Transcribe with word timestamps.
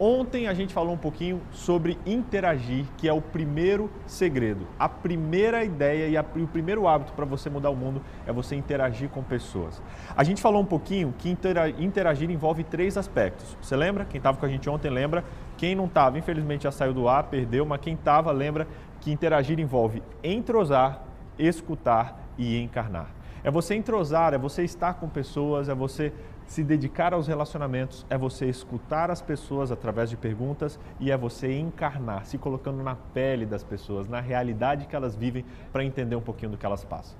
Ontem 0.00 0.46
a 0.46 0.54
gente 0.54 0.72
falou 0.72 0.94
um 0.94 0.98
pouquinho 0.98 1.42
sobre 1.50 1.98
interagir, 2.06 2.86
que 2.96 3.08
é 3.08 3.12
o 3.12 3.20
primeiro 3.20 3.90
segredo. 4.06 4.64
A 4.78 4.88
primeira 4.88 5.64
ideia 5.64 6.06
e, 6.06 6.16
a, 6.16 6.24
o 6.36 6.46
primeiro 6.46 6.86
hábito 6.86 7.12
para 7.14 7.24
você 7.24 7.50
mudar 7.50 7.70
o 7.70 7.74
mundo 7.74 8.00
é 8.24 8.32
você 8.32 8.54
interagir 8.54 9.08
com 9.08 9.24
pessoas. 9.24 9.82
A 10.16 10.22
gente 10.22 10.40
falou 10.40 10.62
um 10.62 10.64
pouquinho 10.64 11.12
que 11.18 11.28
interagir 11.28 12.30
envolve 12.30 12.62
três 12.62 12.96
aspectos. 12.96 13.56
Você 13.60 13.74
lembra? 13.74 14.04
Quem 14.04 14.18
estava 14.18 14.38
com 14.38 14.46
a 14.46 14.48
gente 14.48 14.70
ontem 14.70 14.88
lembra. 14.88 15.24
Quem 15.56 15.74
não 15.74 15.86
estava, 15.86 16.16
infelizmente 16.16 16.62
já 16.62 16.70
saiu 16.70 16.94
do 16.94 17.08
ar, 17.08 17.24
perdeu, 17.24 17.66
mas 17.66 17.80
quem 17.80 17.94
estava 17.94 18.30
lembra 18.30 18.68
que 19.00 19.10
interagir 19.10 19.58
envolve 19.58 20.00
entrosar, 20.22 21.02
escutar 21.36 22.22
e 22.38 22.56
encarnar. 22.62 23.10
É 23.42 23.50
você 23.50 23.74
entrosar, 23.74 24.32
é 24.32 24.38
você 24.38 24.62
estar 24.62 24.94
com 24.94 25.08
pessoas, 25.08 25.68
é 25.68 25.74
você 25.74 26.12
se 26.48 26.64
dedicar 26.64 27.12
aos 27.12 27.28
relacionamentos 27.28 28.06
é 28.08 28.16
você 28.16 28.46
escutar 28.46 29.10
as 29.10 29.20
pessoas 29.20 29.70
através 29.70 30.08
de 30.08 30.16
perguntas 30.16 30.80
e 30.98 31.10
é 31.10 31.16
você 31.16 31.56
encarnar, 31.56 32.24
se 32.24 32.38
colocando 32.38 32.82
na 32.82 32.96
pele 32.96 33.44
das 33.44 33.62
pessoas, 33.62 34.08
na 34.08 34.18
realidade 34.18 34.86
que 34.86 34.96
elas 34.96 35.14
vivem, 35.14 35.44
para 35.70 35.84
entender 35.84 36.16
um 36.16 36.22
pouquinho 36.22 36.50
do 36.52 36.56
que 36.56 36.64
elas 36.64 36.82
passam. 36.84 37.16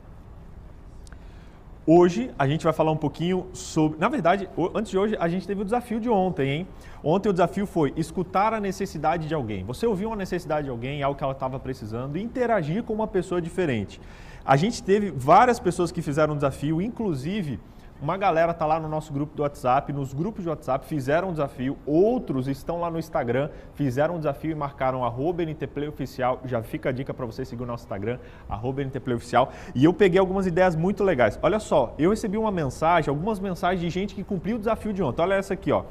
Hoje 1.86 2.30
a 2.38 2.46
gente 2.46 2.64
vai 2.64 2.72
falar 2.72 2.90
um 2.90 2.96
pouquinho 2.96 3.46
sobre. 3.52 3.98
Na 3.98 4.08
verdade, 4.08 4.48
antes 4.74 4.90
de 4.90 4.98
hoje, 4.98 5.16
a 5.20 5.28
gente 5.28 5.46
teve 5.46 5.60
o 5.60 5.64
desafio 5.64 6.00
de 6.00 6.08
ontem, 6.08 6.50
hein? 6.50 6.68
Ontem 7.04 7.28
o 7.28 7.32
desafio 7.32 7.66
foi 7.66 7.92
escutar 7.96 8.52
a 8.52 8.60
necessidade 8.60 9.28
de 9.28 9.34
alguém. 9.34 9.62
Você 9.64 9.86
ouviu 9.86 10.08
uma 10.08 10.16
necessidade 10.16 10.64
de 10.64 10.70
alguém, 10.70 11.02
algo 11.02 11.16
que 11.16 11.24
ela 11.24 11.32
estava 11.32 11.58
precisando, 11.58 12.16
e 12.16 12.22
interagir 12.22 12.82
com 12.82 12.94
uma 12.94 13.06
pessoa 13.06 13.40
diferente. 13.40 14.00
A 14.44 14.56
gente 14.56 14.82
teve 14.82 15.10
várias 15.10 15.58
pessoas 15.60 15.92
que 15.92 16.02
fizeram 16.02 16.32
o 16.32 16.36
desafio, 16.36 16.80
inclusive 16.80 17.58
uma 18.00 18.16
galera 18.16 18.54
tá 18.54 18.64
lá 18.64 18.78
no 18.78 18.88
nosso 18.88 19.12
grupo 19.12 19.34
do 19.36 19.42
WhatsApp, 19.42 19.92
nos 19.92 20.12
grupos 20.12 20.44
de 20.44 20.48
WhatsApp 20.48 20.86
fizeram 20.86 21.28
um 21.28 21.32
desafio, 21.32 21.76
outros 21.84 22.46
estão 22.46 22.80
lá 22.80 22.88
no 22.88 22.98
Instagram, 22.98 23.50
fizeram 23.74 24.14
um 24.14 24.18
desafio 24.18 24.52
e 24.52 24.54
marcaram 24.54 25.04
arroba 25.04 25.42
NTPlayOficial. 25.42 26.40
Já 26.44 26.62
fica 26.62 26.90
a 26.90 26.92
dica 26.92 27.12
para 27.12 27.26
você 27.26 27.44
seguir 27.44 27.64
o 27.64 27.66
nosso 27.66 27.84
Instagram, 27.84 28.18
arroba 28.48 28.82
NTPlayOficial. 28.82 29.52
E 29.74 29.84
eu 29.84 29.92
peguei 29.92 30.20
algumas 30.20 30.46
ideias 30.46 30.76
muito 30.76 31.02
legais. 31.02 31.38
Olha 31.42 31.58
só, 31.58 31.94
eu 31.98 32.10
recebi 32.10 32.38
uma 32.38 32.52
mensagem, 32.52 33.10
algumas 33.10 33.40
mensagens 33.40 33.80
de 33.80 33.90
gente 33.90 34.14
que 34.14 34.22
cumpriu 34.22 34.56
o 34.56 34.58
desafio 34.60 34.92
de 34.92 35.02
ontem. 35.02 35.20
Olha 35.20 35.34
essa 35.34 35.54
aqui, 35.54 35.72
ó. 35.72 35.82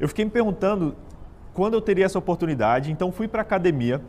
Eu 0.00 0.08
fiquei 0.08 0.24
me 0.24 0.32
perguntando 0.32 0.96
quando 1.54 1.74
eu 1.74 1.80
teria 1.80 2.06
essa 2.06 2.18
oportunidade, 2.18 2.90
então 2.90 3.12
fui 3.12 3.28
para 3.28 3.42
academia. 3.42 4.00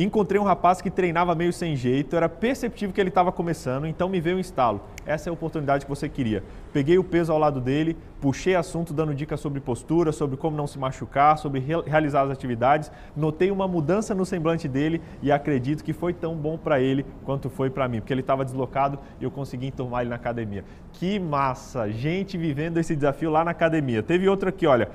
Encontrei 0.00 0.40
um 0.40 0.44
rapaz 0.44 0.80
que 0.80 0.92
treinava 0.92 1.34
meio 1.34 1.52
sem 1.52 1.74
jeito, 1.74 2.14
era 2.14 2.28
perceptível 2.28 2.94
que 2.94 3.00
ele 3.00 3.08
estava 3.08 3.32
começando, 3.32 3.84
então 3.84 4.08
me 4.08 4.20
veio 4.20 4.36
um 4.36 4.38
instalo. 4.38 4.80
Essa 5.04 5.28
é 5.28 5.30
a 5.30 5.32
oportunidade 5.32 5.84
que 5.84 5.90
você 5.90 6.08
queria. 6.08 6.44
Peguei 6.72 6.96
o 6.98 7.02
peso 7.02 7.32
ao 7.32 7.38
lado 7.38 7.60
dele, 7.60 7.96
puxei 8.20 8.54
assunto 8.54 8.94
dando 8.94 9.12
dicas 9.12 9.40
sobre 9.40 9.58
postura, 9.58 10.12
sobre 10.12 10.36
como 10.36 10.56
não 10.56 10.68
se 10.68 10.78
machucar, 10.78 11.36
sobre 11.36 11.58
realizar 11.84 12.22
as 12.22 12.30
atividades. 12.30 12.92
Notei 13.16 13.50
uma 13.50 13.66
mudança 13.66 14.14
no 14.14 14.24
semblante 14.24 14.68
dele 14.68 15.02
e 15.20 15.32
acredito 15.32 15.82
que 15.82 15.92
foi 15.92 16.14
tão 16.14 16.36
bom 16.36 16.56
para 16.56 16.78
ele 16.78 17.04
quanto 17.24 17.50
foi 17.50 17.68
para 17.68 17.88
mim, 17.88 17.98
porque 17.98 18.12
ele 18.12 18.20
estava 18.20 18.44
deslocado 18.44 19.00
e 19.20 19.24
eu 19.24 19.32
consegui 19.32 19.66
enturmar 19.66 20.02
ele 20.02 20.10
na 20.10 20.16
academia. 20.16 20.64
Que 20.92 21.18
massa! 21.18 21.90
Gente 21.90 22.38
vivendo 22.38 22.78
esse 22.78 22.94
desafio 22.94 23.32
lá 23.32 23.44
na 23.44 23.50
academia. 23.50 24.00
Teve 24.00 24.28
outro 24.28 24.48
aqui, 24.48 24.64
olha. 24.64 24.90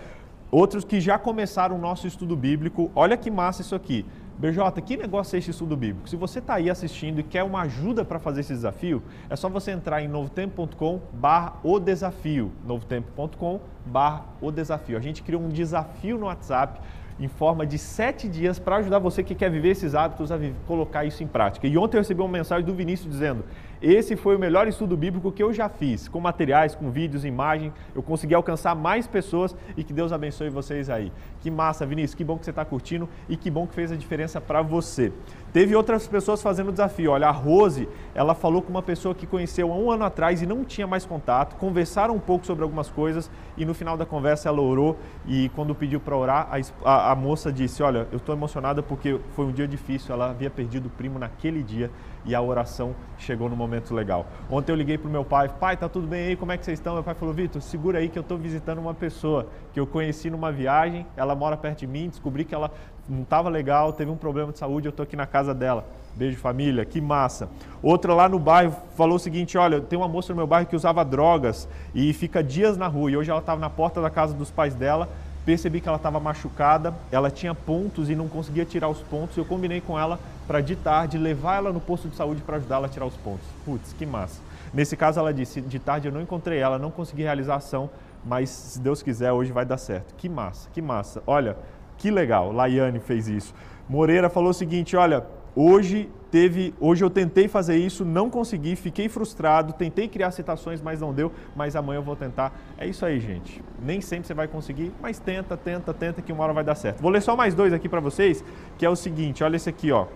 Outros 0.50 0.86
que 0.86 1.02
já 1.02 1.18
começaram 1.18 1.76
o 1.76 1.80
nosso 1.80 2.06
estudo 2.06 2.36
bíblico. 2.36 2.92
Olha 2.94 3.18
que 3.18 3.32
massa 3.32 3.64
isso 3.64 3.74
aqui. 3.74 4.06
BJ, 4.38 4.82
que 4.82 4.98
negócio 4.98 5.36
é 5.36 5.40
esse 5.40 5.52
estudo 5.52 5.78
bíblico? 5.78 6.10
Se 6.10 6.16
você 6.16 6.40
está 6.40 6.56
aí 6.56 6.70
assistindo 6.70 7.20
e 7.20 7.24
quer 7.24 7.44
uma 7.44 7.62
ajuda 7.62 8.04
para 8.04 8.20
fazer 8.20 8.42
esse 8.42 8.54
desafio, 8.54 9.04
é 9.30 9.36
só 9.36 9.48
você 9.48 9.72
entrar 9.72 10.02
em 10.02 10.08
novotempo.com 10.08 11.02
barra 11.14 11.54
o 11.64 11.80
desafio, 11.80 12.52
novotempo.com 12.66 13.60
barra 13.86 14.26
o 14.42 14.52
desafio. 14.52 14.98
A 14.98 15.02
gente 15.02 15.22
criou 15.22 15.42
um 15.42 15.50
desafio 15.50 16.18
no 16.18 16.26
WhatsApp 16.26 16.82
em 17.20 17.28
forma 17.28 17.66
de 17.66 17.78
sete 17.78 18.28
dias 18.28 18.58
para 18.58 18.78
ajudar 18.78 19.00
você 19.00 19.24
que 19.24 19.36
quer 19.36 19.50
viver 19.50 19.70
esses 19.70 19.94
hábitos 19.94 20.32
a 20.32 20.40
colocar 20.66 21.06
isso 21.06 21.24
em 21.24 21.28
prática. 21.28 21.68
E 21.68 21.78
ontem 21.78 21.98
eu 21.98 22.02
recebi 22.02 22.22
uma 22.22 22.30
mensagem 22.30 22.66
do 22.66 22.74
Vinícius 22.74 23.12
dizendo: 23.12 23.46
esse 23.84 24.16
foi 24.16 24.38
o 24.38 24.40
melhor 24.40 24.66
estudo 24.66 24.96
bíblico 24.96 25.30
que 25.30 25.44
eu 25.44 25.52
já 25.52 25.68
fiz, 25.68 26.08
com 26.08 26.22
materiais, 26.22 26.74
com 26.74 26.90
vídeos, 26.90 27.26
imagens. 27.26 27.74
Eu 27.94 28.02
consegui 28.02 28.34
alcançar 28.34 28.74
mais 28.74 29.06
pessoas 29.06 29.54
e 29.76 29.84
que 29.84 29.92
Deus 29.92 30.14
abençoe 30.14 30.50
vocês 30.50 30.90
aí. 30.90 31.12
Que 31.42 31.52
massa, 31.52 31.86
Vinícius, 31.86 32.16
que 32.16 32.24
bom 32.24 32.38
que 32.38 32.46
você 32.46 32.52
está 32.52 32.64
curtindo 32.64 33.10
e 33.28 33.36
que 33.36 33.52
bom 33.52 33.68
que 33.68 33.76
fez 33.76 33.92
a 33.92 33.98
diferença 33.98 34.40
para 34.40 34.62
você. 34.62 35.12
Teve 35.52 35.76
outras 35.76 36.08
pessoas 36.08 36.42
fazendo 36.42 36.70
o 36.70 36.72
desafio. 36.72 37.12
Olha, 37.12 37.28
a 37.28 37.32
Rose, 37.32 37.90
ela 38.16 38.34
falou 38.34 38.62
com 38.62 38.70
uma 38.70 38.82
pessoa 38.82 39.14
que 39.14 39.28
conheceu 39.28 39.70
há 39.70 39.76
um 39.76 39.92
ano 39.92 40.06
atrás 40.06 40.42
e 40.42 40.46
não 40.46 40.64
tinha 40.64 40.88
mais 40.88 41.06
contato. 41.06 41.58
Conversaram 41.58 42.16
um 42.16 42.20
pouco 42.20 42.46
sobre 42.46 42.64
algumas 42.64 42.90
coisas 42.90 43.30
e 43.58 43.66
no 43.66 43.74
final 43.74 43.98
da 43.98 44.06
conversa 44.06 44.48
ela 44.48 44.62
orou. 44.62 44.98
E 45.28 45.50
quando 45.50 45.76
pediu 45.76 46.00
para 46.00 46.16
orar, 46.16 46.48
a, 46.50 46.90
a, 46.90 47.12
a, 47.12 47.16
moça 47.16 47.52
disse: 47.52 47.84
Olha, 47.84 48.08
eu 48.14 48.18
estou 48.18 48.34
emocionada 48.34 48.82
porque 48.82 49.20
foi 49.36 49.46
um 49.46 49.52
dia 49.52 49.68
difícil. 49.68 50.14
Ela 50.16 50.30
havia 50.30 50.50
perdido 50.50 50.86
o 50.86 50.90
primo 50.90 51.20
naquele 51.20 51.62
dia 51.62 51.92
e 52.26 52.34
a 52.34 52.42
oração 52.42 52.96
chegou 53.18 53.50
no 53.50 53.56
momento 53.56 53.94
legal. 53.94 54.26
Ontem 54.50 54.72
eu 54.72 54.76
liguei 54.76 54.98
para 54.98 55.08
o 55.08 55.12
meu 55.12 55.24
pai: 55.24 55.50
Pai, 55.50 55.78
tá 55.78 55.90
tudo 55.90 56.08
bem 56.08 56.28
aí? 56.28 56.36
Como 56.36 56.52
é 56.52 56.58
que 56.58 56.66
vocês 56.66 56.80
estão? 56.80 56.94
Meu 56.94 57.04
pai 57.04 57.14
falou: 57.14 57.34
Vitor, 57.34 57.62
segura 57.62 58.00
aí 58.00 58.10
que 58.10 58.18
eu 58.18 58.22
estou 58.22 58.38
visitando 58.38 58.80
uma 58.80 58.94
pessoa 58.94 59.48
que 59.74 59.80
eu 59.80 59.88
conheci 59.88 60.30
numa 60.30 60.52
viagem. 60.52 61.06
Ela 61.16 61.36
mora 61.36 61.58
perto 61.58 61.80
de 61.80 61.88
mim. 61.88 62.10
Descobri 62.10 62.46
que 62.46 62.56
ela 62.56 62.72
não 63.08 63.24
estava 63.24 63.50
legal, 63.50 63.92
teve 63.92 64.10
um 64.10 64.16
problema 64.16 64.52
de 64.52 64.60
saúde, 64.60 64.88
eu 64.88 64.92
estou 64.92 65.04
aqui 65.04 65.16
na 65.16 65.26
casa 65.26 65.54
dela. 65.54 65.86
Beijo 66.16 66.38
família, 66.38 66.86
que 66.86 67.02
massa. 67.02 67.50
Outra 67.82 68.14
lá 68.14 68.30
no 68.30 68.40
bairro 68.40 68.76
falou 68.96 69.16
o 69.16 69.20
seguinte: 69.20 69.58
olha, 69.58 69.82
tem 69.82 69.98
uma 69.98 70.08
moça 70.08 70.32
no 70.32 70.38
meu 70.38 70.48
bairro 70.48 70.68
que 70.68 70.76
usava 70.76 71.04
drogas 71.04 71.68
e 71.94 72.14
fica 72.14 72.44
dias 72.44 72.78
na 72.78 72.88
rua. 72.88 73.12
E 73.12 73.18
hoje 73.18 73.32
ela 73.32 73.40
estava 73.40 73.60
na 73.60 73.70
porta 73.70 74.02
da 74.02 74.10
casa 74.10 74.34
dos 74.34 74.52
pais 74.52 74.76
dela. 74.76 75.10
Percebi 75.46 75.82
que 75.82 75.90
ela 75.90 75.98
estava 75.98 76.22
machucada, 76.22 76.94
ela 77.12 77.30
tinha 77.30 77.54
pontos 77.54 78.10
e 78.10 78.16
não 78.16 78.30
conseguia 78.30 78.64
tirar 78.64 78.88
os 78.88 79.02
pontos. 79.02 79.36
Eu 79.36 79.44
combinei 79.44 79.82
com 79.82 80.00
ela 80.00 80.18
para 80.48 80.62
de 80.62 80.76
tarde 80.76 81.18
levar 81.18 81.58
ela 81.58 81.74
no 81.74 81.80
posto 81.80 82.08
de 82.08 82.16
saúde 82.16 82.42
para 82.42 82.58
ajudá-la 82.58 82.88
a 82.88 82.90
tirar 82.90 83.06
os 83.06 83.18
pontos. 83.18 83.46
Putz, 83.66 83.94
que 83.94 84.06
massa. 84.06 84.42
Nesse 84.74 84.98
caso, 84.98 85.20
ela 85.20 85.34
disse: 85.34 85.62
de 85.62 85.80
tarde 85.80 86.08
eu 86.08 86.12
não 86.12 86.22
encontrei 86.22 86.60
ela, 86.60 86.80
não 86.80 86.92
consegui 86.92 87.24
realizar 87.24 87.54
a 87.54 87.58
ação, 87.58 87.90
mas 88.26 88.50
se 88.50 88.80
Deus 88.80 89.04
quiser, 89.04 89.32
hoje 89.32 89.52
vai 89.52 89.66
dar 89.66 89.78
certo. 89.78 90.16
Que 90.16 90.28
massa, 90.28 90.70
que 90.74 90.82
massa. 90.82 91.22
Olha, 91.28 91.58
que 91.98 92.10
legal, 92.10 92.52
Laiane 92.52 93.00
fez 93.00 93.28
isso. 93.28 93.54
Moreira 93.88 94.30
falou 94.30 94.50
o 94.50 94.54
seguinte: 94.54 94.96
olha, 94.96 95.26
hoje 95.56 96.10
teve, 96.32 96.74
hoje 96.80 97.04
eu 97.04 97.10
tentei 97.12 97.48
fazer 97.48 97.78
isso, 97.78 98.04
não 98.04 98.30
consegui, 98.30 98.76
fiquei 98.76 99.08
frustrado, 99.08 99.74
tentei 99.74 100.08
criar 100.08 100.32
citações, 100.32 100.82
mas 100.82 101.00
não 101.00 101.14
deu, 101.14 101.32
mas 101.56 101.76
amanhã 101.76 102.00
eu 102.00 102.04
vou 102.04 102.16
tentar. 102.16 102.52
É 102.76 102.88
isso 102.88 103.06
aí, 103.06 103.20
gente. 103.20 103.64
Nem 103.80 104.02
sempre 104.02 104.26
você 104.26 104.34
vai 104.34 104.48
conseguir, 104.48 104.92
mas 105.00 105.20
tenta, 105.20 105.56
tenta, 105.56 105.94
tenta 105.94 106.22
que 106.22 106.34
uma 106.34 106.44
hora 106.44 106.54
vai 106.54 106.64
dar 106.64 106.76
certo. 106.76 107.02
Vou 107.02 107.12
ler 107.12 107.22
só 107.22 107.36
mais 107.36 107.54
dois 107.54 107.72
aqui 107.72 107.88
para 107.88 108.00
vocês, 108.00 108.44
que 108.78 108.86
é 108.86 108.90
o 108.90 108.96
seguinte, 108.96 109.44
olha 109.44 109.56
esse 109.56 109.70
aqui, 109.70 109.92
ó. 109.92 110.08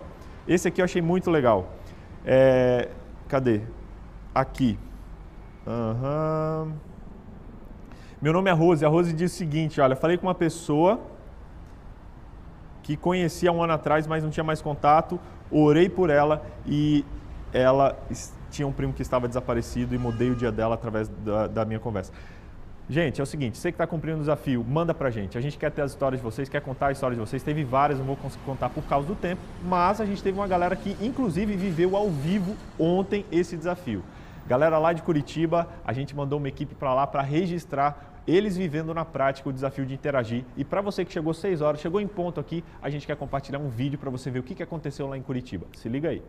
Esse 0.48 0.68
aqui 0.68 0.80
eu 0.80 0.84
achei 0.86 1.02
muito 1.02 1.30
legal. 1.30 1.74
É, 2.24 2.88
cadê? 3.28 3.60
Aqui. 4.34 4.78
Uhum. 5.66 6.72
Meu 8.20 8.32
nome 8.32 8.48
é 8.48 8.52
Rose. 8.54 8.84
A 8.84 8.88
Rose 8.88 9.12
diz 9.12 9.32
o 9.32 9.36
seguinte: 9.36 9.78
olha, 9.78 9.94
falei 9.94 10.16
com 10.16 10.26
uma 10.26 10.34
pessoa 10.34 11.00
que 12.82 12.96
conhecia 12.96 13.52
um 13.52 13.62
ano 13.62 13.74
atrás, 13.74 14.06
mas 14.06 14.24
não 14.24 14.30
tinha 14.30 14.42
mais 14.42 14.62
contato. 14.62 15.20
Orei 15.50 15.90
por 15.90 16.08
ela 16.08 16.42
e 16.64 17.04
ela 17.52 17.98
tinha 18.50 18.66
um 18.66 18.72
primo 18.72 18.94
que 18.94 19.02
estava 19.02 19.28
desaparecido 19.28 19.94
e 19.94 19.98
mudei 19.98 20.30
o 20.30 20.34
dia 20.34 20.50
dela 20.50 20.74
através 20.74 21.08
da, 21.08 21.46
da 21.46 21.64
minha 21.66 21.78
conversa. 21.78 22.12
Gente, 22.90 23.20
é 23.20 23.22
o 23.22 23.26
seguinte, 23.26 23.58
você 23.58 23.70
que 23.70 23.74
está 23.74 23.86
cumprindo 23.86 24.16
o 24.16 24.20
desafio, 24.20 24.64
manda 24.64 24.94
pra 24.94 25.10
gente. 25.10 25.36
A 25.36 25.42
gente 25.42 25.58
quer 25.58 25.70
ter 25.70 25.82
as 25.82 25.90
histórias 25.90 26.20
de 26.20 26.24
vocês, 26.24 26.48
quer 26.48 26.62
contar 26.62 26.86
a 26.86 26.92
história 26.92 27.14
de 27.14 27.20
vocês. 27.20 27.42
Teve 27.42 27.62
várias, 27.62 27.98
não 27.98 28.06
vou 28.06 28.16
conseguir 28.16 28.44
contar 28.46 28.70
por 28.70 28.82
causa 28.84 29.06
do 29.06 29.14
tempo, 29.14 29.42
mas 29.62 30.00
a 30.00 30.06
gente 30.06 30.22
teve 30.22 30.38
uma 30.38 30.48
galera 30.48 30.74
que, 30.74 30.96
inclusive, 30.98 31.54
viveu 31.54 31.94
ao 31.94 32.08
vivo 32.08 32.56
ontem 32.78 33.26
esse 33.30 33.58
desafio. 33.58 34.02
Galera 34.46 34.78
lá 34.78 34.94
de 34.94 35.02
Curitiba, 35.02 35.68
a 35.84 35.92
gente 35.92 36.16
mandou 36.16 36.38
uma 36.38 36.48
equipe 36.48 36.74
para 36.74 36.94
lá 36.94 37.06
para 37.06 37.20
registrar 37.20 38.22
eles 38.26 38.56
vivendo 38.56 38.94
na 38.94 39.04
prática 39.04 39.50
o 39.50 39.52
desafio 39.52 39.84
de 39.84 39.92
interagir. 39.92 40.44
E 40.56 40.64
para 40.64 40.80
você 40.80 41.04
que 41.04 41.12
chegou 41.12 41.34
6 41.34 41.60
horas, 41.60 41.80
chegou 41.80 42.00
em 42.00 42.06
ponto 42.06 42.40
aqui, 42.40 42.64
a 42.80 42.88
gente 42.88 43.06
quer 43.06 43.16
compartilhar 43.16 43.58
um 43.58 43.68
vídeo 43.68 43.98
para 43.98 44.08
você 44.08 44.30
ver 44.30 44.38
o 44.38 44.42
que 44.42 44.62
aconteceu 44.62 45.06
lá 45.06 45.18
em 45.18 45.22
Curitiba. 45.22 45.66
Se 45.76 45.90
liga 45.90 46.08
aí. 46.08 46.22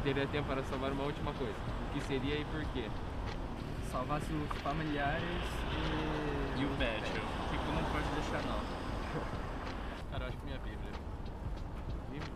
Você 0.00 0.14
teria 0.14 0.26
tempo 0.28 0.48
para 0.48 0.62
salvar 0.62 0.90
uma 0.92 1.04
última 1.04 1.32
coisa. 1.34 1.52
O 1.52 1.92
que 1.92 2.00
seria 2.04 2.34
e 2.34 2.44
por 2.46 2.64
quê? 2.72 2.88
Salvar 3.92 4.20
seus 4.22 4.48
familiares 4.62 5.22
e... 5.72 6.60
E 6.60 6.64
o 6.64 6.68
pet, 6.78 7.02
o 7.02 7.48
que 7.50 7.72
não 7.72 7.84
pode 7.84 8.08
deixar 8.14 8.42
não? 8.48 8.60
Cara, 10.10 10.24
eu 10.24 10.28
acho 10.28 10.38
que 10.38 10.44
minha 10.46 10.58
Bíblia. 10.58 10.92
Bíblia? 12.10 12.32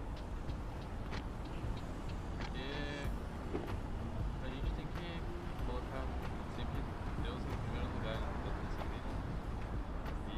Porque 2.38 2.60
a 4.42 4.48
gente 4.48 4.70
tem 4.74 4.86
que 4.86 5.22
colocar 5.66 6.04
sempre 6.56 6.80
Deus 7.22 7.40
em 7.44 7.56
primeiro 7.64 7.88
lugar 7.96 8.20
na 8.20 8.26
nossa 8.62 8.84
vida. 8.92 9.10
E, 10.28 10.36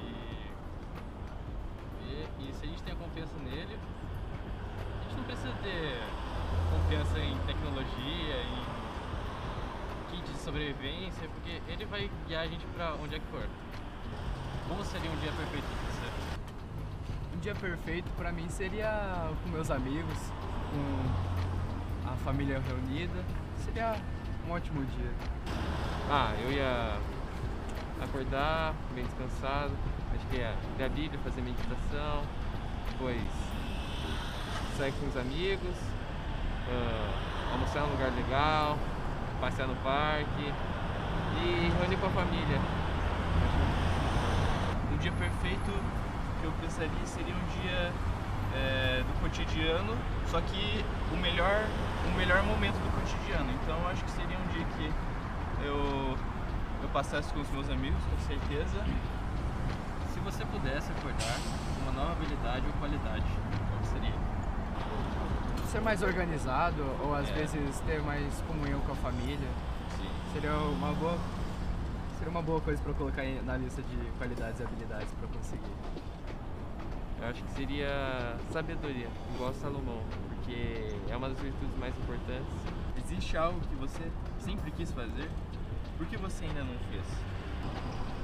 e, 2.05 2.51
e 2.51 2.55
se 2.55 2.65
a 2.65 2.69
gente 2.69 2.83
tem 2.85 2.95
a 2.95 2.97
confiança 2.97 3.37
nele, 3.43 3.79
a 5.01 5.03
gente 5.03 5.17
não 5.17 5.25
precisa 5.25 5.53
ter 5.63 6.07
confiança 6.87 7.19
em 7.19 7.37
tecnologia, 7.47 8.43
em 8.43 8.65
kit 10.11 10.31
de 10.31 10.39
sobrevivência, 10.39 11.29
porque 11.29 11.61
ele 11.69 11.85
vai 11.87 12.11
guiar 12.27 12.45
a 12.45 12.47
gente 12.47 12.65
pra 12.67 12.95
onde 12.95 13.17
é 13.17 13.19
que 13.19 13.27
for. 13.27 13.47
Como 14.69 14.85
seria 14.85 15.11
um 15.11 15.17
dia 15.17 15.33
perfeito 15.33 15.65
pra 15.65 15.91
você? 15.91 16.11
Um 17.35 17.36
dia 17.47 17.55
perfeito 17.55 18.11
pra 18.17 18.33
mim 18.33 18.49
seria 18.49 19.31
com 19.41 19.51
meus 19.51 19.71
amigos, 19.71 20.19
com 20.73 22.11
a 22.11 22.17
família 22.25 22.61
reunida. 22.61 23.25
Seria 23.65 23.95
um 24.45 24.51
ótimo 24.51 24.85
dia. 24.85 25.13
Ah, 26.11 26.35
eu 26.43 26.51
ia 26.51 26.99
acordar 28.03 28.75
bem 28.93 29.05
descansado, 29.05 29.71
acho 30.13 30.27
que 30.27 30.39
ia 30.39 30.57
ler 30.77 30.87
a 30.87 30.89
Bíblia, 30.89 31.21
fazer 31.23 31.41
meditação, 31.41 32.25
depois 32.91 33.23
sair 34.77 34.93
com 34.95 35.07
os 35.07 35.17
amigos, 35.17 35.77
ah, 36.69 37.53
almoçar 37.53 37.79
em 37.79 37.87
um 37.87 37.91
lugar 37.93 38.11
legal, 38.11 38.77
passear 39.41 39.69
no 39.69 39.77
parque 39.77 40.53
e 41.45 41.73
reunir 41.79 41.97
com 41.99 42.07
a 42.07 42.11
família. 42.11 42.61
Um 44.93 44.97
dia 44.97 45.13
perfeito 45.13 46.06
eu 46.47 46.53
pensaria 46.61 46.91
seria 47.05 47.35
um 47.35 47.61
dia 47.61 47.93
é, 48.55 49.03
do 49.03 49.21
cotidiano, 49.21 49.97
só 50.31 50.41
que 50.41 50.85
o 51.13 51.17
melhor, 51.17 51.65
o 52.13 52.17
melhor 52.17 52.43
momento 52.45 52.75
do 52.75 52.91
cotidiano. 53.01 53.51
Então 53.63 53.77
eu 53.79 53.89
acho 53.89 54.05
que 54.05 54.11
seria 54.13 54.39
um 54.39 54.47
dia 54.53 54.65
que 54.77 55.65
eu, 55.65 56.17
eu 56.83 56.89
passasse 56.93 57.33
com 57.33 57.41
os 57.41 57.51
meus 57.51 57.69
amigos, 57.71 57.99
com 58.05 58.19
certeza. 58.27 58.85
Se 60.13 60.21
você 60.21 60.45
pudesse 60.47 60.91
acordar 60.93 61.37
com 61.77 61.83
uma 61.83 61.93
nova 61.93 62.13
habilidade 62.13 62.65
ou 62.67 62.73
qualidade, 62.75 63.27
qual 63.69 63.85
seria? 63.85 64.15
Ser 65.71 65.81
mais 65.81 66.03
organizado 66.03 66.83
ou 67.03 67.15
às 67.15 67.29
É. 67.29 67.33
vezes 67.33 67.81
ter 67.81 68.01
mais 68.03 68.41
comunhão 68.43 68.81
com 68.81 68.93
a 68.93 68.97
família. 68.97 69.49
Sim. 69.97 70.09
Seria 70.33 70.53
uma 70.55 70.93
boa 70.93 71.19
seria 72.17 72.31
uma 72.31 72.43
boa 72.43 72.61
coisa 72.61 72.81
eu 72.87 72.95
colocar 72.95 73.23
na 73.45 73.57
lista 73.59 73.83
de 73.83 73.97
qualidades 74.19 74.59
e 74.61 74.63
habilidades 74.63 75.13
pra 75.21 75.29
conseguir. 75.29 76.16
Eu 77.21 77.29
acho 77.29 77.43
que 77.43 77.51
seria 77.53 78.37
sabedoria, 78.51 79.09
igual 79.35 79.53
Salomão, 79.55 80.01
porque 80.29 80.95
é 81.09 81.17
uma 81.17 81.29
das 81.31 81.41
virtudes 81.41 81.77
mais 81.79 81.97
importantes. 81.99 82.55
Existe 83.05 83.37
algo 83.37 83.59
que 83.61 83.75
você 83.77 84.03
sempre 84.39 84.71
quis 84.71 84.91
fazer? 84.93 85.31
Por 85.97 86.07
que 86.07 86.17
você 86.17 86.45
ainda 86.45 86.61
não 86.63 86.79
fez? 86.91 87.05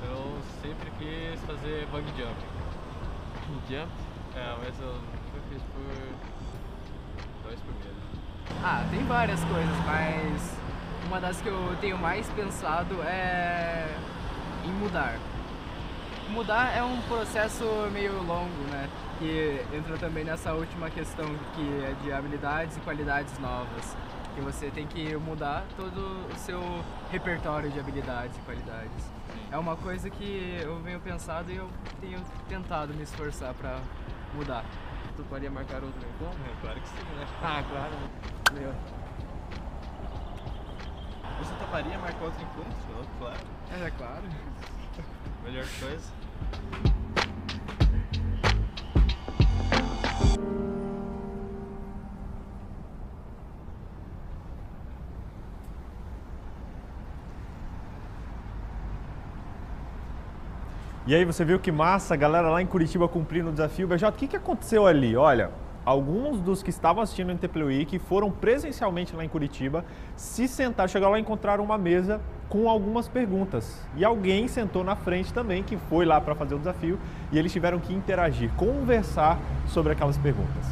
Eu 0.05 0.39
sempre 0.61 0.91
quis 0.99 1.41
fazer 1.45 1.87
bug 1.91 2.07
jump. 2.19 2.37
Jump, 3.69 3.91
É, 4.35 4.57
mas 4.59 4.81
eu 4.81 4.95
nunca 4.95 5.41
fiz 5.51 5.63
por 5.63 7.45
dois 7.45 7.61
por 7.61 7.75
medo. 7.75 7.97
Ah, 8.63 8.87
tem 8.91 9.05
várias 9.05 9.43
coisas, 9.45 9.77
mas 9.87 10.57
uma 11.07 11.21
das 11.21 11.41
que 11.41 11.49
eu 11.49 11.77
tenho 11.81 11.99
mais 11.99 12.29
pensado 12.31 13.03
é 13.03 13.87
em 14.65 14.73
mudar. 14.73 15.19
Mudar 16.33 16.75
é 16.75 16.83
um 16.83 16.99
processo 17.03 17.63
meio 17.93 18.15
longo, 18.23 18.65
né? 18.71 18.89
Que 19.19 19.63
entra 19.77 19.99
também 19.99 20.25
nessa 20.25 20.55
última 20.55 20.89
questão 20.89 21.27
que 21.55 21.85
é 21.85 21.95
de 22.03 22.11
habilidades 22.11 22.75
e 22.75 22.81
qualidades 22.81 23.39
novas. 23.39 23.95
Que 24.35 24.41
você 24.41 24.71
tem 24.71 24.87
que 24.87 25.15
mudar 25.17 25.63
todo 25.77 26.27
o 26.33 26.39
seu 26.39 26.59
repertório 27.11 27.71
de 27.71 27.79
habilidades 27.79 28.35
e 28.35 28.41
qualidades. 28.41 29.13
É 29.51 29.59
uma 29.59 29.77
coisa 29.77 30.09
que 30.09 30.59
eu 30.63 30.81
venho 30.81 30.99
pensando 31.01 31.51
e 31.53 31.57
eu 31.57 31.69
tenho 32.01 32.19
tentado 32.49 32.95
me 32.95 33.03
esforçar 33.03 33.53
pra 33.53 33.79
mudar. 34.35 34.65
tu 35.15 35.23
poderia 35.25 35.51
marcar 35.51 35.85
outro 35.85 36.01
encontro? 36.01 36.41
É, 36.51 36.61
claro 36.63 36.81
que 36.81 36.89
sim, 36.89 37.05
né? 37.15 37.27
Ah, 37.43 37.63
claro. 37.71 37.93
Meu. 38.55 38.75
Você 41.41 41.55
toparia 41.57 41.99
marcar 41.99 42.25
outro 42.25 42.43
encontro? 42.43 43.07
Claro. 43.19 43.41
É 43.71 43.91
claro. 43.91 44.23
Melhor 45.45 45.67
coisa. 45.79 46.22
E 61.05 61.15
aí 61.15 61.25
você 61.25 61.45
viu 61.45 61.59
que 61.59 61.73
massa, 61.73 62.15
a 62.15 62.17
galera 62.17 62.49
lá 62.49 62.63
em 62.63 62.67
Curitiba 62.67 63.09
cumprindo 63.09 63.51
o 63.51 63.53
desafio. 63.53 63.89
BJ, 63.89 64.09
o 64.09 64.13
que, 64.13 64.29
que 64.29 64.37
aconteceu 64.37 64.87
ali? 64.87 65.15
Olha, 65.15 65.51
alguns 65.85 66.41
dos 66.41 66.63
que 66.63 66.71
estavam 66.71 67.03
assistindo 67.03 67.29
o 67.29 67.33
NTP 67.33 67.63
Week 67.63 67.99
foram 67.99 68.31
presencialmente 68.31 69.15
lá 69.15 69.25
em 69.25 69.29
Curitiba, 69.29 69.85
se 70.17 70.47
sentaram, 70.47 70.89
chegaram 70.89 71.13
lá 71.13 71.19
e 71.19 71.23
encontraram 71.23 71.65
uma 71.65 71.79
mesa 71.79 72.21
com 72.49 72.69
algumas 72.69 73.09
perguntas. 73.09 73.81
E 73.97 74.05
alguém 74.05 74.47
sentou 74.47 74.85
na 74.85 74.95
frente 74.95 75.33
também, 75.33 75.63
que 75.63 75.77
foi 75.89 76.05
lá 76.05 76.21
para 76.21 76.35
fazer 76.35 76.55
o 76.55 76.59
desafio, 76.59 76.99
e 77.31 77.39
eles 77.39 77.53
tiveram 77.53 77.79
que 77.79 77.93
interagir, 77.93 78.51
conversar 78.57 79.39
sobre 79.67 79.93
aquelas 79.93 80.19
perguntas. 80.19 80.67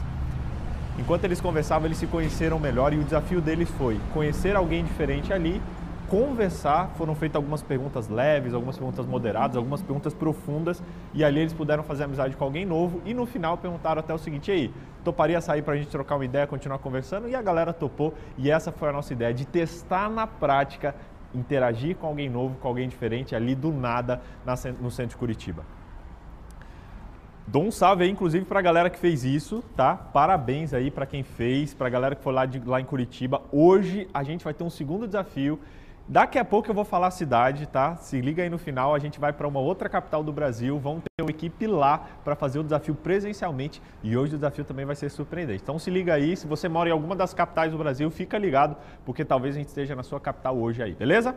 Enquanto 0.98 1.24
eles 1.24 1.40
conversavam, 1.40 1.86
eles 1.86 1.96
se 1.96 2.06
conheceram 2.06 2.58
melhor 2.58 2.92
e 2.92 2.98
o 2.98 3.04
desafio 3.04 3.40
deles 3.40 3.70
foi 3.70 3.98
conhecer 4.12 4.54
alguém 4.54 4.84
diferente 4.84 5.32
ali, 5.32 5.62
conversar. 6.10 6.90
Foram 6.96 7.14
feitas 7.14 7.36
algumas 7.36 7.62
perguntas 7.62 8.08
leves, 8.08 8.52
algumas 8.52 8.76
perguntas 8.76 9.06
moderadas, 9.06 9.56
algumas 9.56 9.80
perguntas 9.80 10.12
profundas 10.12 10.82
e 11.14 11.24
ali 11.24 11.40
eles 11.40 11.52
puderam 11.52 11.84
fazer 11.84 12.04
amizade 12.04 12.36
com 12.36 12.44
alguém 12.44 12.66
novo. 12.66 13.00
E 13.06 13.14
no 13.14 13.24
final 13.24 13.56
perguntaram 13.56 14.00
até 14.00 14.12
o 14.12 14.18
seguinte: 14.18 14.50
aí, 14.50 14.74
toparia 15.04 15.40
sair 15.40 15.62
para 15.62 15.74
a 15.74 15.76
gente 15.76 15.88
trocar 15.88 16.16
uma 16.16 16.24
ideia, 16.24 16.46
continuar 16.46 16.78
conversando? 16.78 17.28
E 17.28 17.34
a 17.34 17.40
galera 17.40 17.72
topou. 17.72 18.12
E 18.36 18.50
essa 18.50 18.72
foi 18.72 18.88
a 18.88 18.92
nossa 18.92 19.12
ideia 19.12 19.32
de 19.32 19.46
testar 19.46 20.10
na 20.10 20.26
prática, 20.26 20.94
interagir 21.32 21.96
com 21.96 22.08
alguém 22.08 22.28
novo, 22.28 22.56
com 22.56 22.66
alguém 22.66 22.88
diferente 22.88 23.34
ali 23.34 23.54
do 23.54 23.72
nada 23.72 24.20
no 24.80 24.90
centro 24.90 25.10
de 25.10 25.16
Curitiba. 25.16 25.64
Dou 27.46 27.64
um 27.64 27.70
salve 27.72 28.04
aí, 28.04 28.10
inclusive, 28.10 28.44
para 28.44 28.60
a 28.60 28.62
galera 28.62 28.88
que 28.88 28.98
fez 28.98 29.24
isso, 29.24 29.60
tá? 29.74 29.96
Parabéns 29.96 30.72
aí 30.72 30.88
para 30.88 31.04
quem 31.04 31.24
fez, 31.24 31.74
para 31.74 31.88
a 31.88 31.90
galera 31.90 32.14
que 32.14 32.22
foi 32.22 32.32
lá, 32.32 32.46
de, 32.46 32.60
lá 32.60 32.80
em 32.80 32.84
Curitiba. 32.84 33.42
Hoje 33.50 34.08
a 34.14 34.22
gente 34.22 34.44
vai 34.44 34.54
ter 34.54 34.62
um 34.62 34.70
segundo 34.70 35.04
desafio. 35.04 35.58
Daqui 36.10 36.40
a 36.40 36.44
pouco 36.44 36.68
eu 36.68 36.74
vou 36.74 36.84
falar 36.84 37.06
a 37.06 37.10
cidade, 37.12 37.68
tá? 37.68 37.94
Se 37.94 38.20
liga 38.20 38.42
aí 38.42 38.50
no 38.50 38.58
final, 38.58 38.96
a 38.96 38.98
gente 38.98 39.20
vai 39.20 39.32
para 39.32 39.46
uma 39.46 39.60
outra 39.60 39.88
capital 39.88 40.24
do 40.24 40.32
Brasil. 40.32 40.76
Vão 40.76 40.98
ter 40.98 41.22
uma 41.22 41.30
equipe 41.30 41.68
lá 41.68 42.04
para 42.24 42.34
fazer 42.34 42.58
o 42.58 42.64
desafio 42.64 42.96
presencialmente 42.96 43.80
e 44.02 44.16
hoje 44.16 44.34
o 44.34 44.36
desafio 44.36 44.64
também 44.64 44.84
vai 44.84 44.96
ser 44.96 45.08
surpreendente. 45.08 45.62
Então 45.62 45.78
se 45.78 45.88
liga 45.88 46.12
aí, 46.12 46.36
se 46.36 46.48
você 46.48 46.68
mora 46.68 46.88
em 46.88 46.92
alguma 46.92 47.14
das 47.14 47.32
capitais 47.32 47.70
do 47.70 47.78
Brasil, 47.78 48.10
fica 48.10 48.36
ligado, 48.36 48.76
porque 49.06 49.24
talvez 49.24 49.54
a 49.54 49.58
gente 49.60 49.68
esteja 49.68 49.94
na 49.94 50.02
sua 50.02 50.18
capital 50.18 50.58
hoje 50.58 50.82
aí, 50.82 50.94
beleza? 50.94 51.36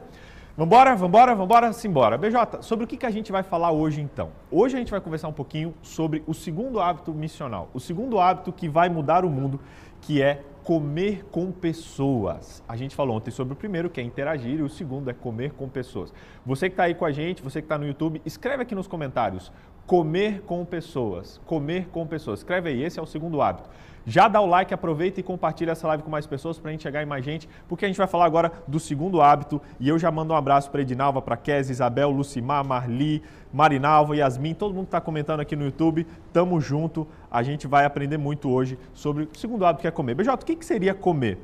Vambora, 0.57 0.95
vambora, 0.95 1.35
vambora, 1.35 1.71
simbora. 1.71 2.17
BJ, 2.17 2.63
sobre 2.63 2.85
o 2.85 2.87
que, 2.87 2.97
que 2.97 3.05
a 3.05 3.11
gente 3.11 3.31
vai 3.31 3.43
falar 3.43 3.71
hoje 3.71 4.01
então? 4.01 4.31
Hoje 4.49 4.75
a 4.75 4.79
gente 4.79 4.89
vai 4.89 5.01
conversar 5.01 5.27
um 5.27 5.33
pouquinho 5.33 5.75
sobre 5.83 6.23
o 6.25 6.33
segundo 6.33 6.79
hábito 6.79 7.13
missional. 7.13 7.69
O 7.75 7.79
segundo 7.79 8.19
hábito 8.19 8.51
que 8.51 8.67
vai 8.67 8.89
mudar 8.89 9.23
o 9.23 9.29
mundo, 9.29 9.59
que 10.01 10.19
é 10.19 10.41
comer 10.63 11.25
com 11.25 11.51
pessoas. 11.51 12.63
A 12.67 12.75
gente 12.75 12.95
falou 12.95 13.17
ontem 13.17 13.31
sobre 13.31 13.53
o 13.53 13.55
primeiro, 13.55 13.89
que 13.89 13.99
é 13.99 14.03
interagir, 14.03 14.59
e 14.59 14.63
o 14.63 14.69
segundo 14.69 15.09
é 15.09 15.13
comer 15.13 15.51
com 15.51 15.67
pessoas. 15.67 16.13
Você 16.45 16.69
que 16.69 16.73
está 16.73 16.83
aí 16.83 16.95
com 16.95 17.05
a 17.05 17.11
gente, 17.11 17.43
você 17.43 17.61
que 17.61 17.65
está 17.65 17.77
no 17.77 17.85
YouTube, 17.85 18.21
escreve 18.25 18.63
aqui 18.63 18.73
nos 18.73 18.87
comentários. 18.87 19.51
Comer 19.85 20.41
com 20.43 20.63
pessoas. 20.63 21.41
Comer 21.45 21.89
com 21.89 22.07
pessoas. 22.07 22.39
Escreve 22.39 22.69
aí, 22.69 22.81
esse 22.81 22.97
é 22.97 23.01
o 23.01 23.05
segundo 23.05 23.41
hábito. 23.41 23.69
Já 24.05 24.27
dá 24.27 24.41
o 24.41 24.45
like, 24.45 24.73
aproveita 24.73 25.21
e 25.21 25.23
compartilha 25.23 25.71
essa 25.71 25.87
live 25.87 26.03
com 26.03 26.09
mais 26.09 26.27
pessoas 26.27 26.59
para 26.59 26.69
a 26.69 26.71
gente 26.71 26.83
chegar 26.83 27.01
em 27.01 27.05
mais 27.05 27.23
gente, 27.23 27.47
porque 27.69 27.85
a 27.85 27.87
gente 27.87 27.97
vai 27.97 28.07
falar 28.07 28.25
agora 28.25 28.51
do 28.67 28.77
segundo 28.77 29.21
hábito. 29.21 29.61
E 29.79 29.87
eu 29.87 29.97
já 29.97 30.11
mando 30.11 30.33
um 30.33 30.35
abraço 30.35 30.69
para 30.69 30.81
Edinalva, 30.81 31.21
para 31.21 31.37
Kes, 31.37 31.69
Isabel, 31.69 32.09
Lucimar, 32.09 32.65
Marli, 32.65 33.23
Marinalva, 33.53 34.15
Yasmin, 34.15 34.53
todo 34.53 34.73
mundo 34.73 34.85
que 34.85 34.89
está 34.89 34.99
comentando 34.99 35.39
aqui 35.39 35.55
no 35.55 35.63
YouTube. 35.63 36.05
Tamo 36.33 36.59
junto. 36.59 37.07
A 37.33 37.41
gente 37.41 37.65
vai 37.65 37.83
aprender 37.83 38.19
muito 38.19 38.47
hoje 38.47 38.77
sobre 38.93 39.23
o 39.23 39.29
segundo 39.35 39.65
hábito 39.65 39.81
que 39.81 39.87
é 39.87 39.91
comer. 39.91 40.13
BJ, 40.13 40.35
o 40.35 40.37
que, 40.45 40.55
que 40.55 40.63
seria 40.63 40.93
comer? 40.93 41.39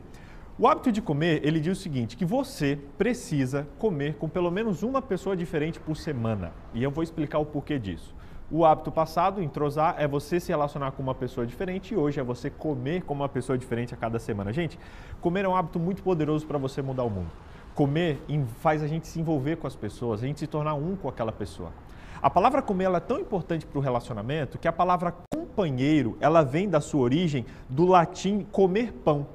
O 0.56 0.68
hábito 0.68 0.92
de 0.92 1.02
comer, 1.02 1.42
ele 1.44 1.60
diz 1.60 1.80
o 1.80 1.82
seguinte, 1.82 2.16
que 2.16 2.24
você 2.24 2.78
precisa 2.96 3.68
comer 3.80 4.14
com 4.14 4.30
pelo 4.30 4.52
menos 4.52 4.84
uma 4.84 5.02
pessoa 5.02 5.36
diferente 5.36 5.80
por 5.80 5.98
semana. 5.98 6.52
E 6.76 6.84
eu 6.84 6.92
vou 6.92 7.04
explicar 7.04 7.40
o 7.40 7.46
porquê 7.46 7.80
disso. 7.80 8.14
O 8.52 8.64
hábito 8.64 8.92
passado, 8.92 9.42
entrosar, 9.42 9.96
é 9.98 10.08
você 10.08 10.40
se 10.40 10.50
relacionar 10.50 10.92
com 10.92 11.02
uma 11.02 11.16
pessoa 11.16 11.48
diferente 11.48 11.96
e 11.96 11.98
hoje 11.98 12.20
é 12.20 12.24
você 12.24 12.52
comer 12.52 13.02
com 13.02 13.16
uma 13.16 13.28
pessoa 13.28 13.58
diferente 13.58 13.92
a 13.92 13.98
cada 13.98 14.20
semana. 14.20 14.54
Gente, 14.54 14.78
comer 15.20 15.46
é 15.46 15.50
um 15.50 15.56
hábito 15.56 15.80
muito 15.80 16.04
poderoso 16.04 16.46
para 16.46 16.60
você 16.60 16.84
mudar 16.84 17.04
o 17.04 17.10
mundo. 17.10 17.32
Comer 17.74 18.22
faz 18.60 18.84
a 18.84 18.88
gente 18.88 19.08
se 19.08 19.20
envolver 19.20 19.56
com 19.56 19.66
as 19.66 19.76
pessoas, 19.76 20.22
a 20.22 20.28
gente 20.28 20.40
se 20.40 20.46
tornar 20.46 20.76
um 20.76 20.96
com 20.96 21.10
aquela 21.10 21.32
pessoa. 21.32 21.72
A 22.22 22.30
palavra 22.30 22.62
comer 22.62 22.94
é 22.94 23.00
tão 23.00 23.20
importante 23.20 23.66
para 23.66 23.80
o 23.80 23.82
relacionamento 23.82 24.60
que 24.60 24.68
a 24.68 24.74
palavra 24.74 25.16
companheiro 25.60 26.16
ela 26.22 26.42
vem 26.42 26.70
da 26.70 26.80
sua 26.80 27.02
origem 27.02 27.46
do 27.68 27.86
latim 27.86 28.48
comer 28.50 28.94
pão. 28.94 29.28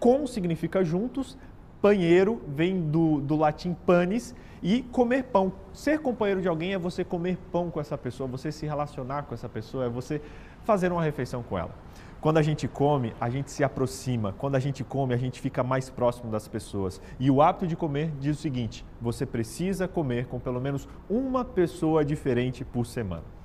Com 0.00 0.26
significa 0.26 0.82
juntos, 0.82 1.36
panheiro 1.82 2.40
vem 2.48 2.80
do, 2.88 3.20
do 3.20 3.36
latim 3.36 3.74
panis 3.74 4.34
e 4.62 4.80
comer 4.82 5.24
pão. 5.24 5.52
Ser 5.74 5.98
companheiro 5.98 6.40
de 6.40 6.48
alguém 6.48 6.72
é 6.72 6.78
você 6.78 7.04
comer 7.04 7.36
pão 7.52 7.70
com 7.70 7.78
essa 7.78 7.98
pessoa, 7.98 8.26
você 8.26 8.50
se 8.50 8.64
relacionar 8.64 9.24
com 9.24 9.34
essa 9.34 9.46
pessoa, 9.46 9.84
é 9.84 9.88
você 9.90 10.22
fazer 10.64 10.90
uma 10.90 11.02
refeição 11.02 11.42
com 11.42 11.58
ela. 11.58 11.74
Quando 12.18 12.38
a 12.38 12.42
gente 12.42 12.66
come, 12.66 13.12
a 13.20 13.28
gente 13.28 13.50
se 13.50 13.62
aproxima. 13.62 14.32
Quando 14.38 14.54
a 14.54 14.60
gente 14.60 14.82
come, 14.82 15.12
a 15.12 15.18
gente 15.18 15.38
fica 15.38 15.62
mais 15.62 15.90
próximo 15.90 16.30
das 16.30 16.48
pessoas. 16.48 16.98
E 17.20 17.30
o 17.30 17.42
hábito 17.42 17.66
de 17.66 17.76
comer 17.76 18.10
diz 18.18 18.38
o 18.38 18.40
seguinte: 18.40 18.86
você 19.00 19.26
precisa 19.26 19.86
comer 19.86 20.26
com 20.28 20.40
pelo 20.40 20.60
menos 20.60 20.88
uma 21.10 21.44
pessoa 21.44 22.02
diferente 22.02 22.64
por 22.64 22.86
semana. 22.86 23.37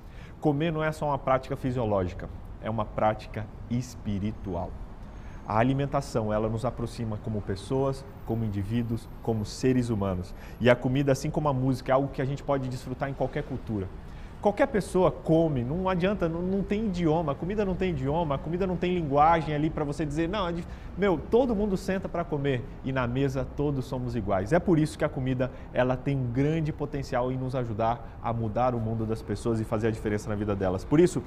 Comer 0.44 0.70
não 0.70 0.84
é 0.84 0.92
só 0.92 1.06
uma 1.06 1.16
prática 1.16 1.56
fisiológica, 1.56 2.28
é 2.60 2.68
uma 2.68 2.84
prática 2.84 3.46
espiritual. 3.70 4.70
A 5.48 5.56
alimentação, 5.56 6.30
ela 6.30 6.50
nos 6.50 6.66
aproxima 6.66 7.16
como 7.24 7.40
pessoas, 7.40 8.04
como 8.26 8.44
indivíduos, 8.44 9.08
como 9.22 9.46
seres 9.46 9.88
humanos. 9.88 10.34
E 10.60 10.68
a 10.68 10.76
comida, 10.76 11.12
assim 11.12 11.30
como 11.30 11.48
a 11.48 11.52
música, 11.54 11.92
é 11.92 11.94
algo 11.94 12.08
que 12.08 12.20
a 12.20 12.26
gente 12.26 12.42
pode 12.42 12.68
desfrutar 12.68 13.08
em 13.08 13.14
qualquer 13.14 13.42
cultura. 13.44 13.88
Qualquer 14.44 14.66
pessoa 14.66 15.10
come, 15.10 15.64
não 15.64 15.88
adianta, 15.88 16.28
não, 16.28 16.42
não 16.42 16.62
tem 16.62 16.84
idioma, 16.84 17.32
a 17.32 17.34
comida 17.34 17.64
não 17.64 17.74
tem 17.74 17.92
idioma, 17.92 18.34
a 18.34 18.38
comida 18.38 18.66
não 18.66 18.76
tem 18.76 18.92
linguagem 18.92 19.54
ali 19.54 19.70
para 19.70 19.84
você 19.84 20.04
dizer, 20.04 20.28
não, 20.28 20.54
meu, 20.98 21.18
todo 21.30 21.56
mundo 21.56 21.78
senta 21.78 22.10
para 22.10 22.24
comer 22.24 22.62
e 22.84 22.92
na 22.92 23.06
mesa 23.06 23.48
todos 23.56 23.86
somos 23.86 24.14
iguais. 24.14 24.52
É 24.52 24.58
por 24.58 24.78
isso 24.78 24.98
que 24.98 25.04
a 25.04 25.08
comida, 25.08 25.50
ela 25.72 25.96
tem 25.96 26.14
um 26.14 26.30
grande 26.30 26.74
potencial 26.74 27.32
em 27.32 27.38
nos 27.38 27.54
ajudar 27.54 28.18
a 28.22 28.34
mudar 28.34 28.74
o 28.74 28.78
mundo 28.78 29.06
das 29.06 29.22
pessoas 29.22 29.60
e 29.60 29.64
fazer 29.64 29.88
a 29.88 29.90
diferença 29.90 30.28
na 30.28 30.34
vida 30.34 30.54
delas. 30.54 30.84
Por 30.84 31.00
isso, 31.00 31.22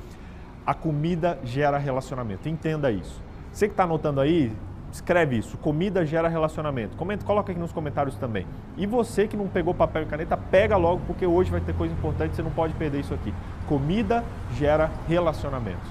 a 0.64 0.76
comida 0.76 1.40
gera 1.44 1.80
relacionamento, 1.80 2.48
entenda 2.48 2.92
isso. 2.92 3.20
Você 3.52 3.68
que 3.68 3.74
está 3.74 3.86
anotando 3.86 4.22
aí, 4.22 4.56
escreve 4.98 5.38
isso. 5.38 5.58
Comida 5.58 6.06
gera 6.06 6.28
relacionamento. 6.28 6.96
Comenta, 6.98 7.26
coloca 7.26 7.52
aqui 7.52 7.60
nos 7.60 7.72
comentários 7.72 8.16
também. 8.16 8.46
E 8.76 8.86
você 8.86 9.28
que 9.28 9.38
não 9.38 9.48
pegou 9.48 9.74
papel 9.74 10.04
e 10.04 10.06
caneta, 10.06 10.36
pega 10.36 10.76
logo, 10.76 11.02
porque 11.08 11.26
hoje 11.26 11.50
vai 11.50 11.62
ter 11.62 11.74
coisa 11.74 11.94
importante, 11.94 12.36
você 12.36 12.42
não 12.42 12.52
pode 12.52 12.74
perder 12.74 13.00
isso 13.00 13.14
aqui. 13.14 13.34
Comida 13.68 14.24
gera 14.56 14.92
relacionamentos. 15.08 15.90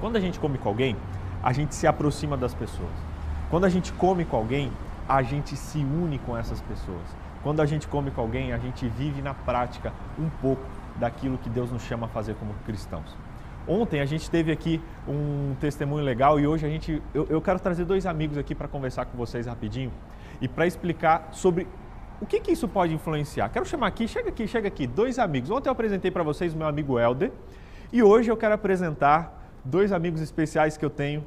Quando 0.00 0.16
a 0.16 0.20
gente 0.20 0.38
come 0.38 0.58
com 0.58 0.68
alguém, 0.68 0.96
a 1.42 1.52
gente 1.52 1.74
se 1.74 1.86
aproxima 1.86 2.36
das 2.36 2.54
pessoas. 2.54 2.92
Quando 3.50 3.64
a 3.64 3.68
gente 3.68 3.92
come 3.92 4.24
com 4.24 4.36
alguém, 4.36 4.70
a 5.08 5.22
gente 5.22 5.56
se 5.56 5.78
une 5.78 6.18
com 6.18 6.36
essas 6.36 6.60
pessoas. 6.60 7.16
Quando 7.42 7.60
a 7.60 7.66
gente 7.66 7.88
come 7.88 8.10
com 8.10 8.20
alguém, 8.20 8.52
a 8.52 8.58
gente 8.58 8.86
vive 8.88 9.22
na 9.22 9.32
prática 9.32 9.92
um 10.18 10.28
pouco 10.40 10.62
daquilo 10.96 11.38
que 11.38 11.48
Deus 11.48 11.70
nos 11.70 11.82
chama 11.82 12.06
a 12.06 12.08
fazer 12.08 12.34
como 12.34 12.52
cristãos. 12.66 13.16
Ontem 13.68 14.00
a 14.00 14.06
gente 14.06 14.30
teve 14.30 14.50
aqui 14.50 14.80
um 15.06 15.54
testemunho 15.60 16.02
legal 16.02 16.40
e 16.40 16.46
hoje 16.46 16.64
a 16.64 16.70
gente, 16.70 17.02
eu, 17.12 17.26
eu 17.28 17.40
quero 17.42 17.60
trazer 17.60 17.84
dois 17.84 18.06
amigos 18.06 18.38
aqui 18.38 18.54
para 18.54 18.66
conversar 18.66 19.04
com 19.04 19.18
vocês 19.18 19.46
rapidinho 19.46 19.92
e 20.40 20.48
para 20.48 20.66
explicar 20.66 21.28
sobre 21.32 21.66
o 22.18 22.24
que, 22.24 22.40
que 22.40 22.50
isso 22.50 22.66
pode 22.66 22.94
influenciar. 22.94 23.50
Quero 23.50 23.66
chamar 23.66 23.88
aqui, 23.88 24.08
chega 24.08 24.30
aqui, 24.30 24.48
chega 24.48 24.68
aqui, 24.68 24.86
dois 24.86 25.18
amigos. 25.18 25.50
Ontem 25.50 25.68
eu 25.68 25.72
apresentei 25.72 26.10
para 26.10 26.22
vocês 26.22 26.54
o 26.54 26.56
meu 26.56 26.66
amigo 26.66 26.98
Helder 26.98 27.30
e 27.92 28.02
hoje 28.02 28.30
eu 28.30 28.36
quero 28.38 28.54
apresentar 28.54 29.50
dois 29.62 29.92
amigos 29.92 30.22
especiais 30.22 30.78
que 30.78 30.84
eu 30.84 30.90
tenho, 30.90 31.22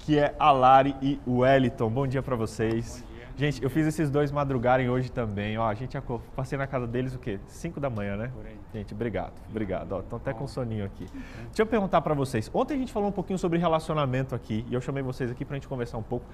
que 0.00 0.18
é 0.18 0.34
a 0.40 0.50
Lari 0.50 0.96
e 1.00 1.20
o 1.24 1.38
Wellington. 1.38 1.88
Bom 1.88 2.06
dia 2.06 2.22
para 2.22 2.34
vocês. 2.34 3.07
Gente, 3.38 3.62
eu 3.62 3.70
fiz 3.70 3.86
esses 3.86 4.10
dois 4.10 4.32
madrugarem 4.32 4.90
hoje 4.90 5.12
também. 5.12 5.56
Ó, 5.56 5.64
a 5.64 5.72
gente 5.72 5.96
passei 6.34 6.58
na 6.58 6.66
casa 6.66 6.88
deles 6.88 7.14
o 7.14 7.20
quê? 7.20 7.38
5 7.46 7.78
da 7.78 7.88
manhã, 7.88 8.16
né? 8.16 8.32
Gente, 8.74 8.92
obrigado, 8.92 9.32
obrigado. 9.48 9.92
Ó, 9.92 10.00
estão 10.00 10.16
até 10.16 10.32
com 10.32 10.44
soninho 10.48 10.84
aqui. 10.84 11.06
Deixa 11.46 11.62
eu 11.62 11.66
perguntar 11.66 12.00
para 12.00 12.14
vocês. 12.14 12.50
Ontem 12.52 12.74
a 12.74 12.76
gente 12.76 12.92
falou 12.92 13.10
um 13.10 13.12
pouquinho 13.12 13.38
sobre 13.38 13.56
relacionamento 13.56 14.34
aqui 14.34 14.66
e 14.68 14.74
eu 14.74 14.80
chamei 14.80 15.04
vocês 15.04 15.30
aqui 15.30 15.44
para 15.44 15.54
a 15.54 15.56
gente 15.56 15.68
conversar 15.68 15.98
um 15.98 16.02
pouco. 16.02 16.26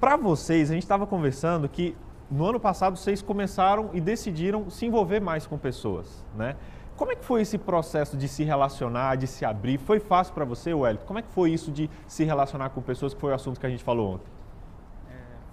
Para 0.00 0.16
vocês, 0.16 0.70
a 0.70 0.72
gente 0.72 0.84
estava 0.84 1.06
conversando 1.06 1.68
que 1.68 1.94
no 2.30 2.46
ano 2.46 2.58
passado 2.58 2.96
vocês 2.96 3.20
começaram 3.20 3.90
e 3.92 4.00
decidiram 4.00 4.70
se 4.70 4.86
envolver 4.86 5.20
mais 5.20 5.46
com 5.46 5.58
pessoas, 5.58 6.24
né? 6.34 6.56
Como 6.96 7.12
é 7.12 7.14
que 7.14 7.26
foi 7.26 7.42
esse 7.42 7.58
processo 7.58 8.16
de 8.16 8.26
se 8.26 8.42
relacionar, 8.42 9.16
de 9.16 9.26
se 9.26 9.44
abrir? 9.44 9.76
Foi 9.76 10.00
fácil 10.00 10.32
para 10.32 10.46
você, 10.46 10.72
Wellington? 10.72 11.04
Como 11.04 11.18
é 11.18 11.22
que 11.22 11.30
foi 11.30 11.50
isso 11.50 11.70
de 11.70 11.90
se 12.06 12.24
relacionar 12.24 12.70
com 12.70 12.80
pessoas, 12.80 13.12
que 13.12 13.20
foi 13.20 13.32
o 13.32 13.34
assunto 13.34 13.60
que 13.60 13.66
a 13.66 13.70
gente 13.70 13.84
falou 13.84 14.14
ontem? 14.14 14.41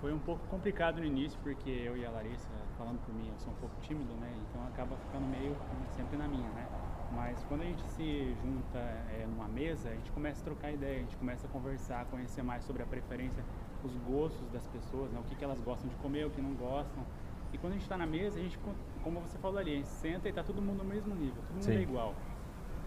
Foi 0.02 0.14
um 0.14 0.20
pouco 0.20 0.48
complicado 0.48 1.00
no 1.00 1.06
início, 1.06 1.38
porque 1.44 1.70
eu 1.70 1.98
e 1.98 2.06
a 2.06 2.10
Larissa, 2.10 2.48
falando 2.78 3.00
por 3.06 3.14
mim, 3.14 3.28
eu 3.28 3.38
sou 3.40 3.52
um 3.52 3.56
pouco 3.58 3.76
tímido, 3.82 4.14
né? 4.16 4.32
Então 4.50 4.66
acaba 4.68 4.96
ficando 4.96 5.28
meio 5.28 5.54
sempre 5.94 6.18
na 6.18 6.26
minha, 6.26 6.48
né? 6.52 6.66
Mas 7.12 7.44
quando 7.50 7.62
a 7.62 7.66
gente 7.66 7.84
se 7.90 8.34
junta 8.42 8.80
é, 8.80 9.28
numa 9.28 9.50
mesa, 9.50 9.90
a 9.90 9.94
gente 9.94 10.10
começa 10.12 10.42
a 10.42 10.46
trocar 10.46 10.72
ideia, 10.72 10.98
a 10.98 11.02
gente 11.02 11.18
começa 11.18 11.46
a 11.46 11.50
conversar, 11.50 12.06
conhecer 12.06 12.42
mais 12.44 12.64
sobre 12.64 12.82
a 12.82 12.86
preferência, 12.86 13.44
os 13.84 13.94
gostos 14.08 14.50
das 14.52 14.66
pessoas, 14.68 15.12
né? 15.12 15.20
o 15.20 15.24
que, 15.24 15.36
que 15.36 15.44
elas 15.44 15.60
gostam 15.60 15.90
de 15.90 15.96
comer, 15.98 16.26
o 16.26 16.30
que 16.30 16.42
não 16.42 16.54
gostam. 16.54 17.04
E 17.52 17.58
quando 17.58 17.74
a 17.74 17.76
gente 17.76 17.84
está 17.84 17.98
na 17.98 18.06
mesa, 18.06 18.40
a 18.40 18.42
gente, 18.42 18.58
como 19.04 19.20
você 19.20 19.38
falou 19.40 19.58
ali, 19.58 19.74
a 19.74 19.76
gente 19.76 19.90
senta 19.90 20.28
e 20.28 20.30
está 20.30 20.44
todo 20.44 20.62
mundo 20.62 20.78
no 20.84 20.90
mesmo 20.90 21.14
nível, 21.14 21.42
todo 21.42 21.56
mundo 21.56 21.64
Sim. 21.64 21.76
é 21.76 21.82
igual. 21.82 22.16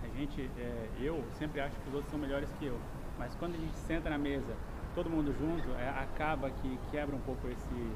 A 0.02 0.18
gente, 0.18 0.48
é, 0.56 0.88
eu 0.98 1.22
sempre 1.32 1.60
acho 1.60 1.76
que 1.78 1.88
os 1.88 1.94
outros 1.94 2.10
são 2.10 2.18
melhores 2.18 2.50
que 2.52 2.66
eu, 2.66 2.78
mas 3.18 3.34
quando 3.34 3.54
a 3.54 3.58
gente 3.58 3.76
senta 3.76 4.08
na 4.08 4.18
mesa 4.18 4.56
todo 4.94 5.08
mundo 5.08 5.32
junto, 5.38 5.68
é, 5.78 5.88
acaba 5.88 6.50
que 6.50 6.78
quebra 6.90 7.14
um 7.14 7.20
pouco 7.20 7.48
esse, 7.48 7.90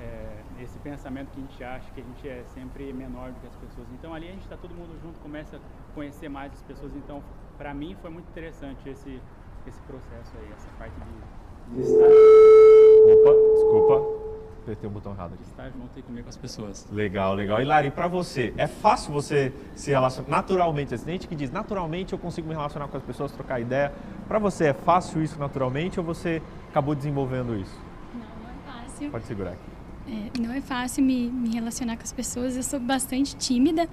é, 0.00 0.42
esse 0.62 0.78
pensamento 0.78 1.30
que 1.30 1.38
a 1.38 1.42
gente 1.42 1.64
acha 1.64 1.90
que 1.92 2.00
a 2.00 2.04
gente 2.04 2.28
é 2.28 2.44
sempre 2.54 2.92
menor 2.92 3.32
do 3.32 3.40
que 3.40 3.46
as 3.46 3.56
pessoas. 3.56 3.86
Então 3.92 4.14
ali 4.14 4.28
a 4.28 4.32
gente 4.32 4.42
está 4.42 4.56
todo 4.56 4.74
mundo 4.74 4.98
junto, 5.02 5.18
começa 5.20 5.56
a 5.56 5.60
conhecer 5.94 6.28
mais 6.28 6.52
as 6.52 6.62
pessoas. 6.62 6.94
Então, 6.96 7.22
para 7.56 7.72
mim 7.72 7.96
foi 8.00 8.10
muito 8.10 8.28
interessante 8.28 8.88
esse, 8.88 9.20
esse 9.66 9.80
processo 9.82 10.32
aí, 10.38 10.52
essa 10.52 10.68
parte 10.78 10.94
de, 10.94 11.74
de 11.74 11.80
estar. 11.82 12.06
Opa, 13.12 13.32
desculpa. 13.54 14.25
Apertei 14.66 14.90
o 14.90 14.92
botão 14.92 15.12
errado 15.12 15.34
aqui. 15.34 15.44
Estar 15.44 15.70
junto 15.70 15.96
e 15.96 16.02
comer 16.02 16.24
com 16.24 16.28
as 16.28 16.36
pessoas. 16.36 16.88
Legal, 16.90 17.34
legal. 17.34 17.62
E 17.62 17.64
Lari, 17.64 17.88
para 17.88 18.08
você, 18.08 18.52
é 18.56 18.66
fácil 18.66 19.12
você 19.12 19.52
se 19.76 19.92
relacionar 19.92 20.28
naturalmente? 20.28 20.88
Tem 20.88 21.14
gente 21.14 21.28
que 21.28 21.36
diz, 21.36 21.52
naturalmente 21.52 22.12
eu 22.12 22.18
consigo 22.18 22.48
me 22.48 22.54
relacionar 22.54 22.88
com 22.88 22.96
as 22.96 23.02
pessoas, 23.04 23.30
trocar 23.30 23.60
ideia. 23.60 23.92
Para 24.26 24.40
você, 24.40 24.64
é 24.64 24.72
fácil 24.74 25.22
isso 25.22 25.38
naturalmente 25.38 26.00
ou 26.00 26.04
você 26.04 26.42
acabou 26.68 26.96
desenvolvendo 26.96 27.54
isso? 27.54 27.80
Não, 28.12 28.20
não 28.20 28.26
é 28.26 28.82
fácil. 28.82 29.08
Pode 29.08 29.24
segurar 29.26 29.50
aqui. 29.50 29.70
É, 30.08 30.40
não 30.40 30.52
é 30.52 30.60
fácil 30.60 31.04
me, 31.04 31.30
me 31.30 31.54
relacionar 31.54 31.96
com 31.96 32.02
as 32.02 32.12
pessoas. 32.12 32.56
Eu 32.56 32.64
sou 32.64 32.80
bastante 32.80 33.36
tímida. 33.36 33.88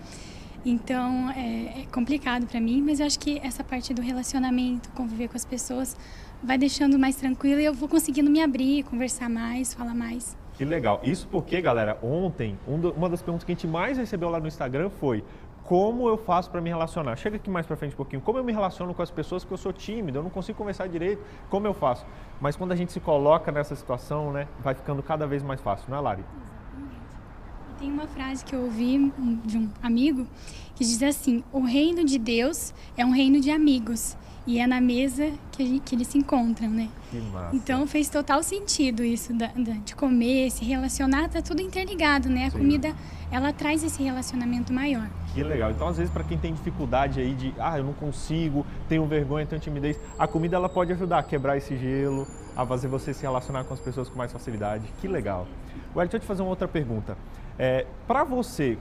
Então 0.66 1.30
é, 1.30 1.82
é 1.82 1.86
complicado 1.92 2.48
para 2.48 2.60
mim, 2.60 2.82
mas 2.82 3.00
eu 3.00 3.06
acho 3.06 3.20
que 3.20 3.38
essa 3.44 3.64
parte 3.64 3.94
do 3.94 4.02
relacionamento, 4.02 4.90
conviver 4.94 5.28
com 5.28 5.38
as 5.38 5.46
pessoas, 5.46 5.96
vai 6.42 6.58
deixando 6.58 6.98
mais 6.98 7.16
tranquila 7.16 7.62
e 7.62 7.66
eu 7.66 7.76
vou 7.76 7.88
conseguindo 7.88 8.32
me 8.32 8.42
abrir, 8.42 8.82
conversar 8.86 9.30
mais, 9.30 9.72
falar 9.72 9.94
mais. 9.94 10.36
Que 10.54 10.64
legal. 10.64 11.00
Isso 11.04 11.28
porque, 11.28 11.60
galera, 11.62 11.98
ontem, 12.02 12.58
uma 12.68 13.10
das 13.10 13.22
perguntas 13.22 13.44
que 13.44 13.52
a 13.52 13.56
gente 13.56 13.68
mais 13.68 13.98
recebeu 13.98 14.30
lá 14.30 14.40
no 14.40 14.48
Instagram 14.48 14.90
foi 14.90 15.24
como 15.64 16.08
eu 16.08 16.18
faço 16.18 16.52
para 16.52 16.60
me 16.62 16.70
relacionar? 16.70 17.16
Chega 17.16 17.38
aqui 17.38 17.50
mais 17.50 17.66
para 17.66 17.76
frente 17.76 17.94
um 17.94 17.98
pouquinho. 17.98 18.22
Como 18.22 18.38
eu 18.38 18.44
me 18.44 18.52
relaciono 18.52 18.94
com 18.94 19.02
as 19.02 19.10
pessoas 19.10 19.44
que 19.44 19.52
eu 19.52 19.58
sou 19.58 19.72
tímido, 19.72 20.20
eu 20.20 20.24
não 20.24 20.30
consigo 20.30 20.58
conversar 20.58 20.88
direito, 20.88 21.24
como 21.50 21.66
eu 21.66 21.74
faço? 21.74 22.06
Mas 22.40 22.56
quando 22.56 22.74
a 22.74 22.76
gente 22.76 22.92
se 22.92 23.00
coloca 23.00 23.52
nessa 23.52 23.76
situação, 23.76 24.32
né, 24.32 24.48
vai 24.60 24.76
ficando 24.76 25.02
cada 25.02 25.26
vez 25.26 25.42
mais 25.42 25.62
fácil, 25.62 25.90
não 25.90 25.98
é, 25.98 26.02
Lari? 26.02 26.26
Exatamente. 26.44 27.80
Tem 27.80 27.92
uma 27.92 28.08
frase 28.08 28.44
que 28.44 28.54
eu 28.54 28.62
ouvi 28.64 29.12
de 29.46 29.58
um 29.58 29.70
amigo 29.82 30.28
que 30.76 30.84
diz 30.84 31.02
assim: 31.02 31.44
"O 31.52 31.62
reino 31.62 32.04
de 32.04 32.20
Deus 32.20 32.74
é 32.98 33.06
um 33.06 33.12
reino 33.12 33.40
de 33.40 33.50
amigos 33.50 34.18
e 34.46 34.60
é 34.60 34.68
na 34.68 34.82
mesa 34.82 35.32
que, 35.52 35.66
gente, 35.66 35.82
que 35.82 35.96
eles 35.96 36.08
se 36.08 36.18
encontram, 36.18 36.70
né? 36.70 36.90
Que 37.10 37.18
massa. 37.18 37.56
Então 37.56 37.88
fez 37.88 38.10
total 38.10 38.44
sentido 38.44 39.04
isso 39.04 39.34
da, 39.34 39.48
da, 39.48 39.74
de 39.74 39.96
comer, 39.96 40.52
se 40.52 40.66
relacionar, 40.66 41.30
tá 41.30 41.42
tudo 41.42 41.62
interligado, 41.62 42.30
né? 42.30 42.48
A 42.48 42.52
Sim. 42.52 42.58
comida, 42.58 42.94
ela 43.32 43.54
traz 43.54 43.84
esse 43.84 44.04
relacionamento 44.04 44.74
maior. 44.74 45.08
Que 45.34 45.44
legal. 45.44 45.72
Então, 45.72 45.88
às 45.88 45.98
vezes, 45.98 46.14
para 46.14 46.24
quem 46.24 46.38
tem 46.38 46.54
dificuldade 46.54 47.20
aí 47.20 47.34
de, 47.34 47.54
ah, 47.58 47.78
eu 47.78 47.84
não 47.84 47.94
consigo, 47.94 48.66
tenho 48.88 49.06
vergonha, 49.06 49.46
tenho 49.46 49.62
timidez, 49.62 50.00
a 50.20 50.28
comida 50.28 50.56
ela 50.56 50.70
pode 50.70 50.92
ajudar 50.92 51.20
a 51.20 51.24
quebrar 51.24 51.58
esse 51.58 51.76
gelo, 51.76 52.28
a 52.56 52.66
fazer 52.66 52.88
você 52.88 53.14
se 53.14 53.24
relacionar 53.24 53.64
com 53.64 53.74
as 53.74 53.80
pessoas 53.80 54.10
com 54.10 54.18
mais 54.18 54.32
facilidade. 54.32 54.86
Que 55.02 55.08
legal. 55.08 55.48
Well, 55.96 56.06
deixa 56.06 56.18
eu 56.18 56.20
te 56.20 56.28
fazer 56.28 56.42
uma 56.44 56.50
outra 56.50 56.68
pergunta. 56.68 57.18
É, 57.58 57.86
para 58.08 58.24
você, 58.24 58.78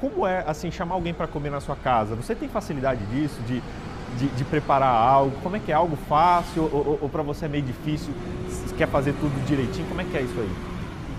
como 0.00 0.26
é 0.26 0.44
assim 0.46 0.70
chamar 0.70 0.94
alguém 0.94 1.12
para 1.12 1.26
comer 1.26 1.50
na 1.50 1.60
sua 1.60 1.76
casa? 1.76 2.14
Você 2.14 2.34
tem 2.34 2.48
facilidade 2.48 3.04
disso 3.06 3.40
de 3.42 3.62
de, 4.16 4.28
de 4.28 4.44
preparar 4.44 4.94
algo? 4.94 5.36
Como 5.42 5.56
é 5.56 5.58
que 5.58 5.70
é 5.70 5.74
algo 5.74 5.96
fácil 6.08 6.64
ou, 6.64 6.86
ou, 6.86 6.98
ou 7.02 7.08
para 7.08 7.22
você 7.22 7.46
é 7.46 7.48
meio 7.48 7.64
difícil? 7.64 8.12
Você 8.48 8.74
quer 8.74 8.88
fazer 8.88 9.12
tudo 9.14 9.44
direitinho? 9.46 9.86
Como 9.88 10.00
é 10.00 10.04
que 10.04 10.16
é 10.16 10.22
isso 10.22 10.38
aí? 10.38 10.50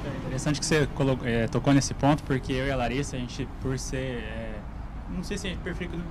É 0.05 0.17
interessante 0.17 0.59
que 0.59 0.65
você 0.65 0.87
colocou, 0.95 1.27
é, 1.27 1.47
tocou 1.47 1.73
nesse 1.73 1.93
ponto, 1.93 2.23
porque 2.23 2.53
eu 2.53 2.67
e 2.67 2.71
a 2.71 2.75
Larissa, 2.75 3.15
a 3.15 3.19
gente, 3.19 3.47
por 3.61 3.77
ser 3.77 4.23
é, 4.23 4.53
não 5.09 5.23
sei 5.23 5.37
se 5.37 5.47
é 5.47 5.57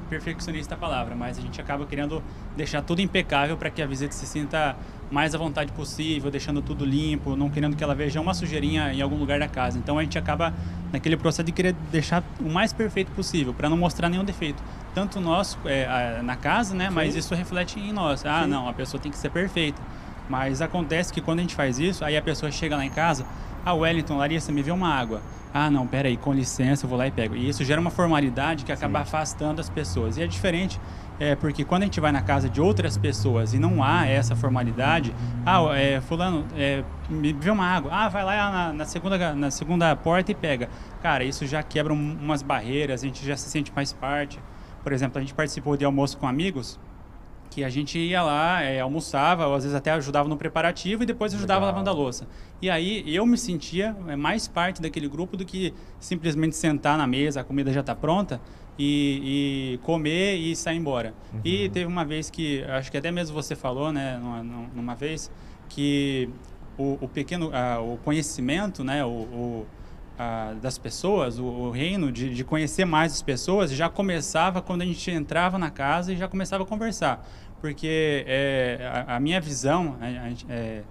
perfeccionista 0.09 0.75
a 0.75 0.79
palavra, 0.79 1.15
mas 1.15 1.39
a 1.39 1.41
gente 1.41 1.61
acaba 1.61 1.85
querendo 1.87 2.23
deixar 2.57 2.83
tudo 2.83 3.01
impecável 3.01 3.57
para 3.57 3.71
que 3.71 3.83
a 3.83 3.87
visita 3.87 4.13
se 4.13 4.27
sinta 4.27 4.77
mais 5.13 5.35
à 5.35 5.39
vontade 5.39 5.71
possível, 5.73 6.31
deixando 6.31 6.63
tudo 6.63 6.85
limpo, 6.87 7.37
não 7.37 7.51
querendo 7.51 7.77
que 7.77 7.85
ela 7.85 7.95
veja 7.95 8.19
uma 8.19 8.33
sujeirinha 8.33 8.95
em 8.95 9.03
algum 9.03 9.17
lugar 9.17 9.39
da 9.39 9.47
casa. 9.47 9.79
Então 9.79 9.99
a 9.99 10.03
gente 10.03 10.19
acaba 10.19 10.55
naquele 10.91 11.17
processo 11.19 11.45
de 11.45 11.53
querer 11.53 11.75
deixar 11.91 12.25
o 12.41 12.49
mais 12.49 12.73
perfeito 12.73 13.13
possível, 13.13 13.53
para 13.53 13.69
não 13.69 13.77
mostrar 13.77 14.09
nenhum 14.09 14.25
defeito. 14.25 14.63
Tanto 14.95 15.21
nosso 15.21 15.59
é, 15.67 16.21
na 16.23 16.35
casa, 16.35 16.75
né? 16.75 16.89
Sim. 16.89 16.95
Mas 16.95 17.15
isso 17.15 17.35
reflete 17.35 17.79
em 17.79 17.93
nós. 17.93 18.25
Ah, 18.25 18.45
Sim. 18.45 18.51
não, 18.51 18.69
a 18.69 18.73
pessoa 18.73 19.01
tem 19.01 19.13
que 19.13 19.19
ser 19.19 19.31
perfeita. 19.31 19.81
Mas 20.29 20.63
acontece 20.63 21.13
que 21.13 21.21
quando 21.21 21.41
a 21.41 21.43
gente 21.43 21.55
faz 21.55 21.79
isso, 21.79 22.05
aí 22.05 22.17
a 22.17 22.23
pessoa 22.23 22.51
chega 22.51 22.75
lá 22.75 22.85
em 22.85 22.91
casa, 22.91 23.27
ah, 23.65 23.75
Wellington, 23.75 24.17
Larissa, 24.17 24.51
me 24.51 24.63
vê 24.63 24.71
uma 24.71 24.89
água 24.89 25.21
ah, 25.55 25.71
não, 25.71 25.87
peraí, 25.87 26.17
com 26.17 26.33
licença, 26.33 26.87
eu 26.87 26.89
vou 26.89 26.99
lá 26.99 27.07
e 27.07 27.11
pego. 27.11 27.37
E 27.37 27.49
isso 27.49 27.63
gera 27.63 27.79
uma 27.81 27.91
formalidade 27.91 28.65
que 28.65 28.73
acaba 28.73 29.01
Sim. 29.01 29.03
afastando 29.03 29.61
as 29.61 29.69
pessoas. 29.69 30.17
E 30.17 30.23
é 30.23 30.27
diferente, 30.27 30.81
é, 31.23 31.37
porque 31.37 31.65
quando 31.65 31.83
a 31.83 31.85
gente 31.85 32.01
vai 32.01 32.11
na 32.11 32.21
casa 32.21 32.49
de 32.49 32.61
outras 32.61 32.99
pessoas 32.99 33.55
e 33.55 33.59
não 33.61 33.81
há 33.81 34.05
essa 34.05 34.35
formalidade, 34.35 35.15
ah, 35.47 35.63
é, 35.73 36.01
fulano, 36.01 36.45
é, 36.57 36.83
me 37.09 37.33
vê 37.33 37.49
uma 37.49 37.65
água, 37.65 37.93
ah, 37.95 38.09
vai 38.09 38.25
lá 38.25 38.51
na, 38.51 38.73
na, 38.73 38.85
segunda, 38.85 39.33
na 39.33 39.49
segunda 39.49 39.95
porta 39.95 40.33
e 40.33 40.35
pega. 40.35 40.69
Cara, 41.01 41.23
isso 41.23 41.47
já 41.47 41.63
quebra 41.63 41.93
um, 41.93 42.19
umas 42.21 42.43
barreiras, 42.43 43.05
a 43.05 43.07
gente 43.07 43.25
já 43.25 43.37
se 43.37 43.49
sente 43.49 43.73
mais 43.73 43.93
parte. 43.93 44.41
Por 44.83 44.93
exemplo, 44.93 45.17
a 45.19 45.21
gente 45.21 45.33
participou 45.33 45.77
de 45.77 45.85
almoço 45.85 46.19
com 46.19 46.27
amigos, 46.27 46.77
que 47.51 47.63
a 47.63 47.69
gente 47.69 48.01
ia 48.01 48.21
lá, 48.21 48.61
é, 48.61 48.81
almoçava, 48.81 49.47
ou 49.47 49.55
às 49.55 49.63
vezes 49.63 49.77
até 49.77 49.93
ajudava 49.93 50.29
no 50.29 50.37
preparativo 50.37 51.05
e 51.05 51.07
depois 51.07 51.33
ajudava 51.33 51.61
Legal. 51.61 51.73
lavando 51.73 51.91
a 51.91 51.93
louça. 51.93 52.27
E 52.61 52.69
aí 52.69 53.05
eu 53.07 53.25
me 53.25 53.39
sentia 53.39 53.95
é, 54.09 54.17
mais 54.17 54.49
parte 54.49 54.83
daquele 54.83 55.07
grupo 55.07 55.37
do 55.37 55.45
que 55.45 55.73
simplesmente 56.01 56.57
sentar 56.57 56.99
na 56.99 57.07
mesa, 57.07 57.43
a 57.43 57.45
comida 57.45 57.73
já 57.73 57.81
está 57.81 57.95
pronta 57.95 58.41
e, 58.79 59.75
e, 59.75 59.79
comer 59.79 60.37
e 60.37 60.57
sair 60.57 60.77
embora. 60.77 61.15
Uhum. 61.33 61.41
E 61.45 61.69
teve 61.69 61.87
uma 61.87 62.05
vez 62.05 62.31
que, 62.31 62.63
acho 62.65 62.91
que 62.91 62.97
até 62.97 63.11
mesmo 63.11 63.35
você 63.35 63.55
falou, 63.55 63.93
né, 63.93 64.19
numa, 64.19 64.43
numa 64.75 64.95
vez, 64.95 65.31
que 65.69 66.29
o, 66.79 66.99
o 67.01 67.09
pequeno, 67.09 67.51
o 67.85 67.97
conhecimento, 67.99 68.83
né, 68.83 69.05
o, 69.05 69.09
o 69.09 69.67
das 70.61 70.79
pessoas, 70.79 71.41
o, 71.41 71.45
o 71.45 71.71
reino 71.71 72.13
de, 72.13 72.33
de, 72.33 72.45
conhecer 72.45 72.85
mais 72.85 73.13
as 73.13 73.23
pessoas 73.23 73.73
já 73.73 73.89
começava 73.89 74.63
quando 74.63 74.83
a 74.83 74.85
gente 74.85 75.11
entrava 75.11 75.59
na 75.59 75.69
casa 75.69 76.13
e 76.13 76.17
já 76.17 76.29
começava 76.29 76.63
a 76.63 76.67
conversar 76.67 77.27
porque 77.63 78.25
é, 78.27 79.05
a, 79.07 79.17
a, 79.17 79.21
minha 79.21 79.41
visão 79.41 79.97
é, 80.49 80.83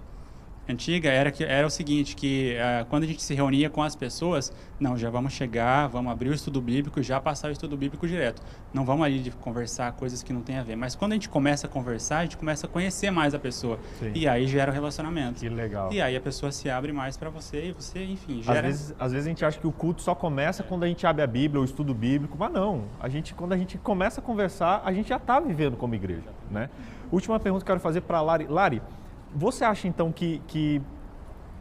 antiga 0.72 1.08
era 1.08 1.30
que 1.30 1.44
era 1.44 1.66
o 1.66 1.70
seguinte 1.70 2.16
que 2.16 2.56
uh, 2.56 2.84
quando 2.86 3.04
a 3.04 3.06
gente 3.06 3.22
se 3.22 3.34
reunia 3.34 3.70
com 3.70 3.82
as 3.82 3.94
pessoas 3.94 4.52
não 4.80 4.96
já 4.96 5.10
vamos 5.10 5.32
chegar 5.32 5.86
vamos 5.86 6.10
abrir 6.10 6.30
o 6.30 6.34
estudo 6.34 6.60
bíblico 6.60 6.98
e 6.98 7.02
já 7.02 7.20
passar 7.20 7.48
o 7.48 7.52
estudo 7.52 7.76
bíblico 7.76 8.06
direto. 8.06 8.42
Não 8.72 8.84
vamos 8.84 9.04
ali 9.04 9.20
de 9.20 9.30
conversar 9.30 9.92
coisas 9.92 10.22
que 10.22 10.32
não 10.32 10.42
tem 10.42 10.56
a 10.56 10.62
ver. 10.62 10.76
Mas 10.76 10.94
quando 10.94 11.12
a 11.12 11.14
gente 11.14 11.28
começa 11.28 11.66
a 11.66 11.70
conversar 11.70 12.18
a 12.18 12.22
gente 12.22 12.36
começa 12.36 12.66
a 12.66 12.68
conhecer 12.68 13.10
mais 13.10 13.34
a 13.34 13.38
pessoa. 13.38 13.78
Sim. 13.98 14.12
e 14.14 14.26
aí 14.26 14.46
gera 14.46 14.70
o 14.70 14.72
um 14.72 14.74
relacionamento. 14.74 15.40
Que 15.40 15.48
legal. 15.48 15.92
E 15.92 16.00
aí 16.00 16.16
a 16.16 16.20
pessoa 16.20 16.50
se 16.50 16.68
abre 16.68 16.92
mais 16.92 17.16
para 17.16 17.30
você 17.30 17.66
e 17.66 17.72
você 17.72 18.04
enfim 18.04 18.42
gera 18.42 18.60
às 18.60 18.64
vezes, 18.64 18.94
às 18.98 19.12
vezes 19.12 19.26
a 19.26 19.28
gente 19.28 19.44
acha 19.44 19.58
que 19.58 19.66
o 19.66 19.72
culto 19.72 20.02
só 20.02 20.14
começa 20.14 20.62
quando 20.62 20.84
a 20.84 20.88
gente 20.88 21.06
abre 21.06 21.22
a 21.22 21.26
Bíblia 21.26 21.60
ou 21.60 21.62
o 21.62 21.64
estudo 21.64 21.94
bíblico 21.94 22.36
mas 22.38 22.52
não. 22.52 22.84
A 23.00 23.08
gente 23.08 23.34
quando 23.34 23.52
a 23.52 23.56
gente 23.56 23.78
começa 23.78 24.20
a 24.20 24.24
conversar 24.24 24.82
a 24.84 24.92
gente 24.92 25.08
já 25.08 25.16
está 25.16 25.38
vivendo 25.38 25.76
como 25.76 25.94
igreja 25.94 26.42
né? 26.50 26.68
Última 27.10 27.38
pergunta 27.40 27.64
que 27.64 27.70
eu 27.70 27.74
quero 27.74 27.80
fazer 27.80 28.02
para 28.02 28.20
Lari. 28.20 28.46
Lari 28.48 28.82
você 29.34 29.64
acha 29.64 29.88
então 29.88 30.12
que, 30.12 30.40
que 30.46 30.80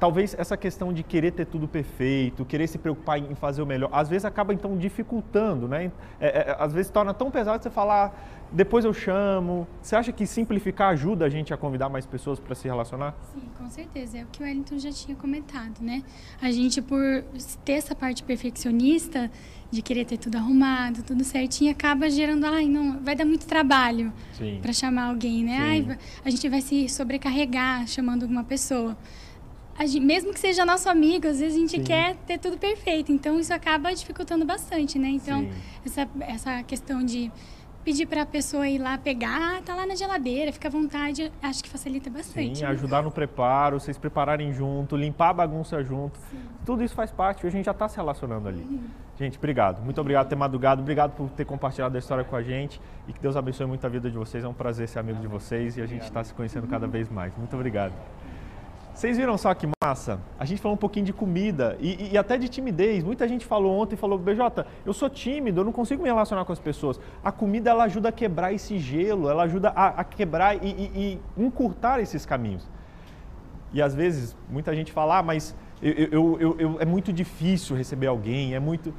talvez 0.02 0.36
essa 0.36 0.58
questão 0.58 0.92
de 0.92 1.04
querer 1.04 1.30
ter 1.30 1.46
tudo 1.46 1.68
perfeito, 1.68 2.44
querer 2.44 2.66
se 2.66 2.80
preocupar 2.80 3.20
em 3.20 3.36
fazer 3.36 3.62
o 3.62 3.68
melhor, 3.68 3.88
às 3.94 4.10
vezes 4.10 4.26
acaba 4.26 4.52
então 4.52 4.76
dificultando, 4.76 5.68
né? 5.68 5.92
É, 6.20 6.40
é, 6.40 6.56
às 6.58 6.74
vezes 6.74 6.92
torna 6.92 7.14
tão 7.14 7.30
pesado 7.30 7.62
você 7.62 7.70
falar, 7.70 8.12
depois 8.52 8.84
eu 8.84 8.96
chamo. 8.96 9.68
Você 9.80 9.96
acha 9.96 10.12
que 10.12 10.26
simplificar 10.26 10.90
ajuda 10.90 11.26
a 11.26 11.30
gente 11.30 11.54
a 11.54 11.58
convidar 11.58 11.88
mais 11.88 12.04
pessoas 12.08 12.40
para 12.40 12.56
se 12.56 12.68
relacionar? 12.68 13.14
Sim, 13.32 13.44
com 13.56 13.70
certeza. 13.70 14.18
É 14.18 14.24
o 14.24 14.26
que 14.32 14.42
o 14.42 14.44
Wellington 14.44 14.80
já 14.80 14.92
tinha 14.92 15.16
comentado, 15.16 15.80
né? 15.82 16.02
A 16.42 16.52
gente, 16.52 16.82
por 16.82 17.24
ter 17.64 17.74
essa 17.74 17.94
parte 17.94 18.24
perfeccionista, 18.24 19.30
de 19.70 19.84
querer 19.84 20.06
ter 20.06 20.18
tudo 20.18 20.36
arrumado, 20.36 21.04
tudo 21.04 21.24
certinho, 21.24 21.72
acaba 21.72 22.10
gerando, 22.10 22.46
ai, 22.46 22.66
não, 22.66 23.00
vai 23.04 23.16
dar 23.16 23.24
muito 23.24 23.46
trabalho 23.46 24.12
para 24.64 24.74
chamar 24.74 25.10
alguém, 25.10 25.44
né? 25.44 25.58
Ai, 25.62 25.98
a 26.26 26.30
gente 26.32 26.50
vai 26.50 26.60
se 26.60 26.90
sobrecarregar 26.90 27.88
chamando 27.88 28.24
alguma 28.24 28.44
pessoa. 28.44 28.98
Gente, 29.86 30.06
mesmo 30.06 30.34
que 30.34 30.40
seja 30.40 30.66
nosso 30.66 30.90
amigo, 30.90 31.28
às 31.28 31.40
vezes 31.40 31.58
a 31.58 31.60
gente 31.60 31.78
Sim. 31.78 31.84
quer 31.84 32.16
ter 32.28 32.38
tudo 32.38 32.58
perfeito, 32.58 33.12
então 33.12 33.40
isso 33.40 33.54
acaba 33.54 33.94
dificultando 33.94 34.46
bastante, 34.46 34.98
né? 35.00 35.10
Então, 35.10 35.48
essa, 35.86 36.08
essa 36.22 36.64
questão 36.64 37.04
de 37.04 37.32
pedir 37.84 38.06
para 38.06 38.22
a 38.22 38.26
pessoa 38.26 38.68
ir 38.68 38.78
lá 38.78 38.98
pegar, 38.98 39.58
ah, 39.58 39.62
tá 39.66 39.76
lá 39.76 39.86
na 39.86 39.96
geladeira, 39.96 40.52
fica 40.52 40.68
à 40.68 40.72
vontade, 40.72 41.32
acho 41.42 41.64
que 41.64 41.70
facilita 41.70 42.10
bastante. 42.10 42.60
Sim, 42.60 42.64
né? 42.64 42.70
ajudar 42.70 43.02
no 43.02 43.12
preparo, 43.12 43.80
vocês 43.80 43.98
prepararem 43.98 44.54
junto, 44.54 44.96
limpar 44.96 45.30
a 45.30 45.34
bagunça 45.34 45.84
junto. 45.84 46.18
Sim. 46.30 46.40
Tudo 46.66 46.84
isso 46.84 46.94
faz 46.94 47.12
parte, 47.12 47.46
a 47.46 47.50
gente 47.50 47.66
já 47.66 47.72
está 47.72 47.88
se 47.88 47.98
relacionando 47.98 48.48
ali. 48.48 48.62
Uhum. 48.62 48.84
Gente, 49.18 49.38
obrigado. 49.38 49.84
Muito 49.84 50.00
obrigado 50.00 50.26
por 50.26 50.30
ter 50.30 50.36
madrugado, 50.36 50.82
obrigado 50.82 51.12
por 51.12 51.30
ter 51.30 51.46
compartilhado 51.46 51.96
a 51.96 52.00
história 52.00 52.24
com 52.24 52.36
a 52.36 52.42
gente 52.42 52.80
e 53.08 53.14
que 53.14 53.20
Deus 53.20 53.36
abençoe 53.36 53.68
muito 53.68 53.86
a 53.86 53.90
vida 53.90 54.10
de 54.10 54.18
vocês. 54.18 54.44
É 54.44 54.48
um 54.48 54.54
prazer 54.54 54.88
ser 54.88 55.00
amigo 55.00 55.20
de 55.20 55.28
vocês 55.28 55.78
e 55.78 55.82
a 55.82 55.86
gente 55.86 56.04
está 56.04 56.24
se 56.24 56.34
conhecendo 56.34 56.68
cada 56.68 56.88
vez 56.88 57.10
mais. 57.10 57.36
Muito 57.36 57.56
obrigado. 57.56 57.94
Vocês 58.94 59.18
viram 59.18 59.38
só 59.38 59.54
que 59.54 59.68
massa? 59.82 60.20
A 60.38 60.46
gente 60.46 60.62
falou 60.62 60.76
um 60.76 60.78
pouquinho 60.78 61.06
de 61.06 61.14
comida 61.14 61.78
e, 61.80 62.12
e, 62.12 62.18
até 62.18 62.38
de 62.38 62.50
timidez. 62.50 63.04
Muita 63.04 63.28
gente 63.28 63.46
falou 63.46 63.80
ontem, 63.80 63.96
falou, 63.96 64.20
BJ, 64.20 64.66
eu 64.86 64.94
sou 64.94 65.10
tímido, 65.10 65.62
eu 65.62 65.66
não 65.66 65.72
consigo 65.72 66.04
me 66.04 66.10
relacionar 66.10 66.44
com 66.46 66.52
as 66.52 66.60
pessoas. 66.60 67.00
A 67.24 67.32
comida, 67.32 67.70
ela 67.70 67.86
ajuda 67.86 68.10
a 68.10 68.12
quebrar 68.12 68.54
esse 68.54 68.78
gelo, 68.78 69.30
ela 69.30 69.44
ajuda 69.44 69.70
a, 69.70 69.88
a 69.88 70.04
quebrar 70.04 70.56
e, 70.64 70.68
e, 70.68 71.20
e, 71.38 71.42
encurtar 71.42 72.00
esses 72.00 72.26
caminhos. 72.26 72.70
E 73.74 73.82
às 73.82 73.96
vezes, 73.96 74.36
muita 74.50 74.76
gente 74.76 74.92
fala, 74.92 75.20
ah, 75.20 75.24
mas 75.24 75.56
eu, 75.82 76.38
eu, 76.40 76.56
eu, 76.60 76.78
é 76.80 76.86
muito 76.86 77.14
difícil 77.14 77.76
receber 77.76 78.08
alguém, 78.08 78.54
é 78.54 78.60
muito... 78.60 78.94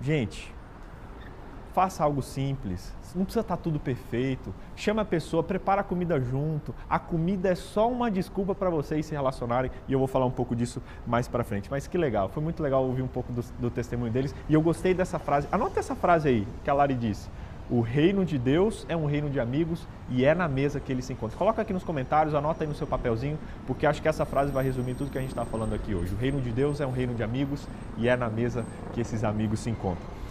Gente, 0.00 0.52
faça 1.72 2.04
algo 2.04 2.22
simples, 2.22 2.92
não 3.14 3.24
precisa 3.24 3.40
estar 3.40 3.56
tudo 3.56 3.78
perfeito. 3.78 4.54
Chama 4.76 5.02
a 5.02 5.04
pessoa, 5.04 5.42
prepara 5.42 5.80
a 5.80 5.84
comida 5.84 6.20
junto. 6.20 6.74
A 6.88 6.98
comida 6.98 7.48
é 7.48 7.54
só 7.54 7.90
uma 7.90 8.10
desculpa 8.10 8.54
para 8.54 8.70
vocês 8.70 9.06
se 9.06 9.12
relacionarem 9.12 9.70
e 9.86 9.92
eu 9.92 9.98
vou 9.98 10.08
falar 10.08 10.26
um 10.26 10.30
pouco 10.30 10.56
disso 10.56 10.82
mais 11.06 11.28
para 11.28 11.44
frente. 11.44 11.70
Mas 11.70 11.86
que 11.86 11.98
legal, 11.98 12.28
foi 12.28 12.42
muito 12.42 12.62
legal 12.62 12.84
ouvir 12.84 13.02
um 13.02 13.08
pouco 13.08 13.32
do, 13.32 13.42
do 13.58 13.70
testemunho 13.70 14.12
deles 14.12 14.34
e 14.48 14.54
eu 14.54 14.62
gostei 14.62 14.94
dessa 14.94 15.18
frase. 15.18 15.48
Anota 15.52 15.80
essa 15.80 15.94
frase 15.94 16.28
aí 16.28 16.48
que 16.64 16.70
a 16.70 16.74
Lari 16.74 16.94
disse. 16.94 17.28
O 17.70 17.80
reino 17.80 18.24
de 18.24 18.38
Deus 18.38 18.84
é 18.88 18.96
um 18.96 19.06
reino 19.06 19.30
de 19.30 19.40
amigos 19.40 19.86
e 20.10 20.24
é 20.24 20.34
na 20.34 20.46
mesa 20.46 20.78
que 20.78 20.92
eles 20.92 21.06
se 21.06 21.12
encontram. 21.12 21.38
Coloca 21.38 21.62
aqui 21.62 21.72
nos 21.72 21.84
comentários, 21.84 22.34
anota 22.34 22.64
aí 22.64 22.68
no 22.68 22.74
seu 22.74 22.86
papelzinho, 22.86 23.38
porque 23.66 23.86
acho 23.86 24.02
que 24.02 24.08
essa 24.08 24.26
frase 24.26 24.52
vai 24.52 24.62
resumir 24.62 24.94
tudo 24.94 25.10
que 25.10 25.16
a 25.16 25.20
gente 25.20 25.30
está 25.30 25.44
falando 25.44 25.74
aqui 25.74 25.94
hoje. 25.94 26.12
O 26.12 26.18
reino 26.18 26.40
de 26.40 26.50
Deus 26.50 26.80
é 26.80 26.86
um 26.86 26.90
reino 26.90 27.14
de 27.14 27.22
amigos 27.22 27.66
e 27.96 28.08
é 28.08 28.16
na 28.16 28.28
mesa 28.28 28.64
que 28.92 29.00
esses 29.00 29.24
amigos 29.24 29.60
se 29.60 29.70
encontram. 29.70 30.21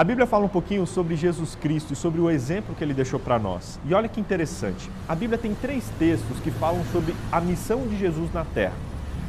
A 0.00 0.04
Bíblia 0.04 0.26
fala 0.26 0.46
um 0.46 0.48
pouquinho 0.48 0.86
sobre 0.86 1.14
Jesus 1.14 1.54
Cristo 1.54 1.92
e 1.92 1.96
sobre 1.96 2.22
o 2.22 2.30
exemplo 2.30 2.74
que 2.74 2.82
ele 2.82 2.94
deixou 2.94 3.20
para 3.20 3.38
nós. 3.38 3.78
E 3.84 3.92
olha 3.92 4.08
que 4.08 4.18
interessante. 4.18 4.90
A 5.06 5.14
Bíblia 5.14 5.36
tem 5.36 5.54
três 5.54 5.90
textos 5.98 6.40
que 6.40 6.50
falam 6.50 6.82
sobre 6.86 7.14
a 7.30 7.38
missão 7.38 7.86
de 7.86 7.98
Jesus 7.98 8.32
na 8.32 8.42
terra. 8.42 8.72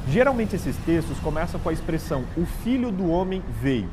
Geralmente 0.07 0.55
esses 0.55 0.77
textos 0.85 1.19
começam 1.19 1.59
com 1.59 1.67
a 1.67 1.73
expressão 1.73 2.23
o 2.37 2.45
filho 2.45 2.89
do 2.89 3.09
homem 3.09 3.43
veio. 3.61 3.89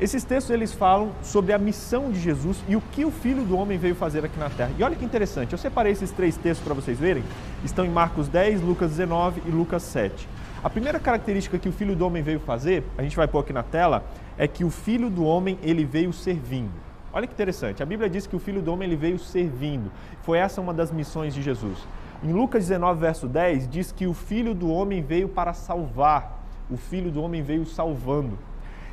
Esses 0.00 0.22
textos 0.22 0.54
eles 0.54 0.72
falam 0.72 1.10
sobre 1.24 1.52
a 1.52 1.58
missão 1.58 2.12
de 2.12 2.20
Jesus 2.20 2.62
e 2.68 2.76
o 2.76 2.80
que 2.92 3.04
o 3.04 3.10
filho 3.10 3.42
do 3.42 3.56
homem 3.56 3.76
veio 3.76 3.96
fazer 3.96 4.24
aqui 4.24 4.38
na 4.38 4.48
terra. 4.48 4.70
E 4.78 4.84
olha 4.84 4.94
que 4.94 5.04
interessante, 5.04 5.50
eu 5.50 5.58
separei 5.58 5.90
esses 5.90 6.12
três 6.12 6.36
textos 6.36 6.64
para 6.64 6.72
vocês 6.72 7.00
verem. 7.00 7.24
Estão 7.64 7.84
em 7.84 7.90
Marcos 7.90 8.28
10, 8.28 8.62
Lucas 8.62 8.90
19 8.90 9.42
e 9.44 9.50
Lucas 9.50 9.82
7. 9.82 10.28
A 10.62 10.70
primeira 10.70 11.00
característica 11.00 11.58
que 11.58 11.68
o 11.68 11.72
filho 11.72 11.96
do 11.96 12.06
homem 12.06 12.22
veio 12.22 12.38
fazer, 12.38 12.84
a 12.96 13.02
gente 13.02 13.16
vai 13.16 13.26
pôr 13.26 13.40
aqui 13.40 13.52
na 13.52 13.64
tela, 13.64 14.04
é 14.36 14.46
que 14.48 14.64
o 14.64 14.70
filho 14.70 15.10
do 15.10 15.24
homem 15.24 15.58
ele 15.62 15.84
veio 15.84 16.12
servindo. 16.12 16.72
Olha 17.12 17.26
que 17.26 17.34
interessante, 17.34 17.82
a 17.82 17.86
Bíblia 17.86 18.08
diz 18.08 18.26
que 18.26 18.34
o 18.34 18.38
filho 18.38 18.62
do 18.62 18.72
homem 18.72 18.88
ele 18.88 18.96
veio 18.96 19.18
servindo. 19.18 19.90
Foi 20.22 20.38
essa 20.38 20.60
uma 20.60 20.72
das 20.72 20.90
missões 20.90 21.34
de 21.34 21.42
Jesus. 21.42 21.78
Em 22.24 22.32
Lucas 22.32 22.66
19, 22.66 23.00
verso 23.00 23.26
10, 23.26 23.68
diz 23.68 23.92
que 23.92 24.06
o 24.06 24.14
filho 24.14 24.54
do 24.54 24.70
homem 24.70 25.02
veio 25.02 25.28
para 25.28 25.52
salvar. 25.52 26.42
O 26.70 26.76
filho 26.76 27.10
do 27.10 27.20
homem 27.20 27.42
veio 27.42 27.66
salvando. 27.66 28.38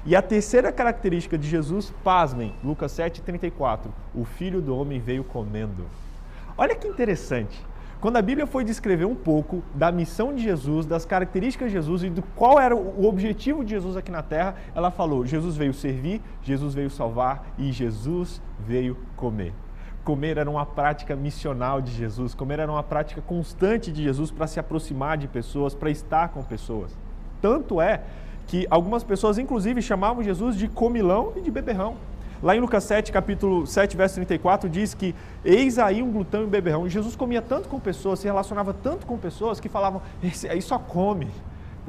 E 0.05 0.15
a 0.15 0.21
terceira 0.21 0.71
característica 0.71 1.37
de 1.37 1.47
Jesus, 1.47 1.93
pasmem, 2.03 2.53
Lucas 2.63 2.91
7, 2.93 3.21
34, 3.21 3.91
o 4.15 4.25
filho 4.25 4.61
do 4.61 4.75
homem 4.75 4.99
veio 4.99 5.23
comendo. 5.23 5.85
Olha 6.57 6.75
que 6.75 6.87
interessante. 6.87 7.61
Quando 8.01 8.15
a 8.15 8.21
Bíblia 8.21 8.47
foi 8.47 8.63
descrever 8.63 9.03
um 9.03 9.15
pouco 9.15 9.61
da 9.75 9.91
missão 9.91 10.33
de 10.33 10.41
Jesus, 10.41 10.85
das 10.85 11.03
características 11.03 11.67
de 11.67 11.73
Jesus 11.73 12.03
e 12.03 12.09
do 12.09 12.21
qual 12.21 12.57
era 12.57 12.73
o 12.73 13.05
objetivo 13.05 13.61
de 13.61 13.71
Jesus 13.71 13.97
aqui 13.97 14.09
na 14.09 14.23
terra, 14.23 14.55
ela 14.73 14.89
falou: 14.89 15.25
Jesus 15.25 15.57
veio 15.57 15.73
servir, 15.73 16.21
Jesus 16.41 16.73
veio 16.73 16.89
salvar 16.89 17.45
e 17.57 17.73
Jesus 17.73 18.41
veio 18.57 18.95
comer. 19.17 19.53
Comer 20.05 20.37
era 20.37 20.49
uma 20.49 20.65
prática 20.65 21.13
missional 21.13 21.81
de 21.81 21.91
Jesus, 21.91 22.33
comer 22.33 22.59
era 22.59 22.71
uma 22.71 22.83
prática 22.83 23.21
constante 23.21 23.91
de 23.91 24.01
Jesus 24.01 24.31
para 24.31 24.47
se 24.47 24.61
aproximar 24.61 25.17
de 25.17 25.27
pessoas, 25.27 25.75
para 25.75 25.89
estar 25.89 26.29
com 26.29 26.41
pessoas. 26.41 26.97
Tanto 27.41 27.81
é 27.81 28.01
que 28.47 28.65
algumas 28.69 29.03
pessoas, 29.03 29.37
inclusive, 29.37 29.81
chamavam 29.81 30.23
Jesus 30.23 30.55
de 30.55 30.69
comilão 30.69 31.33
e 31.35 31.41
de 31.41 31.51
beberrão. 31.51 31.97
Lá 32.41 32.55
em 32.55 32.59
Lucas 32.61 32.85
7, 32.85 33.11
capítulo 33.11 33.67
7, 33.67 33.97
verso 33.97 34.15
34, 34.15 34.69
diz 34.69 34.93
que 34.93 35.13
eis 35.43 35.77
aí 35.77 36.01
um 36.01 36.09
glutão 36.09 36.41
e 36.41 36.45
um 36.45 36.49
beberrão. 36.49 36.87
Jesus 36.87 37.13
comia 37.15 37.41
tanto 37.41 37.67
com 37.67 37.79
pessoas, 37.79 38.19
se 38.19 38.25
relacionava 38.25 38.73
tanto 38.73 39.05
com 39.05 39.17
pessoas, 39.17 39.59
que 39.59 39.67
falavam, 39.67 40.01
esse 40.23 40.47
aí 40.47 40.61
só 40.61 40.79
come 40.79 41.27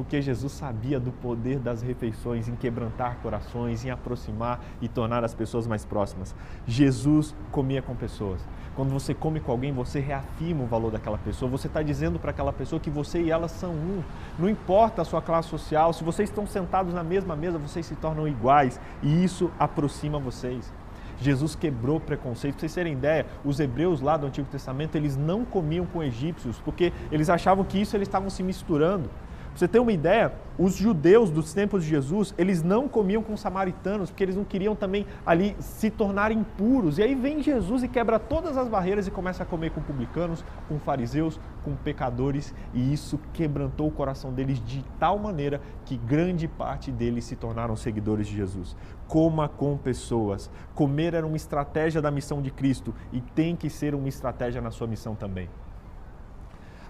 porque 0.00 0.22
Jesus 0.22 0.52
sabia 0.52 0.98
do 0.98 1.12
poder 1.12 1.58
das 1.58 1.82
refeições 1.82 2.48
em 2.48 2.56
quebrantar 2.56 3.18
corações, 3.18 3.84
em 3.84 3.90
aproximar 3.90 4.58
e 4.80 4.88
tornar 4.88 5.22
as 5.22 5.34
pessoas 5.34 5.66
mais 5.66 5.84
próximas. 5.84 6.34
Jesus 6.66 7.34
comia 7.52 7.82
com 7.82 7.94
pessoas. 7.94 8.40
Quando 8.74 8.88
você 8.92 9.12
come 9.12 9.40
com 9.40 9.52
alguém, 9.52 9.74
você 9.74 10.00
reafirma 10.00 10.64
o 10.64 10.66
valor 10.66 10.90
daquela 10.90 11.18
pessoa. 11.18 11.50
Você 11.50 11.66
está 11.66 11.82
dizendo 11.82 12.18
para 12.18 12.30
aquela 12.30 12.50
pessoa 12.50 12.80
que 12.80 12.88
você 12.88 13.20
e 13.20 13.30
ela 13.30 13.46
são 13.46 13.72
um. 13.72 14.02
Não 14.38 14.48
importa 14.48 15.02
a 15.02 15.04
sua 15.04 15.20
classe 15.20 15.50
social, 15.50 15.92
se 15.92 16.02
vocês 16.02 16.30
estão 16.30 16.46
sentados 16.46 16.94
na 16.94 17.04
mesma 17.04 17.36
mesa, 17.36 17.58
vocês 17.58 17.84
se 17.84 17.94
tornam 17.94 18.26
iguais 18.26 18.80
e 19.02 19.22
isso 19.22 19.50
aproxima 19.58 20.18
vocês. 20.18 20.72
Jesus 21.20 21.54
quebrou 21.54 22.00
preconceito. 22.00 22.54
Para 22.54 22.60
vocês 22.60 22.74
terem 22.74 22.94
ideia, 22.94 23.26
os 23.44 23.60
hebreus 23.60 24.00
lá 24.00 24.16
do 24.16 24.26
Antigo 24.26 24.48
Testamento, 24.50 24.96
eles 24.96 25.14
não 25.14 25.44
comiam 25.44 25.84
com 25.84 26.02
egípcios, 26.02 26.58
porque 26.64 26.90
eles 27.12 27.28
achavam 27.28 27.62
que 27.66 27.78
isso 27.78 27.94
eles 27.94 28.08
estavam 28.08 28.30
se 28.30 28.42
misturando 28.42 29.10
você 29.60 29.68
ter 29.68 29.78
uma 29.78 29.92
ideia, 29.92 30.32
os 30.58 30.74
judeus 30.74 31.30
dos 31.30 31.52
tempos 31.52 31.84
de 31.84 31.90
Jesus, 31.90 32.34
eles 32.38 32.62
não 32.62 32.88
comiam 32.88 33.22
com 33.22 33.36
samaritanos, 33.36 34.08
porque 34.08 34.24
eles 34.24 34.34
não 34.34 34.42
queriam 34.42 34.74
também 34.74 35.06
ali 35.24 35.54
se 35.60 35.90
tornar 35.90 36.32
impuros. 36.32 36.96
E 36.96 37.02
aí 37.02 37.14
vem 37.14 37.42
Jesus 37.42 37.82
e 37.82 37.88
quebra 37.88 38.18
todas 38.18 38.56
as 38.56 38.68
barreiras 38.68 39.06
e 39.06 39.10
começa 39.10 39.42
a 39.42 39.46
comer 39.46 39.70
com 39.72 39.82
publicanos, 39.82 40.42
com 40.66 40.78
fariseus, 40.78 41.38
com 41.62 41.76
pecadores, 41.76 42.54
e 42.72 42.90
isso 42.90 43.20
quebrantou 43.34 43.88
o 43.88 43.92
coração 43.92 44.32
deles 44.32 44.64
de 44.64 44.82
tal 44.98 45.18
maneira 45.18 45.60
que 45.84 45.98
grande 45.98 46.48
parte 46.48 46.90
deles 46.90 47.26
se 47.26 47.36
tornaram 47.36 47.76
seguidores 47.76 48.26
de 48.26 48.34
Jesus. 48.34 48.74
Coma 49.06 49.46
com 49.46 49.76
pessoas. 49.76 50.50
Comer 50.74 51.12
era 51.12 51.26
uma 51.26 51.36
estratégia 51.36 52.00
da 52.00 52.10
missão 52.10 52.40
de 52.40 52.50
Cristo 52.50 52.94
e 53.12 53.20
tem 53.20 53.54
que 53.54 53.68
ser 53.68 53.94
uma 53.94 54.08
estratégia 54.08 54.62
na 54.62 54.70
sua 54.70 54.86
missão 54.86 55.14
também. 55.14 55.50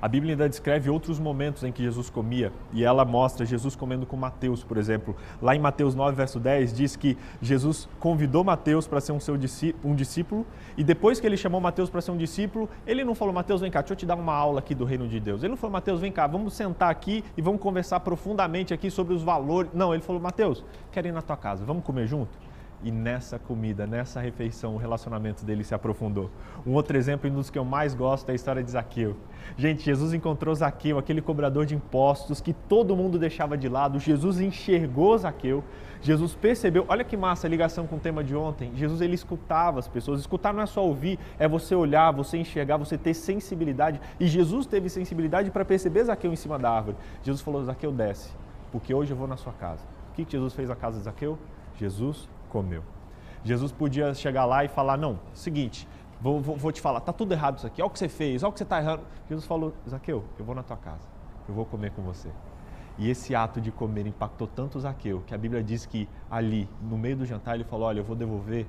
A 0.02 0.08
Bíblia 0.08 0.32
ainda 0.32 0.48
descreve 0.48 0.88
outros 0.88 1.18
momentos 1.18 1.62
em 1.62 1.70
que 1.70 1.82
Jesus 1.82 2.08
comia 2.08 2.50
e 2.72 2.82
ela 2.82 3.04
mostra 3.04 3.44
Jesus 3.44 3.76
comendo 3.76 4.06
com 4.06 4.16
Mateus, 4.16 4.64
por 4.64 4.78
exemplo. 4.78 5.14
Lá 5.42 5.54
em 5.54 5.58
Mateus 5.58 5.94
9, 5.94 6.16
verso 6.16 6.40
10, 6.40 6.72
diz 6.72 6.96
que 6.96 7.18
Jesus 7.42 7.86
convidou 7.98 8.42
Mateus 8.42 8.86
para 8.86 9.00
ser 9.00 9.12
um, 9.12 9.20
seu 9.20 9.34
um 9.84 9.94
discípulo 9.94 10.46
e 10.76 10.82
depois 10.82 11.20
que 11.20 11.26
ele 11.26 11.36
chamou 11.36 11.60
Mateus 11.60 11.90
para 11.90 12.00
ser 12.00 12.12
um 12.12 12.16
discípulo, 12.16 12.68
ele 12.86 13.04
não 13.04 13.14
falou, 13.14 13.34
Mateus, 13.34 13.60
vem 13.60 13.70
cá, 13.70 13.80
deixa 13.80 13.92
eu 13.92 13.96
te 13.96 14.06
dar 14.06 14.14
uma 14.14 14.34
aula 14.34 14.60
aqui 14.60 14.74
do 14.74 14.84
reino 14.84 15.06
de 15.06 15.20
Deus. 15.20 15.42
Ele 15.42 15.50
não 15.50 15.56
falou, 15.56 15.72
Mateus, 15.72 16.00
vem 16.00 16.10
cá, 16.10 16.26
vamos 16.26 16.54
sentar 16.54 16.90
aqui 16.90 17.22
e 17.36 17.42
vamos 17.42 17.60
conversar 17.60 18.00
profundamente 18.00 18.72
aqui 18.72 18.90
sobre 18.90 19.12
os 19.12 19.22
valores. 19.22 19.70
Não, 19.74 19.92
ele 19.92 20.02
falou, 20.02 20.20
Mateus, 20.20 20.64
quero 20.90 21.08
ir 21.08 21.12
na 21.12 21.20
tua 21.20 21.36
casa, 21.36 21.64
vamos 21.64 21.84
comer 21.84 22.06
junto? 22.06 22.49
E 22.82 22.90
nessa 22.90 23.38
comida, 23.38 23.86
nessa 23.86 24.20
refeição, 24.20 24.74
o 24.74 24.78
relacionamento 24.78 25.44
dele 25.44 25.62
se 25.62 25.74
aprofundou. 25.74 26.30
Um 26.66 26.72
outro 26.72 26.96
exemplo, 26.96 27.30
um 27.30 27.34
dos 27.34 27.50
que 27.50 27.58
eu 27.58 27.64
mais 27.64 27.94
gosto, 27.94 28.28
é 28.30 28.32
a 28.32 28.34
história 28.34 28.62
de 28.62 28.70
Zaqueu. 28.70 29.16
Gente, 29.54 29.82
Jesus 29.82 30.14
encontrou 30.14 30.54
Zaqueu, 30.54 30.96
aquele 30.96 31.20
cobrador 31.20 31.66
de 31.66 31.74
impostos 31.74 32.40
que 32.40 32.54
todo 32.54 32.96
mundo 32.96 33.18
deixava 33.18 33.56
de 33.58 33.68
lado. 33.68 33.98
Jesus 33.98 34.40
enxergou 34.40 35.16
Zaqueu. 35.18 35.62
Jesus 36.00 36.34
percebeu, 36.34 36.86
olha 36.88 37.04
que 37.04 37.18
massa 37.18 37.46
a 37.46 37.50
ligação 37.50 37.86
com 37.86 37.96
o 37.96 38.00
tema 38.00 38.24
de 38.24 38.34
ontem. 38.34 38.72
Jesus 38.74 39.02
ele 39.02 39.14
escutava 39.14 39.78
as 39.78 39.86
pessoas. 39.86 40.18
Escutar 40.18 40.54
não 40.54 40.62
é 40.62 40.66
só 40.66 40.82
ouvir, 40.82 41.18
é 41.38 41.46
você 41.46 41.74
olhar, 41.74 42.10
você 42.10 42.38
enxergar, 42.38 42.78
você 42.78 42.96
ter 42.96 43.12
sensibilidade. 43.12 44.00
E 44.18 44.26
Jesus 44.26 44.64
teve 44.64 44.88
sensibilidade 44.88 45.50
para 45.50 45.66
perceber 45.66 46.04
Zaqueu 46.04 46.32
em 46.32 46.36
cima 46.36 46.58
da 46.58 46.70
árvore. 46.70 46.96
Jesus 47.22 47.42
falou: 47.42 47.62
Zaqueu, 47.62 47.92
desce, 47.92 48.32
porque 48.72 48.94
hoje 48.94 49.12
eu 49.12 49.16
vou 49.18 49.28
na 49.28 49.36
sua 49.36 49.52
casa. 49.52 49.84
O 50.10 50.14
que 50.14 50.26
Jesus 50.26 50.54
fez 50.54 50.70
na 50.70 50.76
casa 50.76 50.96
de 50.96 51.04
Zaqueu? 51.04 51.38
Jesus 51.76 52.26
comeu. 52.50 52.82
Jesus 53.42 53.72
podia 53.72 54.12
chegar 54.12 54.44
lá 54.44 54.64
e 54.64 54.68
falar: 54.68 54.96
Não, 54.96 55.18
seguinte, 55.32 55.88
vou, 56.20 56.40
vou, 56.40 56.56
vou 56.56 56.72
te 56.72 56.80
falar, 56.80 57.00
tá 57.00 57.12
tudo 57.12 57.32
errado 57.32 57.56
isso 57.58 57.66
aqui, 57.66 57.80
olha 57.80 57.88
o 57.88 57.90
que 57.90 57.98
você 57.98 58.08
fez, 58.08 58.42
olha 58.42 58.50
o 58.50 58.52
que 58.52 58.58
você 58.58 58.64
está 58.64 58.78
errando. 58.78 59.02
Jesus 59.28 59.46
falou: 59.46 59.72
Zaqueu, 59.88 60.24
eu 60.38 60.44
vou 60.44 60.54
na 60.54 60.62
tua 60.62 60.76
casa, 60.76 61.08
eu 61.48 61.54
vou 61.54 61.64
comer 61.64 61.92
com 61.92 62.02
você. 62.02 62.28
E 62.98 63.08
esse 63.08 63.34
ato 63.34 63.60
de 63.60 63.70
comer 63.70 64.06
impactou 64.06 64.46
tanto 64.46 64.78
Zaqueu 64.78 65.22
que 65.26 65.34
a 65.34 65.38
Bíblia 65.38 65.62
diz 65.62 65.86
que 65.86 66.06
ali, 66.30 66.68
no 66.82 66.98
meio 66.98 67.16
do 67.16 67.24
jantar, 67.24 67.54
ele 67.54 67.64
falou: 67.64 67.86
Olha, 67.86 68.00
eu 68.00 68.04
vou 68.04 68.16
devolver 68.16 68.66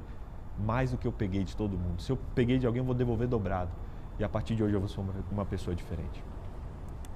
mais 0.57 0.91
do 0.91 0.97
que 0.97 1.07
eu 1.07 1.11
peguei 1.11 1.43
de 1.43 1.55
todo 1.55 1.77
mundo. 1.77 2.01
Se 2.01 2.11
eu 2.11 2.17
peguei 2.35 2.57
de 2.57 2.65
alguém, 2.65 2.79
eu 2.79 2.85
vou 2.85 2.95
devolver 2.95 3.27
dobrado. 3.27 3.71
E 4.19 4.23
a 4.23 4.29
partir 4.29 4.55
de 4.55 4.63
hoje 4.63 4.73
eu 4.73 4.79
vou 4.79 4.87
ser 4.87 5.01
uma 5.31 5.45
pessoa 5.45 5.75
diferente. 5.75 6.23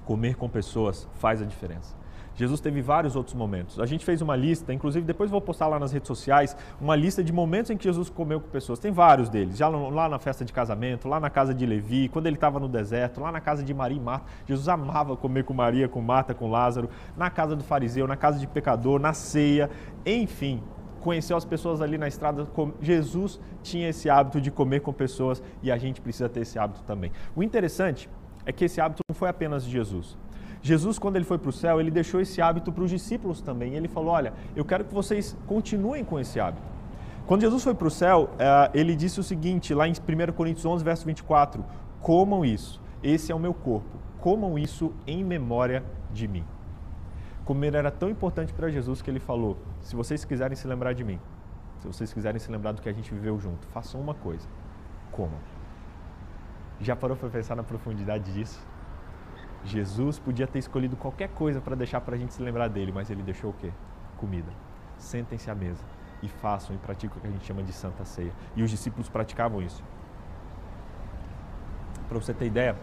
Comer 0.04 0.34
com 0.36 0.48
pessoas 0.48 1.08
faz 1.14 1.40
a 1.40 1.44
diferença. 1.44 1.94
Jesus 2.36 2.60
teve 2.60 2.82
vários 2.82 3.16
outros 3.16 3.34
momentos. 3.34 3.80
A 3.80 3.86
gente 3.86 4.04
fez 4.04 4.20
uma 4.20 4.36
lista, 4.36 4.72
inclusive 4.72 5.04
depois 5.04 5.30
vou 5.30 5.40
postar 5.40 5.66
lá 5.68 5.78
nas 5.78 5.90
redes 5.90 6.06
sociais, 6.06 6.56
uma 6.80 6.94
lista 6.94 7.24
de 7.24 7.32
momentos 7.32 7.70
em 7.70 7.76
que 7.76 7.84
Jesus 7.84 8.10
comeu 8.10 8.40
com 8.40 8.48
pessoas. 8.48 8.78
Tem 8.78 8.92
vários 8.92 9.28
deles. 9.30 9.56
Já 9.56 9.68
lá 9.68 10.08
na 10.08 10.18
festa 10.18 10.44
de 10.44 10.52
casamento, 10.52 11.08
lá 11.08 11.18
na 11.18 11.30
casa 11.30 11.54
de 11.54 11.64
Levi, 11.64 12.08
quando 12.08 12.26
ele 12.26 12.36
estava 12.36 12.60
no 12.60 12.68
deserto, 12.68 13.20
lá 13.20 13.32
na 13.32 13.40
casa 13.40 13.64
de 13.64 13.72
Maria 13.72 13.96
e 13.96 14.00
Marta. 14.00 14.26
Jesus 14.46 14.68
amava 14.68 15.16
comer 15.16 15.44
com 15.44 15.54
Maria, 15.54 15.88
com 15.88 16.02
Marta, 16.02 16.34
com 16.34 16.50
Lázaro, 16.50 16.90
na 17.16 17.30
casa 17.30 17.56
do 17.56 17.64
fariseu, 17.64 18.06
na 18.06 18.16
casa 18.16 18.38
de 18.38 18.46
pecador, 18.46 19.00
na 19.00 19.14
ceia, 19.14 19.70
enfim. 20.04 20.62
Conheceu 21.00 21.36
as 21.36 21.44
pessoas 21.44 21.80
ali 21.80 21.96
na 21.96 22.08
estrada. 22.08 22.46
Jesus 22.80 23.40
tinha 23.62 23.88
esse 23.88 24.10
hábito 24.10 24.40
de 24.40 24.50
comer 24.50 24.80
com 24.80 24.92
pessoas 24.92 25.42
e 25.62 25.70
a 25.70 25.78
gente 25.78 26.00
precisa 26.00 26.28
ter 26.28 26.40
esse 26.40 26.58
hábito 26.58 26.82
também. 26.82 27.12
O 27.34 27.42
interessante 27.42 28.10
é 28.44 28.52
que 28.52 28.64
esse 28.64 28.80
hábito 28.80 29.02
não 29.08 29.14
foi 29.14 29.28
apenas 29.28 29.64
de 29.64 29.70
Jesus. 29.70 30.18
Jesus, 30.66 30.98
quando 30.98 31.14
ele 31.14 31.24
foi 31.24 31.38
para 31.38 31.48
o 31.48 31.52
céu, 31.52 31.80
ele 31.80 31.92
deixou 31.92 32.20
esse 32.20 32.42
hábito 32.42 32.72
para 32.72 32.82
os 32.82 32.90
discípulos 32.90 33.40
também. 33.40 33.74
Ele 33.74 33.86
falou: 33.86 34.12
Olha, 34.12 34.32
eu 34.56 34.64
quero 34.64 34.84
que 34.84 34.92
vocês 34.92 35.36
continuem 35.46 36.04
com 36.04 36.18
esse 36.18 36.40
hábito. 36.40 36.66
Quando 37.24 37.42
Jesus 37.42 37.62
foi 37.62 37.72
para 37.74 37.86
o 37.86 37.90
céu, 37.90 38.30
eh, 38.36 38.70
ele 38.74 38.96
disse 38.96 39.20
o 39.20 39.22
seguinte, 39.22 39.72
lá 39.72 39.86
em 39.86 39.92
1 39.92 40.32
Coríntios 40.32 40.66
11, 40.66 40.84
verso 40.84 41.06
24: 41.06 41.64
Comam 42.00 42.44
isso, 42.44 42.80
esse 43.00 43.30
é 43.30 43.34
o 43.34 43.38
meu 43.38 43.54
corpo, 43.54 43.96
comam 44.20 44.58
isso 44.58 44.92
em 45.06 45.22
memória 45.22 45.84
de 46.12 46.26
mim. 46.26 46.44
Comer 47.44 47.76
era 47.76 47.92
tão 47.92 48.10
importante 48.10 48.52
para 48.52 48.68
Jesus 48.68 49.00
que 49.00 49.08
ele 49.08 49.20
falou: 49.20 49.56
Se 49.80 49.94
vocês 49.94 50.24
quiserem 50.24 50.56
se 50.56 50.66
lembrar 50.66 50.94
de 50.94 51.04
mim, 51.04 51.20
se 51.78 51.86
vocês 51.86 52.12
quiserem 52.12 52.40
se 52.40 52.50
lembrar 52.50 52.72
do 52.72 52.82
que 52.82 52.88
a 52.88 52.92
gente 52.92 53.14
viveu 53.14 53.38
junto, 53.38 53.68
façam 53.68 54.00
uma 54.00 54.14
coisa: 54.14 54.48
comam. 55.12 55.38
Já 56.80 56.96
parou 56.96 57.16
para 57.16 57.28
pensar 57.28 57.54
na 57.54 57.62
profundidade 57.62 58.32
disso? 58.32 58.60
Jesus 59.66 60.18
podia 60.18 60.46
ter 60.46 60.60
escolhido 60.60 60.96
qualquer 60.96 61.28
coisa 61.30 61.60
para 61.60 61.74
deixar 61.74 62.00
para 62.00 62.14
a 62.14 62.18
gente 62.18 62.32
se 62.32 62.40
lembrar 62.40 62.68
dele, 62.68 62.92
mas 62.92 63.10
ele 63.10 63.22
deixou 63.22 63.50
o 63.50 63.52
quê? 63.54 63.72
Comida. 64.16 64.50
Sentem-se 64.96 65.50
à 65.50 65.54
mesa 65.54 65.84
e 66.22 66.28
façam 66.28 66.74
e 66.74 66.78
pratiquem 66.78 67.18
o 67.18 67.20
que 67.20 67.26
a 67.26 67.30
gente 67.30 67.44
chama 67.44 67.62
de 67.62 67.72
santa 67.72 68.04
ceia. 68.04 68.32
E 68.54 68.62
os 68.62 68.70
discípulos 68.70 69.08
praticavam 69.08 69.60
isso. 69.60 69.82
Para 72.08 72.18
você 72.18 72.32
ter 72.32 72.46
ideia, 72.46 72.76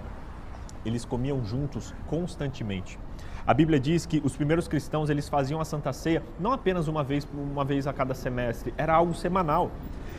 eles 0.86 1.06
comiam 1.06 1.44
juntos 1.46 1.96
constantemente. 2.08 3.00
A 3.48 3.54
Bíblia 3.54 3.80
diz 3.80 4.06
que 4.06 4.22
os 4.24 4.36
primeiros 4.36 4.68
cristãos 4.68 5.10
eles 5.10 5.28
faziam 5.28 5.60
a 5.60 5.66
Santa 5.66 5.92
Ceia 5.94 6.24
não 6.40 6.52
apenas 6.52 6.88
uma 6.88 7.04
vez, 7.04 7.28
uma 7.34 7.66
vez 7.66 7.88
a 7.88 7.94
cada 7.94 8.14
semestre, 8.14 8.74
era 8.78 8.94
algo 8.94 9.14
semanal. 9.14 9.72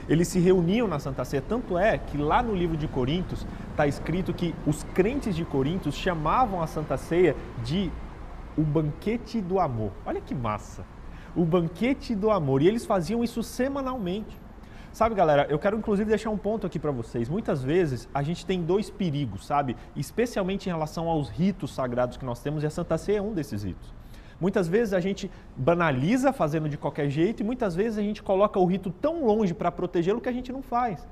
Eles 0.08 0.28
se 0.28 0.38
reuniam 0.38 0.86
na 0.86 0.98
Santa 0.98 1.24
Ceia, 1.24 1.42
tanto 1.46 1.78
é 1.78 1.96
que 1.98 2.18
lá 2.18 2.42
no 2.42 2.54
livro 2.54 2.76
de 2.76 2.86
Coríntios 2.86 3.46
está 3.70 3.86
escrito 3.86 4.34
que 4.34 4.54
os 4.66 4.82
crentes 4.94 5.34
de 5.34 5.44
Coríntios 5.44 5.94
chamavam 5.94 6.62
a 6.62 6.66
Santa 6.66 6.96
Ceia 6.96 7.34
de 7.64 7.90
o 8.56 8.62
banquete 8.62 9.40
do 9.40 9.58
amor. 9.58 9.92
Olha 10.04 10.20
que 10.20 10.34
massa! 10.34 10.84
O 11.34 11.44
banquete 11.44 12.14
do 12.14 12.30
amor. 12.30 12.62
E 12.62 12.68
eles 12.68 12.86
faziam 12.86 13.24
isso 13.24 13.42
semanalmente. 13.42 14.38
Sabe, 14.92 15.16
galera, 15.16 15.44
eu 15.50 15.58
quero 15.58 15.76
inclusive 15.76 16.08
deixar 16.08 16.30
um 16.30 16.38
ponto 16.38 16.64
aqui 16.64 16.78
para 16.78 16.92
vocês. 16.92 17.28
Muitas 17.28 17.64
vezes 17.64 18.08
a 18.14 18.22
gente 18.22 18.46
tem 18.46 18.62
dois 18.62 18.88
perigos, 18.90 19.44
sabe? 19.44 19.76
Especialmente 19.96 20.66
em 20.66 20.72
relação 20.72 21.08
aos 21.08 21.28
ritos 21.28 21.74
sagrados 21.74 22.16
que 22.16 22.24
nós 22.24 22.40
temos, 22.40 22.62
e 22.62 22.66
a 22.66 22.70
Santa 22.70 22.96
Ceia 22.96 23.18
é 23.18 23.22
um 23.22 23.32
desses 23.32 23.64
ritos. 23.64 23.92
Muitas 24.44 24.68
vezes 24.68 24.92
a 24.92 25.00
gente 25.00 25.30
banaliza 25.56 26.30
fazendo 26.30 26.68
de 26.68 26.76
qualquer 26.76 27.08
jeito 27.08 27.40
e 27.40 27.42
muitas 27.42 27.74
vezes 27.74 27.96
a 27.96 28.02
gente 28.02 28.22
coloca 28.22 28.60
o 28.60 28.66
rito 28.66 28.90
tão 28.90 29.24
longe 29.24 29.54
para 29.54 29.72
protegê-lo 29.72 30.20
que 30.20 30.28
a 30.28 30.32
gente 30.32 30.52
não 30.52 30.60
faz. 30.60 31.08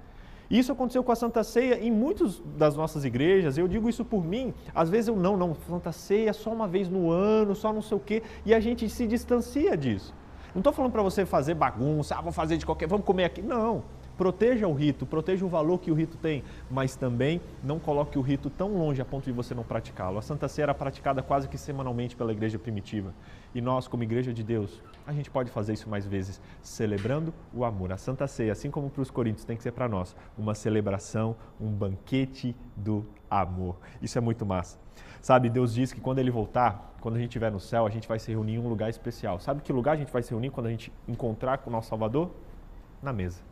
Isso 0.50 0.70
aconteceu 0.70 1.02
com 1.02 1.12
a 1.12 1.16
Santa 1.16 1.42
Ceia 1.42 1.82
em 1.82 1.90
muitas 1.90 2.42
das 2.58 2.76
nossas 2.76 3.06
igrejas. 3.06 3.56
Eu 3.56 3.66
digo 3.66 3.88
isso 3.88 4.04
por 4.04 4.22
mim. 4.22 4.52
Às 4.74 4.90
vezes 4.90 5.08
eu 5.08 5.16
não, 5.16 5.34
não, 5.34 5.56
Santa 5.66 5.92
Ceia 5.92 6.28
é 6.28 6.32
só 6.34 6.50
uma 6.52 6.68
vez 6.68 6.90
no 6.90 7.10
ano, 7.10 7.54
só 7.54 7.72
não 7.72 7.80
sei 7.80 7.96
o 7.96 8.00
quê, 8.00 8.22
e 8.44 8.52
a 8.52 8.60
gente 8.60 8.86
se 8.90 9.06
distancia 9.06 9.74
disso. 9.78 10.14
Não 10.54 10.60
estou 10.60 10.70
falando 10.70 10.92
para 10.92 11.02
você 11.02 11.24
fazer 11.24 11.54
bagunça, 11.54 12.14
ah, 12.14 12.20
vou 12.20 12.32
fazer 12.32 12.58
de 12.58 12.66
qualquer, 12.66 12.86
vamos 12.86 13.06
comer 13.06 13.24
aqui. 13.24 13.40
Não. 13.40 13.82
Proteja 14.16 14.68
o 14.68 14.72
rito, 14.72 15.06
proteja 15.06 15.44
o 15.44 15.48
valor 15.48 15.78
que 15.78 15.90
o 15.90 15.94
rito 15.94 16.16
tem, 16.16 16.44
mas 16.70 16.94
também 16.94 17.40
não 17.62 17.78
coloque 17.78 18.18
o 18.18 18.22
rito 18.22 18.50
tão 18.50 18.76
longe 18.76 19.00
a 19.00 19.04
ponto 19.04 19.24
de 19.24 19.32
você 19.32 19.54
não 19.54 19.64
praticá-lo. 19.64 20.18
A 20.18 20.22
Santa 20.22 20.48
Ceia 20.48 20.64
era 20.64 20.74
praticada 20.74 21.22
quase 21.22 21.48
que 21.48 21.56
semanalmente 21.56 22.14
pela 22.14 22.32
igreja 22.32 22.58
primitiva. 22.58 23.12
E 23.54 23.60
nós, 23.60 23.88
como 23.88 24.02
igreja 24.02 24.32
de 24.32 24.42
Deus, 24.42 24.82
a 25.06 25.12
gente 25.12 25.30
pode 25.30 25.50
fazer 25.50 25.72
isso 25.72 25.88
mais 25.88 26.06
vezes, 26.06 26.40
celebrando 26.62 27.32
o 27.52 27.64
amor. 27.64 27.92
A 27.92 27.96
Santa 27.96 28.26
Ceia, 28.26 28.52
assim 28.52 28.70
como 28.70 28.90
para 28.90 29.02
os 29.02 29.10
coríntios, 29.10 29.44
tem 29.44 29.56
que 29.56 29.62
ser 29.62 29.72
para 29.72 29.88
nós 29.88 30.14
uma 30.38 30.54
celebração, 30.54 31.34
um 31.60 31.70
banquete 31.70 32.54
do 32.76 33.04
amor. 33.30 33.76
Isso 34.00 34.16
é 34.18 34.20
muito 34.20 34.44
massa. 34.46 34.78
Sabe, 35.20 35.48
Deus 35.48 35.72
diz 35.74 35.92
que 35.92 36.00
quando 36.00 36.18
Ele 36.18 36.30
voltar, 36.30 36.94
quando 37.00 37.16
a 37.16 37.18
gente 37.18 37.28
estiver 37.28 37.50
no 37.50 37.60
céu, 37.60 37.86
a 37.86 37.90
gente 37.90 38.08
vai 38.08 38.18
se 38.18 38.30
reunir 38.30 38.54
em 38.54 38.58
um 38.58 38.68
lugar 38.68 38.90
especial. 38.90 39.40
Sabe 39.40 39.62
que 39.62 39.72
lugar 39.72 39.92
a 39.92 39.96
gente 39.96 40.12
vai 40.12 40.22
se 40.22 40.30
reunir 40.30 40.50
quando 40.50 40.66
a 40.66 40.70
gente 40.70 40.92
encontrar 41.08 41.58
com 41.58 41.70
o 41.70 41.72
nosso 41.72 41.88
Salvador? 41.88 42.30
Na 43.02 43.12
mesa. 43.12 43.51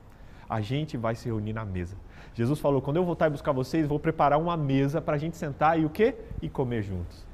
A 0.51 0.61
gente 0.61 0.97
vai 0.97 1.15
se 1.15 1.27
reunir 1.27 1.53
na 1.53 1.65
mesa. 1.65 1.97
Jesus 2.35 2.59
falou: 2.59 2.83
quando 2.83 2.97
eu 2.97 3.05
voltar 3.05 3.29
e 3.29 3.31
buscar 3.31 3.53
vocês, 3.53 3.87
vou 3.87 4.01
preparar 4.01 4.39
uma 4.39 4.57
mesa 4.57 5.01
para 5.01 5.15
a 5.15 5.19
gente 5.19 5.37
sentar 5.37 5.79
e 5.79 5.85
o 5.85 5.89
quê? 5.89 6.17
E 6.43 6.49
comer 6.49 6.83
juntos. 6.83 7.25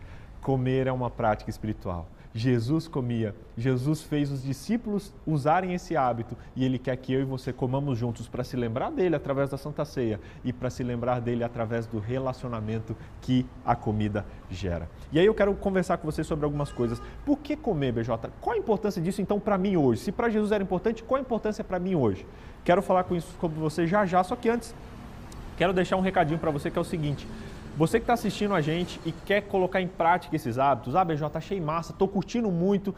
Comer 0.43 0.87
é 0.87 0.93
uma 0.93 1.11
prática 1.11 1.51
espiritual. 1.51 2.07
Jesus 2.37 2.87
comia, 2.87 3.35
Jesus 3.57 4.03
fez 4.03 4.31
os 4.31 4.43
discípulos 4.43 5.15
usarem 5.27 5.73
esse 5.73 5.97
hábito 5.97 6.37
e 6.55 6.67
Ele 6.67 6.79
quer 6.79 6.95
que 6.99 7.11
eu 7.11 7.23
e 7.23 7.25
você 7.25 7.51
comamos 7.51 7.99
juntos 7.99 8.29
para 8.29 8.45
se 8.45 8.59
lembrar 8.59 8.91
dele 8.91 9.17
através 9.17 9.49
da 9.49 9.57
Santa 9.57 9.87
Ceia 9.87 10.21
e 10.45 10.53
para 10.53 10.69
se 10.69 10.83
lembrar 10.83 11.19
dele 11.23 11.43
através 11.43 11.87
do 11.87 11.99
relacionamento 11.99 12.95
que 13.23 13.47
a 13.65 13.75
comida 13.75 14.23
gera. 14.51 14.87
E 15.11 15.19
aí 15.19 15.25
eu 15.25 15.33
quero 15.33 15.55
conversar 15.55 15.97
com 15.97 16.05
você 16.05 16.23
sobre 16.23 16.45
algumas 16.45 16.71
coisas. 16.71 17.01
Por 17.25 17.39
que 17.39 17.57
comer, 17.57 17.93
BJ? 17.93 18.31
Qual 18.39 18.55
a 18.55 18.59
importância 18.59 19.01
disso 19.01 19.23
então 19.23 19.41
para 19.41 19.57
mim 19.57 19.79
hoje? 19.79 20.03
Se 20.03 20.13
para 20.13 20.29
Jesus 20.29 20.53
era 20.53 20.63
importante, 20.63 21.03
qual 21.03 21.17
a 21.17 21.23
importância 21.23 21.65
para 21.65 21.79
mim 21.79 21.95
hoje? 21.95 22.27
Quero 22.67 22.83
falar 22.83 23.05
com 23.05 23.15
isso 23.15 23.33
com 23.39 23.49
você 23.49 23.87
já 23.87 24.05
já, 24.05 24.25
só 24.25 24.35
que 24.35 24.49
antes 24.49 24.75
quero 25.57 25.73
deixar 25.73 25.97
um 25.97 26.01
recadinho 26.01 26.37
para 26.37 26.51
você 26.51 26.69
que 26.69 26.77
é 26.77 26.81
o 26.81 26.85
seguinte. 26.85 27.25
Você 27.77 28.01
que 28.01 28.03
está 28.03 28.15
assistindo 28.15 28.55
a 28.55 28.61
gente 28.61 29.01
e 29.07 29.13
quer 29.13 29.43
colocar 29.43 29.81
em 29.81 29.87
prática 29.87 30.35
esses 30.35 30.59
hábitos, 30.59 30.97
ah, 30.97 31.05
BJ, 31.05 31.39
achei 31.39 31.61
massa, 31.61 31.93
estou 31.93 32.09
curtindo 32.09 32.51
muito. 32.51 32.93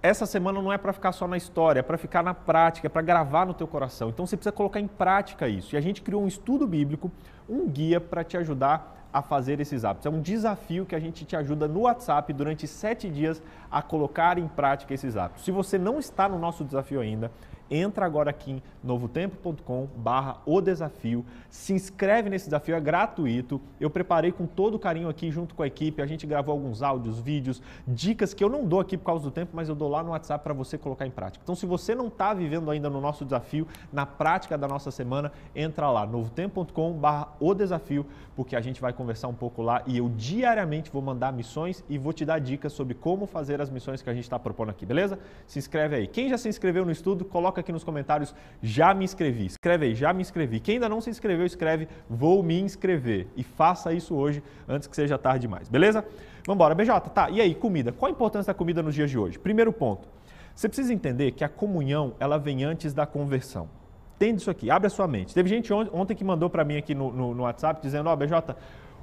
Essa 0.00 0.24
semana 0.24 0.62
não 0.62 0.72
é 0.72 0.78
para 0.78 0.92
ficar 0.92 1.10
só 1.10 1.26
na 1.26 1.36
história, 1.36 1.80
é 1.80 1.82
para 1.82 1.98
ficar 1.98 2.22
na 2.22 2.32
prática, 2.32 2.86
é 2.86 2.88
para 2.88 3.02
gravar 3.02 3.44
no 3.44 3.54
teu 3.54 3.66
coração. 3.66 4.10
Então 4.10 4.24
você 4.24 4.36
precisa 4.36 4.52
colocar 4.52 4.78
em 4.78 4.86
prática 4.86 5.48
isso. 5.48 5.74
E 5.74 5.76
a 5.76 5.80
gente 5.80 6.00
criou 6.00 6.22
um 6.22 6.28
estudo 6.28 6.64
bíblico, 6.64 7.10
um 7.48 7.68
guia 7.68 8.00
para 8.00 8.22
te 8.22 8.36
ajudar 8.36 9.08
a 9.12 9.20
fazer 9.20 9.58
esses 9.58 9.84
hábitos. 9.84 10.06
É 10.06 10.10
um 10.10 10.20
desafio 10.20 10.86
que 10.86 10.94
a 10.94 11.00
gente 11.00 11.24
te 11.24 11.34
ajuda 11.34 11.66
no 11.66 11.80
WhatsApp 11.80 12.32
durante 12.32 12.68
sete 12.68 13.10
dias 13.10 13.42
a 13.68 13.82
colocar 13.82 14.38
em 14.38 14.46
prática 14.46 14.94
esses 14.94 15.16
hábitos. 15.16 15.44
Se 15.44 15.50
você 15.50 15.76
não 15.76 15.98
está 15.98 16.28
no 16.28 16.38
nosso 16.38 16.62
desafio 16.62 17.00
ainda, 17.00 17.32
entra 17.70 18.06
agora 18.06 18.30
aqui 18.30 18.52
em 18.52 18.62
novotempo.com 18.82 19.88
barra 19.96 20.38
o 20.46 20.60
desafio, 20.60 21.24
se 21.50 21.72
inscreve 21.72 22.30
nesse 22.30 22.46
desafio, 22.46 22.74
é 22.74 22.80
gratuito. 22.80 23.60
Eu 23.80 23.90
preparei 23.90 24.32
com 24.32 24.46
todo 24.46 24.78
carinho 24.78 25.08
aqui 25.08 25.30
junto 25.30 25.54
com 25.54 25.62
a 25.62 25.66
equipe, 25.66 26.00
a 26.00 26.06
gente 26.06 26.26
gravou 26.26 26.52
alguns 26.52 26.82
áudios, 26.82 27.18
vídeos, 27.18 27.62
dicas 27.86 28.32
que 28.32 28.42
eu 28.42 28.48
não 28.48 28.64
dou 28.64 28.80
aqui 28.80 28.96
por 28.96 29.04
causa 29.04 29.24
do 29.24 29.30
tempo, 29.30 29.52
mas 29.54 29.68
eu 29.68 29.74
dou 29.74 29.88
lá 29.88 30.02
no 30.02 30.10
WhatsApp 30.10 30.42
para 30.42 30.54
você 30.54 30.78
colocar 30.78 31.06
em 31.06 31.10
prática. 31.10 31.42
Então 31.42 31.54
se 31.54 31.66
você 31.66 31.94
não 31.94 32.08
está 32.08 32.32
vivendo 32.34 32.70
ainda 32.70 32.88
no 32.88 33.00
nosso 33.00 33.24
desafio, 33.24 33.66
na 33.92 34.06
prática 34.06 34.56
da 34.56 34.68
nossa 34.68 34.90
semana, 34.90 35.32
entra 35.54 35.90
lá, 35.90 36.06
novotempo.com 36.06 36.92
barra 36.92 37.28
o 37.40 37.54
desafio, 37.54 38.06
porque 38.34 38.54
a 38.54 38.60
gente 38.60 38.80
vai 38.80 38.92
conversar 38.92 39.28
um 39.28 39.34
pouco 39.34 39.62
lá 39.62 39.82
e 39.86 39.98
eu 39.98 40.08
diariamente 40.08 40.90
vou 40.90 41.02
mandar 41.02 41.32
missões 41.32 41.84
e 41.88 41.98
vou 41.98 42.12
te 42.12 42.24
dar 42.24 42.38
dicas 42.38 42.72
sobre 42.72 42.94
como 42.94 43.26
fazer 43.26 43.60
as 43.60 43.70
missões 43.70 44.02
que 44.02 44.10
a 44.10 44.14
gente 44.14 44.24
está 44.24 44.38
propondo 44.38 44.70
aqui, 44.70 44.86
beleza? 44.86 45.18
Se 45.46 45.58
inscreve 45.58 45.96
aí. 45.96 46.06
Quem 46.06 46.28
já 46.28 46.38
se 46.38 46.48
inscreveu 46.48 46.84
no 46.84 46.90
estudo, 46.90 47.24
coloca 47.24 47.57
coloca 47.58 47.60
aqui 47.60 47.72
nos 47.72 47.84
comentários, 47.84 48.34
já 48.62 48.94
me 48.94 49.04
inscrevi. 49.04 49.46
Escreve 49.46 49.86
aí, 49.86 49.94
já 49.94 50.12
me 50.12 50.22
inscrevi. 50.22 50.60
Quem 50.60 50.74
ainda 50.74 50.88
não 50.88 51.00
se 51.00 51.10
inscreveu, 51.10 51.44
escreve, 51.44 51.88
vou 52.08 52.42
me 52.42 52.60
inscrever. 52.60 53.26
E 53.36 53.42
faça 53.42 53.92
isso 53.92 54.14
hoje, 54.14 54.42
antes 54.68 54.88
que 54.88 54.96
seja 54.96 55.18
tarde 55.18 55.40
demais, 55.40 55.68
beleza? 55.68 56.04
Vamos 56.46 56.56
embora. 56.56 56.74
BJ, 56.74 57.10
tá, 57.10 57.30
e 57.30 57.40
aí, 57.40 57.54
comida? 57.54 57.92
Qual 57.92 58.08
a 58.08 58.12
importância 58.12 58.52
da 58.52 58.56
comida 58.56 58.82
nos 58.82 58.94
dias 58.94 59.10
de 59.10 59.18
hoje? 59.18 59.38
Primeiro 59.38 59.72
ponto, 59.72 60.08
você 60.54 60.68
precisa 60.68 60.92
entender 60.92 61.32
que 61.32 61.44
a 61.44 61.48
comunhão, 61.48 62.14
ela 62.18 62.38
vem 62.38 62.64
antes 62.64 62.94
da 62.94 63.06
conversão. 63.06 63.68
Entende 64.16 64.40
isso 64.40 64.50
aqui, 64.50 64.70
abre 64.70 64.86
a 64.86 64.90
sua 64.90 65.06
mente. 65.06 65.34
Teve 65.34 65.48
gente 65.48 65.72
ontem 65.72 66.14
que 66.14 66.24
mandou 66.24 66.50
para 66.50 66.64
mim 66.64 66.76
aqui 66.76 66.94
no, 66.94 67.12
no, 67.12 67.34
no 67.34 67.42
WhatsApp, 67.44 67.80
dizendo, 67.80 68.08
ó, 68.08 68.12
oh, 68.12 68.16
BJ, 68.16 68.54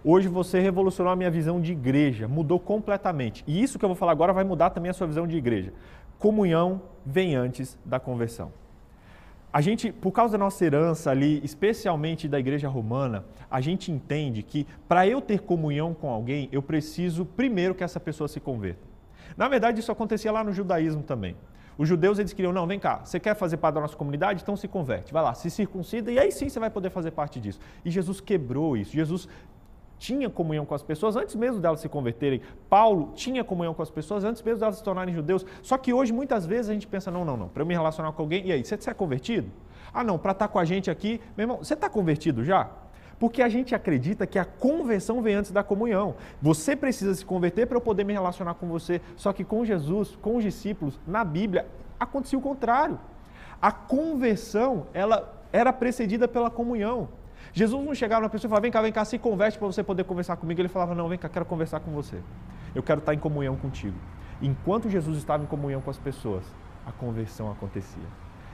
Hoje 0.08 0.28
você 0.28 0.60
revolucionou 0.60 1.12
a 1.12 1.16
minha 1.16 1.32
visão 1.32 1.60
de 1.60 1.72
igreja, 1.72 2.28
mudou 2.28 2.60
completamente. 2.60 3.44
E 3.48 3.64
isso 3.64 3.80
que 3.80 3.84
eu 3.84 3.90
vou 3.90 3.96
falar 3.96 4.12
agora 4.12 4.32
vai 4.32 4.44
mudar 4.44 4.70
também 4.70 4.92
a 4.92 4.94
sua 4.94 5.08
visão 5.08 5.26
de 5.26 5.36
igreja 5.36 5.74
comunhão 6.26 6.82
vem 7.06 7.36
antes 7.36 7.78
da 7.86 8.00
conversão. 8.00 8.52
A 9.54 9.62
gente, 9.62 9.92
por 9.92 10.12
causa 10.12 10.32
da 10.32 10.44
nossa 10.44 10.66
herança 10.66 11.12
ali, 11.12 11.40
especialmente 11.44 12.28
da 12.28 12.40
igreja 12.40 12.68
romana, 12.68 13.24
a 13.50 13.62
gente 13.62 13.92
entende 13.92 14.42
que 14.42 14.66
para 14.88 15.08
eu 15.08 15.22
ter 15.22 15.42
comunhão 15.42 15.94
com 15.94 16.10
alguém, 16.10 16.50
eu 16.52 16.64
preciso 16.64 17.26
primeiro 17.26 17.76
que 17.76 17.84
essa 17.84 18.00
pessoa 18.00 18.28
se 18.28 18.40
converta. 18.40 18.82
Na 19.38 19.48
verdade, 19.48 19.82
isso 19.82 19.92
acontecia 19.92 20.32
lá 20.32 20.44
no 20.44 20.52
judaísmo 20.52 21.04
também. 21.04 21.36
Os 21.78 21.88
judeus 21.88 22.18
eles 22.18 22.34
queriam, 22.34 22.52
não, 22.52 22.66
vem 22.66 22.80
cá, 22.80 23.02
você 23.04 23.20
quer 23.20 23.36
fazer 23.36 23.58
parte 23.58 23.76
da 23.76 23.82
nossa 23.82 23.96
comunidade? 23.96 24.42
Então 24.42 24.56
se 24.56 24.68
converte, 24.68 25.14
vai 25.14 25.22
lá, 25.22 25.36
se 25.36 25.52
circuncida 25.52 26.12
e 26.12 26.18
aí 26.18 26.32
sim 26.32 26.50
você 26.50 26.60
vai 26.60 26.72
poder 26.72 26.90
fazer 26.90 27.12
parte 27.12 27.40
disso. 27.40 27.60
E 27.84 27.92
Jesus 27.92 28.20
quebrou 28.20 28.76
isso. 28.76 28.94
Jesus 28.94 29.30
tinha 29.98 30.30
comunhão 30.30 30.66
com 30.66 30.76
as 30.76 30.84
pessoas 30.84 31.16
antes 31.16 31.36
mesmo 31.36 31.60
delas 31.60 31.80
se 31.80 31.90
converterem. 31.90 32.42
Paulo 32.70 33.12
tinha 33.16 33.44
comunhão 33.44 33.74
com 33.74 33.82
as 33.82 33.90
pessoas 33.90 34.24
antes 34.24 34.42
mesmo 34.42 34.60
delas 34.60 34.78
se 34.78 34.84
tornarem 34.84 35.14
judeus. 35.14 35.46
Só 35.62 35.78
que 35.78 35.94
hoje, 35.94 36.12
muitas 36.12 36.46
vezes, 36.46 36.70
a 36.70 36.74
gente 36.74 36.88
pensa: 36.88 37.10
não, 37.10 37.24
não, 37.26 37.38
não, 37.38 37.48
para 37.48 37.62
eu 37.62 37.66
me 37.66 37.74
relacionar 37.74 38.12
com 38.12 38.22
alguém, 38.22 38.46
e 38.48 38.52
aí, 38.52 38.64
você 38.64 38.78
é 38.90 38.94
convertido? 38.94 39.50
Ah, 39.94 40.04
não, 40.04 40.18
para 40.18 40.32
estar 40.32 40.48
tá 40.48 40.52
com 40.52 40.60
a 40.60 40.66
gente 40.66 40.92
aqui, 40.92 41.22
meu 41.38 41.46
irmão, 41.46 41.58
você 41.58 41.74
está 41.74 41.90
convertido 41.90 42.44
já? 42.44 42.70
Porque 43.18 43.42
a 43.42 43.48
gente 43.48 43.74
acredita 43.74 44.28
que 44.28 44.38
a 44.38 44.44
conversão 44.44 45.22
vem 45.22 45.36
antes 45.36 45.52
da 45.52 45.64
comunhão. 45.64 46.16
Você 46.42 46.76
precisa 46.76 47.16
se 47.16 47.26
converter 47.26 47.66
para 47.66 47.78
eu 47.78 47.82
poder 47.82 48.04
me 48.04 48.12
relacionar 48.12 48.56
com 48.56 48.68
você. 48.68 49.02
Só 49.16 49.32
que 49.32 49.46
com 49.46 49.64
Jesus, 49.64 50.18
com 50.22 50.36
os 50.36 50.44
discípulos, 50.44 51.00
na 51.08 51.24
Bíblia, 51.24 51.66
acontecia 51.98 52.38
o 52.38 52.42
contrário. 52.42 53.00
A 53.62 53.72
conversão, 53.72 54.88
ela 54.94 55.34
era 55.54 55.72
precedida 55.72 56.28
pela 56.28 56.50
comunhão. 56.50 57.08
Jesus 57.56 57.86
não 57.86 57.96
chegava 57.96 58.22
na 58.22 58.28
pessoa 58.28 58.50
e 58.50 58.50
falava, 58.50 58.64
vem 58.64 58.72
cá, 58.72 58.82
vem 58.82 58.92
cá, 58.92 59.06
se 59.06 59.18
converte 59.18 59.58
para 59.58 59.66
você 59.66 59.82
poder 59.82 60.04
conversar 60.04 60.36
comigo. 60.36 60.60
Ele 60.60 60.68
falava, 60.68 60.94
não, 60.94 61.08
vem 61.08 61.18
cá, 61.18 61.30
quero 61.30 61.46
conversar 61.46 61.80
com 61.80 61.90
você. 61.90 62.22
Eu 62.76 62.84
quero 62.84 63.00
estar 63.00 63.14
em 63.14 63.18
comunhão 63.18 63.56
contigo. 63.56 63.96
Enquanto 64.42 64.90
Jesus 64.90 65.18
estava 65.18 65.42
em 65.42 65.46
comunhão 65.46 65.80
com 65.80 65.90
as 65.90 65.98
pessoas, 65.98 66.44
a 66.86 66.92
conversão 66.92 67.50
acontecia. 67.50 68.04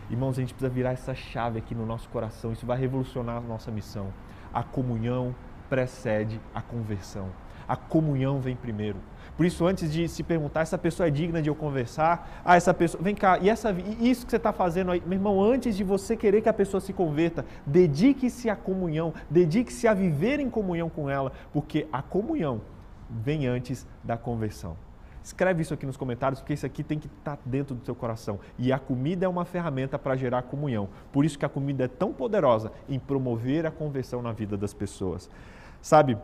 Irmãos, 0.07 0.37
a 0.37 0.41
gente 0.41 0.53
precisa 0.53 0.71
virar 0.71 0.91
essa 0.91 1.15
chave 1.15 1.57
aqui 1.57 1.73
no 1.73 1.83
nosso 1.83 2.07
coração. 2.09 2.53
Isso 2.53 2.63
vai 2.63 2.77
revolucionar 2.77 3.37
a 3.37 3.41
nossa 3.41 3.71
missão. 3.71 4.13
A 4.53 4.61
comunhão 4.61 5.33
precede 5.67 6.39
a 6.53 6.61
conversão. 6.61 7.29
A 7.67 7.75
comunhão 7.75 8.39
vem 8.39 8.55
primeiro. 8.55 8.99
Por 9.37 9.45
isso, 9.45 9.65
antes 9.65 9.91
de 9.91 10.07
se 10.07 10.23
perguntar, 10.23 10.61
essa 10.61 10.77
pessoa 10.77 11.07
é 11.07 11.09
digna 11.09 11.41
de 11.41 11.49
eu 11.49 11.55
conversar? 11.55 12.41
Ah, 12.45 12.55
essa 12.55 12.73
pessoa. 12.73 13.01
Vem 13.01 13.15
cá, 13.15 13.39
e 13.39 13.49
essa, 13.49 13.71
isso 13.99 14.25
que 14.25 14.31
você 14.31 14.37
está 14.37 14.53
fazendo 14.53 14.91
aí, 14.91 15.01
meu 15.05 15.13
irmão, 15.13 15.41
antes 15.41 15.75
de 15.75 15.83
você 15.83 16.15
querer 16.15 16.41
que 16.41 16.49
a 16.49 16.53
pessoa 16.53 16.79
se 16.81 16.93
converta, 16.93 17.45
dedique-se 17.65 18.49
à 18.49 18.55
comunhão, 18.55 19.13
dedique-se 19.29 19.87
a 19.87 19.93
viver 19.93 20.39
em 20.39 20.49
comunhão 20.49 20.89
com 20.89 21.09
ela, 21.09 21.31
porque 21.51 21.87
a 21.91 22.01
comunhão 22.01 22.61
vem 23.09 23.47
antes 23.47 23.87
da 24.03 24.17
conversão. 24.17 24.75
Escreve 25.23 25.61
isso 25.61 25.73
aqui 25.73 25.85
nos 25.85 25.97
comentários, 25.97 26.39
porque 26.39 26.53
isso 26.53 26.65
aqui 26.65 26.83
tem 26.83 26.97
que 26.97 27.07
estar 27.07 27.35
tá 27.35 27.41
dentro 27.45 27.75
do 27.75 27.85
seu 27.85 27.93
coração. 27.93 28.39
E 28.57 28.73
a 28.73 28.79
comida 28.79 29.25
é 29.25 29.29
uma 29.29 29.45
ferramenta 29.45 29.99
para 29.99 30.15
gerar 30.15 30.41
comunhão. 30.43 30.89
Por 31.11 31.25
isso 31.25 31.37
que 31.37 31.45
a 31.45 31.49
comida 31.49 31.83
é 31.83 31.87
tão 31.87 32.11
poderosa 32.11 32.71
em 32.89 32.97
promover 32.97 33.65
a 33.65 33.71
conversão 33.71 34.21
na 34.21 34.31
vida 34.31 34.57
das 34.57 34.73
pessoas. 34.73 35.29
Sabe, 35.79 36.17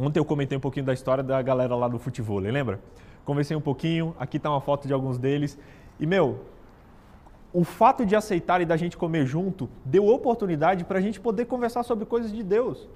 Ontem 0.00 0.18
eu 0.18 0.24
comentei 0.24 0.56
um 0.56 0.60
pouquinho 0.60 0.86
da 0.86 0.94
história 0.94 1.22
da 1.22 1.42
galera 1.42 1.76
lá 1.76 1.86
do 1.86 1.98
futebol, 1.98 2.38
lembra? 2.38 2.80
Conversei 3.22 3.54
um 3.54 3.60
pouquinho, 3.60 4.16
aqui 4.18 4.38
está 4.38 4.48
uma 4.48 4.60
foto 4.60 4.88
de 4.88 4.94
alguns 4.94 5.18
deles. 5.18 5.58
E, 5.98 6.06
meu, 6.06 6.40
o 7.52 7.64
fato 7.64 8.06
de 8.06 8.16
aceitar 8.16 8.62
e 8.62 8.64
da 8.64 8.78
gente 8.78 8.96
comer 8.96 9.26
junto 9.26 9.68
deu 9.84 10.08
oportunidade 10.08 10.84
para 10.84 10.98
a 10.98 11.02
gente 11.02 11.20
poder 11.20 11.44
conversar 11.44 11.82
sobre 11.82 12.06
coisas 12.06 12.32
de 12.32 12.42
Deus. 12.42 12.88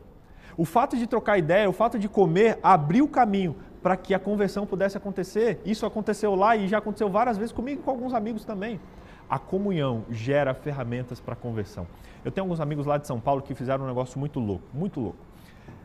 O 0.57 0.65
fato 0.65 0.97
de 0.97 1.07
trocar 1.07 1.37
ideia, 1.37 1.69
o 1.69 1.75
fato 1.75 1.99
de 1.99 2.09
comer, 2.09 2.59
abriu 2.63 3.05
o 3.05 3.09
caminho 3.09 3.55
para 3.83 3.99
que 3.99 4.15
a 4.15 4.19
conversão 4.19 4.65
pudesse 4.65 4.97
acontecer. 4.97 5.61
Isso 5.63 5.85
aconteceu 5.85 6.35
lá 6.35 6.57
e 6.57 6.67
já 6.69 6.79
aconteceu 6.79 7.11
várias 7.11 7.37
vezes 7.37 7.53
comigo 7.53 7.83
e 7.83 7.85
com 7.85 7.91
alguns 7.91 8.15
amigos 8.15 8.47
também. 8.47 8.81
A 9.29 9.39
comunhão 9.39 10.07
gera 10.09 10.55
ferramentas 10.55 11.21
para 11.21 11.37
conversão. 11.37 11.87
Eu 12.25 12.33
tenho 12.33 12.47
alguns 12.47 12.61
amigos 12.61 12.87
lá 12.87 12.97
de 12.97 13.07
São 13.07 13.21
Paulo 13.21 13.43
que 13.43 13.55
fizeram 13.55 13.85
um 13.85 13.89
negócio 13.89 14.19
muito 14.19 14.41
louco, 14.41 14.65
muito 14.73 15.01
louco. 15.01 15.34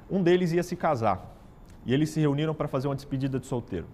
Um 0.10 0.24
deles 0.24 0.52
ia 0.52 0.63
se 0.63 0.76
casar 0.76 1.36
e 1.86 1.93
eles 1.93 2.10
se 2.10 2.19
reuniram 2.19 2.54
para 2.54 2.67
fazer 2.67 2.88
uma 2.88 2.95
despedida 2.95 3.39
de 3.39 3.45
solteiro. 3.45 3.88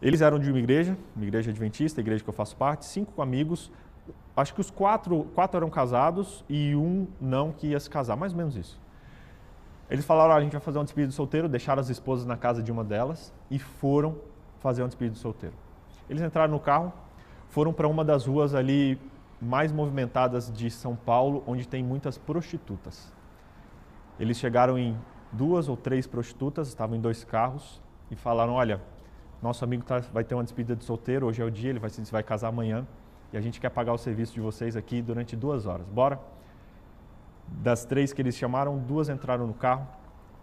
Eles 0.00 0.20
eram 0.20 0.38
de 0.38 0.50
uma 0.50 0.58
igreja, 0.58 0.96
uma 1.16 1.24
igreja 1.24 1.50
adventista, 1.50 2.00
igreja 2.00 2.22
que 2.22 2.30
eu 2.30 2.34
faço 2.34 2.56
parte, 2.56 2.84
cinco 2.84 3.20
amigos. 3.20 3.70
Acho 4.36 4.54
que 4.54 4.60
os 4.60 4.70
quatro, 4.70 5.24
quatro 5.34 5.56
eram 5.56 5.68
casados 5.68 6.44
e 6.48 6.74
um 6.76 7.06
não 7.20 7.52
que 7.52 7.68
ia 7.68 7.80
se 7.80 7.90
casar, 7.90 8.16
mais 8.16 8.32
ou 8.32 8.38
menos 8.38 8.56
isso. 8.56 8.80
Eles 9.90 10.04
falaram: 10.04 10.34
ah, 10.34 10.36
a 10.36 10.40
gente 10.40 10.52
vai 10.52 10.60
fazer 10.60 10.78
uma 10.78 10.84
despedida 10.84 11.08
de 11.08 11.14
solteiro, 11.14 11.48
deixaram 11.48 11.80
as 11.80 11.88
esposas 11.88 12.26
na 12.26 12.36
casa 12.36 12.62
de 12.62 12.70
uma 12.70 12.84
delas 12.84 13.32
e 13.50 13.58
foram 13.58 14.16
fazer 14.60 14.82
uma 14.82 14.88
despedida 14.88 15.14
de 15.14 15.20
solteiro. 15.20 15.54
Eles 16.08 16.22
entraram 16.22 16.52
no 16.52 16.60
carro, 16.60 16.92
foram 17.48 17.72
para 17.72 17.88
uma 17.88 18.04
das 18.04 18.26
ruas 18.26 18.54
ali 18.54 19.00
mais 19.40 19.72
movimentadas 19.72 20.52
de 20.52 20.70
São 20.70 20.94
Paulo, 20.94 21.42
onde 21.46 21.66
tem 21.66 21.82
muitas 21.82 22.18
prostitutas. 22.18 23.12
Eles 24.18 24.36
chegaram 24.36 24.78
em 24.78 24.96
duas 25.32 25.68
ou 25.68 25.76
três 25.76 26.06
prostitutas, 26.06 26.68
estavam 26.68 26.96
em 26.96 27.00
dois 27.00 27.24
carros 27.24 27.80
e 28.10 28.16
falaram: 28.16 28.54
Olha, 28.54 28.80
nosso 29.42 29.64
amigo 29.64 29.84
tá, 29.84 30.00
vai 30.12 30.24
ter 30.24 30.34
uma 30.34 30.42
despedida 30.42 30.74
de 30.74 30.84
solteiro, 30.84 31.26
hoje 31.26 31.40
é 31.40 31.44
o 31.44 31.50
dia, 31.50 31.70
ele 31.70 31.78
vai, 31.78 31.90
vai 31.90 32.22
casar 32.22 32.48
amanhã 32.48 32.86
e 33.32 33.36
a 33.36 33.40
gente 33.40 33.60
quer 33.60 33.70
pagar 33.70 33.92
o 33.92 33.98
serviço 33.98 34.32
de 34.34 34.40
vocês 34.40 34.76
aqui 34.76 35.02
durante 35.02 35.36
duas 35.36 35.66
horas. 35.66 35.86
Bora? 35.86 36.18
Das 37.46 37.84
três 37.84 38.12
que 38.12 38.20
eles 38.20 38.36
chamaram, 38.36 38.78
duas 38.78 39.08
entraram 39.08 39.46
no 39.46 39.54
carro, 39.54 39.86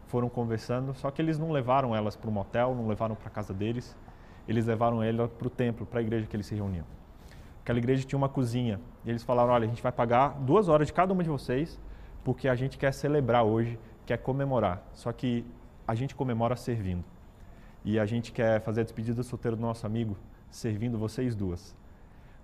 foram 0.07 0.29
conversando, 0.29 0.93
só 0.93 1.11
que 1.11 1.21
eles 1.21 1.37
não 1.37 1.51
levaram 1.51 1.95
elas 1.95 2.15
para 2.15 2.29
o 2.29 2.33
motel, 2.33 2.75
não 2.75 2.87
levaram 2.87 3.15
para 3.15 3.27
a 3.27 3.31
casa 3.31 3.53
deles, 3.53 3.95
eles 4.47 4.65
levaram 4.65 5.03
elas 5.03 5.29
para 5.31 5.47
o 5.47 5.49
templo, 5.49 5.85
para 5.85 5.99
a 5.99 6.01
igreja 6.01 6.25
que 6.25 6.35
eles 6.35 6.45
se 6.45 6.55
reuniam. 6.55 6.85
Aquela 7.61 7.79
igreja 7.79 8.05
tinha 8.05 8.17
uma 8.17 8.29
cozinha 8.29 8.79
e 9.03 9.09
eles 9.09 9.23
falaram: 9.23 9.51
Olha, 9.51 9.65
a 9.65 9.67
gente 9.67 9.81
vai 9.81 9.91
pagar 9.91 10.29
duas 10.39 10.69
horas 10.69 10.87
de 10.87 10.93
cada 10.93 11.11
uma 11.11 11.23
de 11.23 11.29
vocês, 11.29 11.79
porque 12.23 12.47
a 12.47 12.55
gente 12.55 12.77
quer 12.77 12.93
celebrar 12.93 13.43
hoje, 13.43 13.79
quer 14.05 14.17
comemorar. 14.17 14.83
Só 14.93 15.11
que 15.11 15.45
a 15.87 15.95
gente 15.95 16.15
comemora 16.15 16.55
servindo. 16.55 17.03
E 17.83 17.99
a 17.99 18.05
gente 18.05 18.31
quer 18.31 18.61
fazer 18.61 18.81
a 18.81 18.83
despedida 18.83 19.15
do 19.15 19.23
solteiro 19.23 19.55
do 19.55 19.61
nosso 19.61 19.85
amigo 19.85 20.17
servindo 20.49 20.97
vocês 20.97 21.35
duas. 21.35 21.75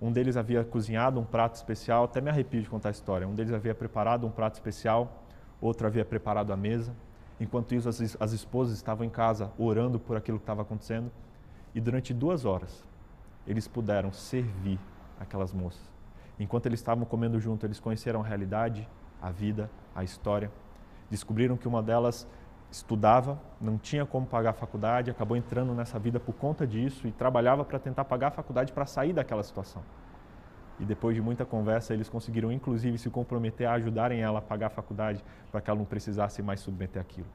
Um 0.02 0.12
deles 0.12 0.36
havia 0.36 0.63
cozinhado 0.63 1.19
um 1.19 1.24
prato 1.24 1.56
especial, 1.56 2.06
até 2.06 2.19
me 2.19 2.30
arrepio 2.30 2.62
de 2.62 2.69
contar 2.69 2.89
a 2.89 2.91
história. 2.91 3.28
Um 3.28 3.36
deles 3.36 3.54
havia 3.54 3.74
preparado 3.74 4.26
um 4.26 4.32
prato 4.32 4.56
especial, 4.56 5.24
outro 5.62 5.88
havia 5.88 6.04
preparado 6.04 6.52
a 6.52 6.58
mesa. 6.58 6.93
Enquanto 7.39 7.74
isso, 7.74 7.88
as, 7.88 8.17
as 8.19 8.32
esposas 8.34 8.76
estavam 8.76 9.06
em 9.06 9.10
casa 9.10 9.52
orando 9.58 10.00
por 10.00 10.17
aquilo 10.17 10.38
que 10.38 10.43
estava 10.43 10.63
acontecendo. 10.63 11.12
E 11.74 11.80
durante 11.80 12.13
duas 12.13 12.45
horas, 12.45 12.84
eles 13.47 13.67
puderam 13.67 14.12
servir 14.12 14.80
aquelas 15.19 15.54
moças. 15.54 15.82
Enquanto 16.39 16.65
eles 16.65 16.80
estavam 16.80 17.06
comendo 17.06 17.39
junto, 17.39 17.65
eles 17.65 17.80
conheceram 17.80 18.21
a 18.21 18.26
realidade, 18.26 18.88
a 19.21 19.32
vida, 19.32 19.69
a 19.95 20.04
história. 20.04 20.52
Descobriram 21.12 21.56
que 21.58 21.67
uma 21.67 21.84
delas 21.84 22.28
estudava, 22.71 23.38
não 23.60 23.78
tinha 23.78 24.06
como 24.06 24.26
pagar 24.26 24.52
a 24.52 24.54
faculdade, 24.54 25.12
acabou 25.12 25.36
entrando 25.36 25.74
nessa 25.74 26.00
vida 26.00 26.19
por 26.19 26.34
conta 26.34 26.65
disso 26.65 27.06
e 27.08 27.12
trabalhava 27.12 27.65
para 27.65 27.78
tentar 27.78 28.06
pagar 28.06 28.30
a 28.30 28.32
faculdade 28.32 28.71
para 28.71 28.86
sair 28.86 29.12
daquela 29.12 29.43
situação. 29.43 29.84
E 30.80 30.86
depois 30.86 31.13
de 31.13 31.21
muita 31.21 31.45
conversa, 31.45 31.93
eles 31.93 32.10
conseguiram 32.10 32.52
inclusive 32.52 32.97
se 32.97 33.10
comprometer 33.10 33.67
a 33.67 33.74
ajudarem 33.74 34.21
ela 34.21 34.39
a 34.39 34.41
pagar 34.41 34.67
a 34.67 34.69
faculdade 34.69 35.24
para 35.52 35.62
que 35.62 35.69
ela 35.69 35.78
não 35.78 35.86
precisasse 35.86 36.41
mais 36.41 36.62
submeter 36.62 37.02
aquilo. 37.02 37.28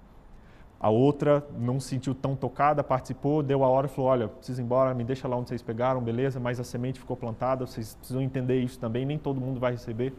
A 0.81 0.91
outra 0.91 1.47
não 1.59 1.81
se 1.81 1.89
sentiu 1.89 2.15
tão 2.15 2.37
tocada, 2.37 2.85
participou, 2.85 3.43
deu 3.43 3.65
a 3.65 3.69
hora 3.69 3.87
e 3.87 3.89
falou: 3.91 4.11
Olha, 4.11 4.29
preciso 4.29 4.61
ir 4.61 4.65
embora, 4.65 4.93
me 4.95 5.05
deixa 5.05 5.27
lá 5.27 5.37
onde 5.37 5.49
vocês 5.49 5.63
pegaram, 5.63 6.03
beleza, 6.03 6.39
mas 6.39 6.61
a 6.61 6.65
semente 6.65 7.01
ficou 7.01 7.17
plantada, 7.17 7.67
vocês 7.67 7.95
precisam 7.95 8.21
entender 8.21 8.61
isso 8.61 8.79
também, 8.79 9.07
nem 9.07 9.19
todo 9.19 9.41
mundo 9.41 9.59
vai 9.59 9.73
receber. 9.73 10.13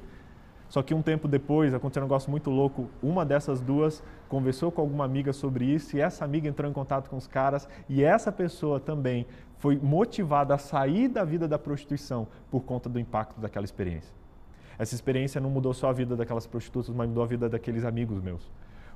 Só 0.69 0.83
que 0.83 0.93
um 0.93 1.01
tempo 1.01 1.27
depois 1.27 1.73
aconteceu 1.73 2.03
um 2.03 2.05
negócio 2.05 2.29
muito 2.29 2.49
louco. 2.49 2.89
Uma 3.01 3.25
dessas 3.25 3.61
duas 3.61 4.03
conversou 4.27 4.71
com 4.71 4.81
alguma 4.81 5.05
amiga 5.05 5.31
sobre 5.31 5.65
isso 5.65 5.95
e 5.95 6.01
essa 6.01 6.25
amiga 6.25 6.47
entrou 6.47 6.69
em 6.69 6.73
contato 6.73 7.09
com 7.09 7.15
os 7.15 7.27
caras 7.27 7.67
e 7.87 8.03
essa 8.03 8.31
pessoa 8.31 8.79
também 8.79 9.25
foi 9.57 9.77
motivada 9.77 10.53
a 10.53 10.57
sair 10.57 11.07
da 11.07 11.23
vida 11.23 11.47
da 11.47 11.57
prostituição 11.57 12.27
por 12.51 12.61
conta 12.61 12.89
do 12.89 12.99
impacto 12.99 13.39
daquela 13.39 13.65
experiência. 13.65 14.13
Essa 14.77 14.93
experiência 14.93 15.41
não 15.41 15.49
mudou 15.49 15.73
só 15.73 15.89
a 15.89 15.93
vida 15.93 16.15
daquelas 16.15 16.45
prostitutas, 16.45 16.93
mas 16.93 17.07
mudou 17.07 17.23
a 17.23 17.27
vida 17.27 17.49
daqueles 17.49 17.83
amigos 17.83 18.21
meus. 18.21 18.51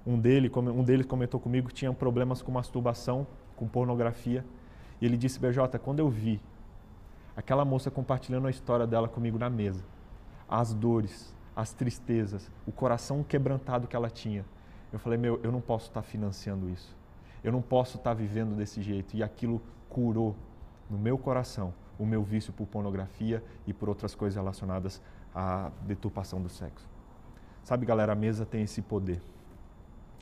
Um, 0.05 0.19
dele, 0.19 0.51
um 0.55 0.83
deles 0.83 1.05
comentou 1.05 1.39
comigo 1.39 1.69
que 1.69 1.73
tinha 1.73 1.91
problemas 1.93 2.41
com 2.41 2.51
masturbação, 2.51 3.25
com 3.55 3.67
pornografia. 3.67 4.45
E 4.99 5.05
ele 5.05 5.17
disse, 5.17 5.39
BJ, 5.39 5.79
quando 5.79 5.99
eu 5.99 6.09
vi 6.09 6.39
aquela 7.35 7.65
moça 7.65 7.89
compartilhando 7.89 8.47
a 8.47 8.51
história 8.51 8.85
dela 8.85 9.07
comigo 9.07 9.39
na 9.39 9.49
mesa, 9.49 9.83
as 10.47 10.73
dores, 10.73 11.33
as 11.55 11.73
tristezas, 11.73 12.49
o 12.65 12.71
coração 12.71 13.23
quebrantado 13.23 13.87
que 13.87 13.95
ela 13.95 14.09
tinha. 14.09 14.45
Eu 14.91 14.99
falei, 14.99 15.17
meu, 15.17 15.39
eu 15.43 15.51
não 15.51 15.61
posso 15.61 15.87
estar 15.87 16.01
financiando 16.01 16.69
isso. 16.69 16.95
Eu 17.43 17.51
não 17.51 17.61
posso 17.61 17.97
estar 17.97 18.13
vivendo 18.13 18.55
desse 18.55 18.81
jeito. 18.81 19.15
E 19.15 19.23
aquilo 19.23 19.61
curou 19.89 20.35
no 20.89 20.97
meu 20.97 21.17
coração 21.17 21.73
o 21.97 22.05
meu 22.05 22.23
vício 22.23 22.51
por 22.51 22.65
pornografia 22.67 23.43
e 23.67 23.73
por 23.73 23.87
outras 23.87 24.15
coisas 24.15 24.35
relacionadas 24.35 25.01
à 25.33 25.71
deturpação 25.83 26.41
do 26.41 26.49
sexo. 26.49 26.87
Sabe, 27.63 27.85
galera, 27.85 28.13
a 28.13 28.15
mesa 28.15 28.45
tem 28.45 28.63
esse 28.63 28.81
poder. 28.81 29.21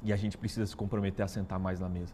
E 0.04 0.12
a 0.12 0.16
gente 0.16 0.38
precisa 0.38 0.66
se 0.66 0.76
comprometer 0.76 1.24
a 1.24 1.28
sentar 1.28 1.60
mais 1.60 1.80
na 1.80 1.90
mesa. 1.90 2.14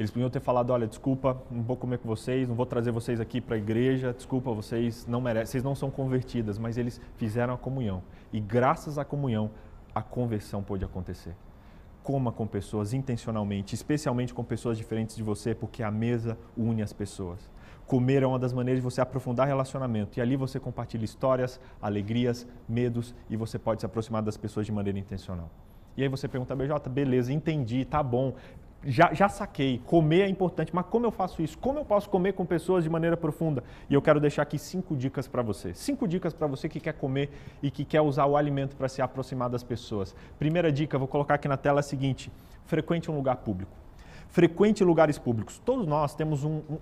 Eles 0.00 0.10
podiam 0.10 0.30
ter 0.30 0.40
falado, 0.40 0.70
olha, 0.70 0.86
desculpa, 0.86 1.42
não 1.50 1.62
vou 1.62 1.76
comer 1.76 1.98
com 1.98 2.08
vocês, 2.08 2.48
não 2.48 2.56
vou 2.56 2.64
trazer 2.64 2.90
vocês 2.90 3.20
aqui 3.20 3.38
para 3.38 3.56
a 3.56 3.58
igreja, 3.58 4.14
desculpa, 4.14 4.50
vocês 4.50 5.06
não 5.06 5.20
merecem, 5.20 5.46
vocês 5.52 5.62
não 5.62 5.74
são 5.74 5.90
convertidas, 5.90 6.58
mas 6.58 6.78
eles 6.78 6.98
fizeram 7.18 7.52
a 7.52 7.58
comunhão. 7.58 8.02
E 8.32 8.40
graças 8.40 8.96
à 8.96 9.04
comunhão, 9.04 9.50
a 9.94 10.00
conversão 10.00 10.62
pôde 10.62 10.86
acontecer. 10.86 11.36
Coma 12.02 12.32
com 12.32 12.46
pessoas 12.46 12.94
intencionalmente, 12.94 13.74
especialmente 13.74 14.32
com 14.32 14.42
pessoas 14.42 14.78
diferentes 14.78 15.14
de 15.14 15.22
você, 15.22 15.54
porque 15.54 15.82
a 15.82 15.90
mesa 15.90 16.38
une 16.56 16.80
as 16.80 16.94
pessoas. 16.94 17.50
Comer 17.86 18.22
é 18.22 18.26
uma 18.26 18.38
das 18.38 18.54
maneiras 18.54 18.82
de 18.82 18.84
você 18.90 19.02
aprofundar 19.02 19.46
relacionamento 19.46 20.18
e 20.18 20.22
ali 20.22 20.34
você 20.34 20.58
compartilha 20.58 21.04
histórias, 21.04 21.60
alegrias, 21.78 22.46
medos 22.66 23.14
e 23.28 23.36
você 23.36 23.58
pode 23.58 23.82
se 23.82 23.86
aproximar 23.86 24.22
das 24.22 24.38
pessoas 24.38 24.64
de 24.64 24.72
maneira 24.72 24.98
intencional. 24.98 25.50
E 25.94 26.02
aí 26.02 26.08
você 26.08 26.26
pergunta, 26.26 26.56
BJ, 26.56 26.88
beleza, 26.88 27.30
entendi, 27.30 27.84
tá 27.84 28.02
bom 28.02 28.32
já, 28.82 29.12
já 29.12 29.28
saquei, 29.28 29.78
comer 29.84 30.22
é 30.22 30.28
importante, 30.28 30.74
mas 30.74 30.86
como 30.86 31.04
eu 31.04 31.10
faço 31.10 31.42
isso? 31.42 31.58
Como 31.58 31.78
eu 31.78 31.84
posso 31.84 32.08
comer 32.08 32.32
com 32.32 32.46
pessoas 32.46 32.82
de 32.82 32.88
maneira 32.88 33.14
profunda? 33.14 33.62
E 33.90 33.94
eu 33.94 34.00
quero 34.00 34.18
deixar 34.18 34.42
aqui 34.42 34.58
cinco 34.58 34.96
dicas 34.96 35.28
para 35.28 35.42
você. 35.42 35.74
Cinco 35.74 36.08
dicas 36.08 36.32
para 36.32 36.46
você 36.46 36.66
que 36.66 36.80
quer 36.80 36.94
comer 36.94 37.30
e 37.62 37.70
que 37.70 37.84
quer 37.84 38.00
usar 38.00 38.24
o 38.24 38.38
alimento 38.38 38.74
para 38.76 38.88
se 38.88 39.02
aproximar 39.02 39.50
das 39.50 39.62
pessoas. 39.62 40.14
Primeira 40.38 40.72
dica, 40.72 40.96
vou 40.96 41.06
colocar 41.06 41.34
aqui 41.34 41.46
na 41.46 41.58
tela 41.58 41.80
é 41.80 41.80
a 41.80 41.82
seguinte: 41.82 42.32
frequente 42.64 43.10
um 43.10 43.14
lugar 43.14 43.36
público. 43.36 43.70
Frequente 44.28 44.82
lugares 44.82 45.18
públicos. 45.18 45.58
Todos 45.58 45.86
nós 45.86 46.14
temos 46.14 46.42
um. 46.42 46.62
um 46.70 46.78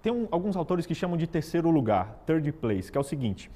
tem 0.00 0.10
um, 0.10 0.26
alguns 0.30 0.56
autores 0.56 0.86
que 0.86 0.94
chamam 0.94 1.18
de 1.18 1.26
terceiro 1.26 1.68
lugar, 1.68 2.22
third 2.24 2.50
place, 2.52 2.90
que 2.90 2.96
é 2.96 3.00
o 3.00 3.04
seguinte: 3.04 3.50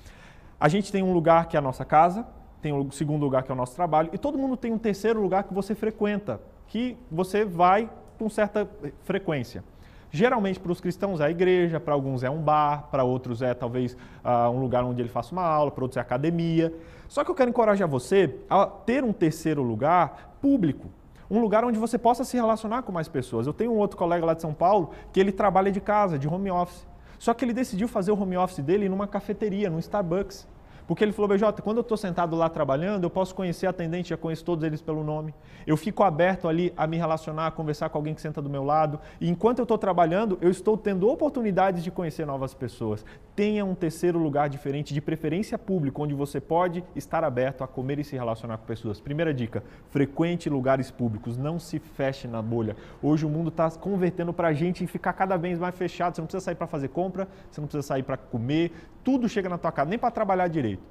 a 0.60 0.68
gente 0.68 0.92
tem 0.92 1.02
um 1.02 1.14
lugar 1.14 1.48
que 1.48 1.56
é 1.56 1.58
a 1.58 1.62
nossa 1.62 1.86
casa, 1.86 2.26
tem 2.60 2.72
o 2.74 2.82
um 2.82 2.90
segundo 2.90 3.22
lugar 3.22 3.42
que 3.42 3.50
é 3.50 3.54
o 3.54 3.56
nosso 3.56 3.74
trabalho, 3.74 4.10
e 4.12 4.18
todo 4.18 4.36
mundo 4.36 4.54
tem 4.54 4.70
um 4.70 4.78
terceiro 4.78 5.18
lugar 5.22 5.44
que 5.44 5.54
você 5.54 5.74
frequenta 5.74 6.38
que 6.66 6.96
você 7.10 7.44
vai 7.44 7.90
com 8.18 8.28
certa 8.28 8.68
frequência. 9.02 9.62
Geralmente 10.10 10.60
para 10.60 10.70
os 10.70 10.80
cristãos 10.80 11.18
é 11.18 11.24
a 11.24 11.30
igreja, 11.30 11.80
para 11.80 11.92
alguns 11.92 12.22
é 12.22 12.30
um 12.30 12.40
bar, 12.40 12.88
para 12.88 13.02
outros 13.02 13.42
é 13.42 13.52
talvez 13.52 13.94
uh, 14.24 14.48
um 14.48 14.60
lugar 14.60 14.84
onde 14.84 15.02
ele 15.02 15.08
faça 15.08 15.32
uma 15.32 15.42
aula, 15.42 15.72
para 15.72 15.82
outros 15.82 15.96
é 15.96 16.00
academia. 16.00 16.72
Só 17.08 17.24
que 17.24 17.30
eu 17.32 17.34
quero 17.34 17.50
encorajar 17.50 17.88
você 17.88 18.32
a 18.48 18.64
ter 18.64 19.02
um 19.02 19.12
terceiro 19.12 19.60
lugar 19.60 20.36
público, 20.40 20.88
um 21.28 21.40
lugar 21.40 21.64
onde 21.64 21.80
você 21.80 21.98
possa 21.98 22.22
se 22.22 22.36
relacionar 22.36 22.82
com 22.82 22.92
mais 22.92 23.08
pessoas. 23.08 23.48
Eu 23.48 23.52
tenho 23.52 23.72
um 23.72 23.76
outro 23.76 23.96
colega 23.96 24.24
lá 24.24 24.34
de 24.34 24.42
São 24.42 24.54
Paulo 24.54 24.90
que 25.12 25.18
ele 25.18 25.32
trabalha 25.32 25.72
de 25.72 25.80
casa, 25.80 26.16
de 26.16 26.28
home 26.28 26.48
office. 26.48 26.86
Só 27.18 27.34
que 27.34 27.44
ele 27.44 27.52
decidiu 27.52 27.88
fazer 27.88 28.12
o 28.12 28.20
home 28.20 28.36
office 28.36 28.62
dele 28.62 28.88
numa 28.88 29.08
cafeteria, 29.08 29.68
num 29.68 29.80
Starbucks. 29.80 30.46
Porque 30.86 31.02
ele 31.02 31.12
falou, 31.12 31.28
BJ, 31.28 31.62
quando 31.62 31.78
eu 31.78 31.82
estou 31.82 31.96
sentado 31.96 32.36
lá 32.36 32.48
trabalhando, 32.48 33.04
eu 33.04 33.10
posso 33.10 33.34
conhecer 33.34 33.66
a 33.66 33.70
atendente, 33.70 34.10
já 34.10 34.16
conheço 34.16 34.44
todos 34.44 34.64
eles 34.64 34.82
pelo 34.82 35.02
nome. 35.02 35.34
Eu 35.66 35.76
fico 35.76 36.02
aberto 36.02 36.46
ali 36.46 36.72
a 36.76 36.86
me 36.86 36.96
relacionar, 36.96 37.46
a 37.46 37.50
conversar 37.50 37.88
com 37.88 37.96
alguém 37.96 38.14
que 38.14 38.20
senta 38.20 38.42
do 38.42 38.50
meu 38.50 38.62
lado. 38.62 39.00
E 39.20 39.28
enquanto 39.28 39.60
eu 39.60 39.62
estou 39.62 39.78
trabalhando, 39.78 40.38
eu 40.42 40.50
estou 40.50 40.76
tendo 40.76 41.08
oportunidades 41.08 41.82
de 41.82 41.90
conhecer 41.90 42.26
novas 42.26 42.52
pessoas. 42.52 43.04
Tenha 43.36 43.64
um 43.64 43.74
terceiro 43.74 44.16
lugar 44.16 44.48
diferente, 44.48 44.94
de 44.94 45.00
preferência 45.00 45.58
público, 45.58 46.00
onde 46.00 46.14
você 46.14 46.40
pode 46.40 46.84
estar 46.94 47.24
aberto 47.24 47.64
a 47.64 47.66
comer 47.66 47.98
e 47.98 48.04
se 48.04 48.14
relacionar 48.14 48.58
com 48.58 48.64
pessoas. 48.64 49.00
Primeira 49.00 49.34
dica, 49.34 49.64
frequente 49.90 50.48
lugares 50.48 50.88
públicos, 50.92 51.36
não 51.36 51.58
se 51.58 51.80
feche 51.80 52.28
na 52.28 52.40
bolha. 52.40 52.76
Hoje 53.02 53.26
o 53.26 53.28
mundo 53.28 53.48
está 53.48 53.68
convertendo 53.72 54.32
para 54.32 54.48
a 54.48 54.52
gente 54.52 54.86
ficar 54.86 55.14
cada 55.14 55.36
vez 55.36 55.58
mais 55.58 55.74
fechado. 55.74 56.14
Você 56.14 56.20
não 56.20 56.26
precisa 56.26 56.44
sair 56.44 56.54
para 56.54 56.68
fazer 56.68 56.88
compra, 56.88 57.26
você 57.50 57.60
não 57.60 57.66
precisa 57.66 57.82
sair 57.82 58.04
para 58.04 58.16
comer, 58.16 58.70
tudo 59.02 59.28
chega 59.28 59.48
na 59.48 59.58
tua 59.58 59.72
casa, 59.72 59.90
nem 59.90 59.98
para 59.98 60.12
trabalhar 60.12 60.46
direito. 60.46 60.82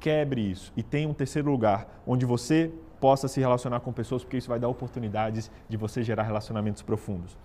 Quebre 0.00 0.40
isso 0.40 0.72
e 0.76 0.82
tenha 0.82 1.08
um 1.08 1.14
terceiro 1.14 1.48
lugar 1.48 2.02
onde 2.04 2.26
você 2.26 2.72
possa 3.00 3.28
se 3.28 3.38
relacionar 3.38 3.78
com 3.78 3.92
pessoas, 3.92 4.24
porque 4.24 4.36
isso 4.36 4.48
vai 4.48 4.58
dar 4.58 4.68
oportunidades 4.68 5.52
de 5.68 5.76
você 5.76 6.02
gerar 6.02 6.24
relacionamentos 6.24 6.82
profundos. 6.82 7.38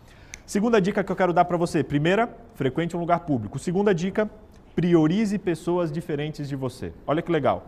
Segunda 0.51 0.81
dica 0.81 1.01
que 1.01 1.09
eu 1.09 1.15
quero 1.15 1.31
dar 1.31 1.45
para 1.45 1.55
você: 1.55 1.81
primeira, 1.81 2.29
frequente 2.55 2.97
um 2.97 2.99
lugar 2.99 3.21
público. 3.21 3.57
Segunda 3.57 3.95
dica, 3.95 4.29
priorize 4.75 5.39
pessoas 5.39 5.89
diferentes 5.89 6.49
de 6.49 6.57
você. 6.57 6.91
Olha 7.07 7.21
que 7.21 7.31
legal. 7.31 7.67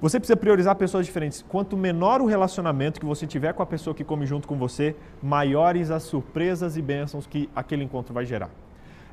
Você 0.00 0.18
precisa 0.18 0.36
priorizar 0.36 0.74
pessoas 0.74 1.06
diferentes. 1.06 1.40
Quanto 1.48 1.76
menor 1.76 2.20
o 2.20 2.26
relacionamento 2.26 2.98
que 2.98 3.06
você 3.06 3.28
tiver 3.28 3.52
com 3.52 3.62
a 3.62 3.66
pessoa 3.66 3.94
que 3.94 4.02
come 4.02 4.26
junto 4.26 4.48
com 4.48 4.56
você, 4.56 4.96
maiores 5.22 5.88
as 5.92 6.02
surpresas 6.02 6.76
e 6.76 6.82
bênçãos 6.82 7.28
que 7.28 7.48
aquele 7.54 7.84
encontro 7.84 8.12
vai 8.12 8.26
gerar. 8.26 8.50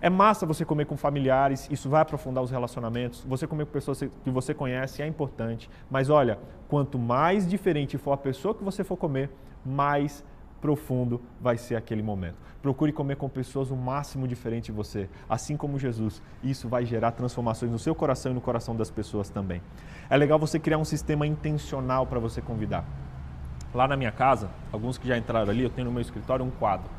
É 0.01 0.09
massa 0.09 0.47
você 0.47 0.66
comer 0.66 0.86
com 0.88 0.97
familiares, 0.97 1.70
isso 1.70 1.88
vai 1.89 2.01
aprofundar 2.01 2.43
os 2.43 2.49
relacionamentos. 2.49 3.24
Você 3.26 3.45
comer 3.45 3.68
com 3.68 3.72
pessoas 3.74 3.99
que 3.99 4.32
você 4.32 4.55
conhece 4.55 5.03
é 5.03 5.05
importante. 5.05 5.70
Mas 5.88 6.09
olha, 6.09 6.39
quanto 6.68 6.97
mais 6.97 7.47
diferente 7.47 7.95
for 7.95 8.14
a 8.14 8.18
pessoa 8.18 8.55
que 8.55 8.64
você 8.64 8.84
for 8.84 8.97
comer, 8.97 9.30
mais 9.64 10.24
profundo 10.64 11.20
vai 11.41 11.57
ser 11.57 11.76
aquele 11.76 12.01
momento. 12.01 12.38
Procure 12.61 12.93
comer 12.93 13.18
com 13.18 13.28
pessoas 13.28 13.70
o 13.70 13.76
máximo 13.76 14.26
diferente 14.26 14.68
de 14.68 14.72
você, 14.72 15.09
assim 15.28 15.57
como 15.57 15.78
Jesus. 15.78 16.22
Isso 16.41 16.70
vai 16.70 16.86
gerar 16.86 17.11
transformações 17.11 17.70
no 17.70 17.78
seu 17.78 17.93
coração 17.93 18.32
e 18.32 18.36
no 18.36 18.39
coração 18.39 18.74
das 18.74 18.89
pessoas 18.89 19.30
também. 19.30 19.61
É 20.09 20.16
legal 20.16 20.39
você 20.39 20.57
criar 20.57 20.78
um 20.78 20.86
sistema 20.86 21.28
intencional 21.28 22.07
para 22.07 22.18
você 22.18 22.41
convidar. 22.41 22.86
Lá 23.74 23.89
na 23.89 23.97
minha 23.97 24.11
casa, 24.11 24.49
alguns 24.72 24.97
que 24.97 25.05
já 25.05 25.18
entraram 25.18 25.51
ali, 25.51 25.64
eu 25.64 25.70
tenho 25.70 25.88
no 25.88 25.91
meu 25.91 26.01
escritório 26.01 26.45
um 26.45 26.51
quadro. 26.51 26.89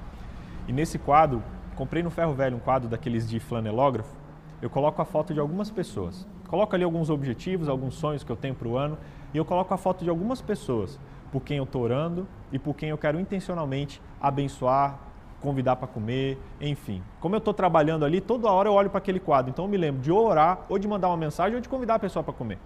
E 0.68 0.72
nesse 0.72 0.98
quadro, 0.98 1.42
comprei 1.74 2.02
no 2.02 2.10
ferro 2.10 2.34
velho 2.34 2.58
um 2.58 2.60
quadro 2.60 2.86
daqueles 2.86 3.26
de 3.26 3.40
flanelógrafo. 3.40 4.14
Eu 4.60 4.68
coloco 4.68 5.00
a 5.00 5.06
foto 5.06 5.32
de 5.32 5.40
algumas 5.40 5.70
pessoas. 5.70 6.26
Coloco 6.48 6.74
ali 6.76 6.84
alguns 6.84 7.08
objetivos, 7.08 7.70
alguns 7.70 7.94
sonhos 7.94 8.22
que 8.22 8.30
eu 8.30 8.36
tenho 8.36 8.54
para 8.54 8.68
o 8.68 8.76
ano. 8.76 8.98
E 9.32 9.38
eu 9.38 9.44
coloco 9.46 9.72
a 9.72 9.78
foto 9.78 10.04
de 10.04 10.10
algumas 10.10 10.42
pessoas 10.42 11.00
por 11.34 11.42
quem 11.42 11.56
eu 11.56 11.64
estou 11.64 11.82
orando 11.82 12.28
e 12.52 12.60
por 12.60 12.76
quem 12.76 12.90
eu 12.90 12.96
quero 12.96 13.18
intencionalmente 13.18 14.00
abençoar, 14.20 15.00
convidar 15.40 15.74
para 15.74 15.88
comer, 15.88 16.38
enfim. 16.60 17.02
Como 17.18 17.34
eu 17.34 17.38
estou 17.38 17.52
trabalhando 17.52 18.04
ali, 18.04 18.20
toda 18.20 18.48
hora 18.48 18.68
eu 18.68 18.72
olho 18.72 18.88
para 18.88 18.98
aquele 18.98 19.18
quadro. 19.18 19.50
Então 19.50 19.64
eu 19.64 19.68
me 19.68 19.76
lembro 19.76 20.00
de 20.00 20.12
orar, 20.12 20.60
ou 20.68 20.78
de 20.78 20.86
mandar 20.86 21.08
uma 21.08 21.16
mensagem, 21.16 21.56
ou 21.56 21.60
de 21.60 21.68
convidar 21.68 21.96
a 21.96 21.98
pessoa 21.98 22.22
para 22.22 22.32
comer. 22.32 22.56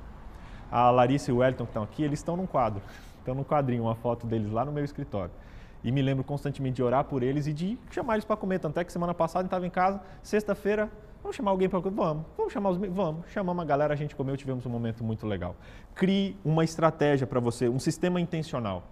A 0.71 0.91
Larissa 0.91 1.31
e 1.31 1.35
o 1.35 1.39
Wellington 1.39 1.65
que 1.65 1.71
estão 1.71 1.83
aqui, 1.83 2.03
eles 2.03 2.19
estão 2.19 2.37
num 2.37 2.47
quadro. 2.47 2.83
Estão 3.19 3.35
num 3.35 3.45
quadrinho, 3.45 3.83
uma 3.83 3.95
foto 3.95 4.27
deles 4.27 4.51
lá 4.51 4.65
no 4.65 4.73
meu 4.73 4.85
escritório. 4.85 5.33
E 5.83 5.93
me 5.93 6.01
lembro 6.01 6.25
constantemente 6.25 6.77
de 6.77 6.83
orar 6.83 7.05
por 7.05 7.23
eles 7.23 7.47
e 7.47 7.53
de 7.53 7.79
chamar 7.91 8.15
eles 8.15 8.25
para 8.25 8.37
comer. 8.37 8.59
Tanto 8.59 8.81
é 8.81 8.85
que 8.85 8.93
semana 8.93 9.13
passada 9.13 9.45
eu 9.45 9.47
estava 9.49 9.67
em 9.67 9.71
casa, 9.71 10.01
sexta-feira, 10.23 10.91
vamos 11.29 11.37
chamar 11.37 11.51
alguém 11.51 11.69
para? 11.69 11.79
Vamos. 11.81 12.25
Vamos 12.37 12.53
chamar 12.53 12.71
os 12.71 12.79
Vamos. 12.79 13.27
Chamamos 13.31 13.63
a 13.63 13.67
galera, 13.67 13.93
a 13.93 13.97
gente 13.97 14.17
comeu, 14.17 14.37
tivemos 14.37 14.65
um 14.65 14.71
momento 14.71 15.05
muito 15.05 15.27
legal. 15.27 15.55
Crie 15.95 16.37
uma 16.43 16.65
estratégia 16.65 17.27
para 17.27 17.39
você, 17.39 17.69
um 17.69 17.79
sistema 17.79 18.19
intencional. 18.21 18.83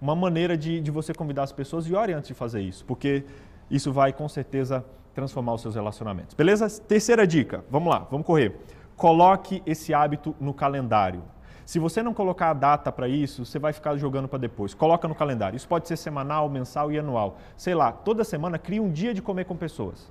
Uma 0.00 0.14
maneira 0.14 0.56
de, 0.56 0.80
de 0.80 0.90
você 0.90 1.12
convidar 1.12 1.42
as 1.42 1.52
pessoas 1.52 1.86
e 1.86 1.94
ore 1.94 2.12
antes 2.12 2.28
de 2.28 2.34
fazer 2.34 2.62
isso, 2.62 2.84
porque 2.84 3.24
isso 3.68 3.92
vai 3.92 4.12
com 4.12 4.28
certeza 4.28 4.84
transformar 5.14 5.54
os 5.54 5.62
seus 5.62 5.74
relacionamentos. 5.74 6.34
Beleza? 6.34 6.68
Terceira 6.80 7.26
dica, 7.26 7.64
vamos 7.68 7.92
lá, 7.92 8.06
vamos 8.10 8.26
correr. 8.26 8.56
Coloque 8.96 9.62
esse 9.66 9.92
hábito 9.92 10.34
no 10.40 10.54
calendário. 10.54 11.22
Se 11.66 11.78
você 11.78 12.02
não 12.02 12.14
colocar 12.14 12.50
a 12.50 12.54
data 12.54 12.90
para 12.90 13.08
isso, 13.08 13.44
você 13.44 13.58
vai 13.58 13.72
ficar 13.72 13.96
jogando 13.96 14.28
para 14.28 14.38
depois. 14.38 14.74
Coloca 14.74 15.06
no 15.08 15.14
calendário. 15.14 15.56
Isso 15.56 15.68
pode 15.68 15.86
ser 15.88 15.96
semanal, 15.96 16.48
mensal 16.48 16.90
e 16.90 16.98
anual. 16.98 17.36
Sei 17.56 17.74
lá, 17.74 17.92
toda 17.92 18.24
semana 18.24 18.58
cria 18.58 18.82
um 18.82 18.90
dia 18.90 19.12
de 19.12 19.20
comer 19.20 19.44
com 19.44 19.56
pessoas. 19.56 20.10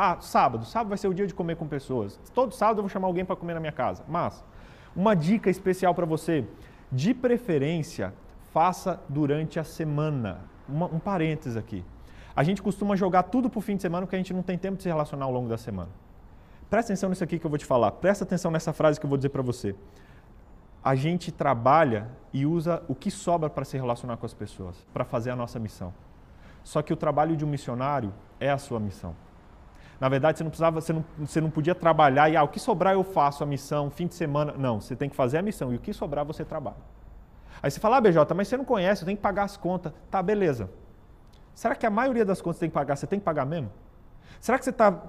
Ah, 0.00 0.18
sábado. 0.20 0.64
Sábado 0.64 0.90
vai 0.90 0.98
ser 0.98 1.08
o 1.08 1.14
dia 1.14 1.26
de 1.26 1.34
comer 1.34 1.56
com 1.56 1.66
pessoas. 1.66 2.20
Todo 2.32 2.54
sábado 2.54 2.78
eu 2.78 2.82
vou 2.82 2.88
chamar 2.88 3.08
alguém 3.08 3.24
para 3.24 3.34
comer 3.34 3.54
na 3.54 3.60
minha 3.60 3.72
casa. 3.72 4.04
Mas, 4.08 4.44
uma 4.94 5.16
dica 5.16 5.50
especial 5.50 5.92
para 5.94 6.06
você. 6.06 6.44
De 6.92 7.12
preferência, 7.12 8.14
faça 8.52 9.00
durante 9.08 9.58
a 9.58 9.64
semana. 9.64 10.38
Uma, 10.68 10.86
um 10.86 11.00
parênteses 11.00 11.56
aqui. 11.56 11.84
A 12.36 12.44
gente 12.44 12.62
costuma 12.62 12.94
jogar 12.94 13.24
tudo 13.24 13.50
para 13.50 13.58
o 13.58 13.60
fim 13.60 13.74
de 13.74 13.82
semana 13.82 14.06
porque 14.06 14.14
a 14.14 14.18
gente 14.20 14.32
não 14.32 14.42
tem 14.42 14.56
tempo 14.56 14.76
de 14.76 14.84
se 14.84 14.88
relacionar 14.88 15.24
ao 15.24 15.32
longo 15.32 15.48
da 15.48 15.58
semana. 15.58 15.90
Presta 16.70 16.92
atenção 16.92 17.10
nisso 17.10 17.24
aqui 17.24 17.38
que 17.38 17.44
eu 17.44 17.50
vou 17.50 17.58
te 17.58 17.66
falar. 17.66 17.90
Presta 17.90 18.22
atenção 18.22 18.50
nessa 18.52 18.72
frase 18.72 19.00
que 19.00 19.04
eu 19.04 19.10
vou 19.10 19.18
dizer 19.18 19.30
para 19.30 19.42
você 19.42 19.74
a 20.82 20.94
gente 20.94 21.30
trabalha 21.30 22.08
e 22.32 22.46
usa 22.46 22.82
o 22.88 22.94
que 22.94 23.10
sobra 23.10 23.50
para 23.50 23.64
se 23.64 23.76
relacionar 23.76 24.16
com 24.16 24.24
as 24.24 24.32
pessoas, 24.32 24.86
para 24.92 25.04
fazer 25.04 25.30
a 25.30 25.36
nossa 25.36 25.58
missão. 25.58 25.92
Só 26.64 26.80
que 26.80 26.92
o 26.92 26.96
trabalho 26.96 27.36
de 27.36 27.44
um 27.44 27.48
missionário 27.48 28.12
é 28.38 28.50
a 28.50 28.58
sua 28.58 28.78
missão. 28.78 29.14
Na 30.00 30.08
verdade, 30.08 30.38
você 30.38 30.44
não 30.44 30.50
precisava, 30.50 30.80
você 30.80 30.92
não, 30.92 31.04
você 31.18 31.40
não 31.40 31.50
podia 31.50 31.74
trabalhar 31.74 32.30
e 32.30 32.36
ah, 32.36 32.42
o 32.42 32.48
que 32.48 32.60
sobrar 32.60 32.94
eu 32.94 33.02
faço 33.02 33.42
a 33.42 33.46
missão, 33.46 33.90
fim 33.90 34.06
de 34.06 34.14
semana. 34.14 34.54
Não, 34.56 34.80
você 34.80 34.94
tem 34.94 35.08
que 35.08 35.16
fazer 35.16 35.38
a 35.38 35.42
missão 35.42 35.72
e 35.72 35.76
o 35.76 35.80
que 35.80 35.92
sobrar 35.92 36.24
você 36.24 36.44
trabalha. 36.44 36.76
Aí 37.60 37.70
você 37.70 37.80
fala, 37.80 37.96
ah, 37.96 38.00
BJ, 38.00 38.32
mas 38.34 38.46
você 38.46 38.56
não 38.56 38.64
conhece, 38.64 39.02
eu 39.02 39.06
tenho 39.06 39.16
que 39.16 39.22
pagar 39.22 39.44
as 39.44 39.56
contas. 39.56 39.92
Tá, 40.10 40.22
beleza. 40.22 40.70
Será 41.52 41.74
que 41.74 41.84
a 41.84 41.90
maioria 41.90 42.24
das 42.24 42.40
contas 42.40 42.60
tem 42.60 42.68
que 42.68 42.74
pagar? 42.74 42.94
Você 42.94 43.06
tem 43.06 43.18
que 43.18 43.24
pagar 43.24 43.44
mesmo? 43.44 43.70
Será 44.40 44.56
que 44.56 44.64
você 44.64 44.70
está 44.70 45.02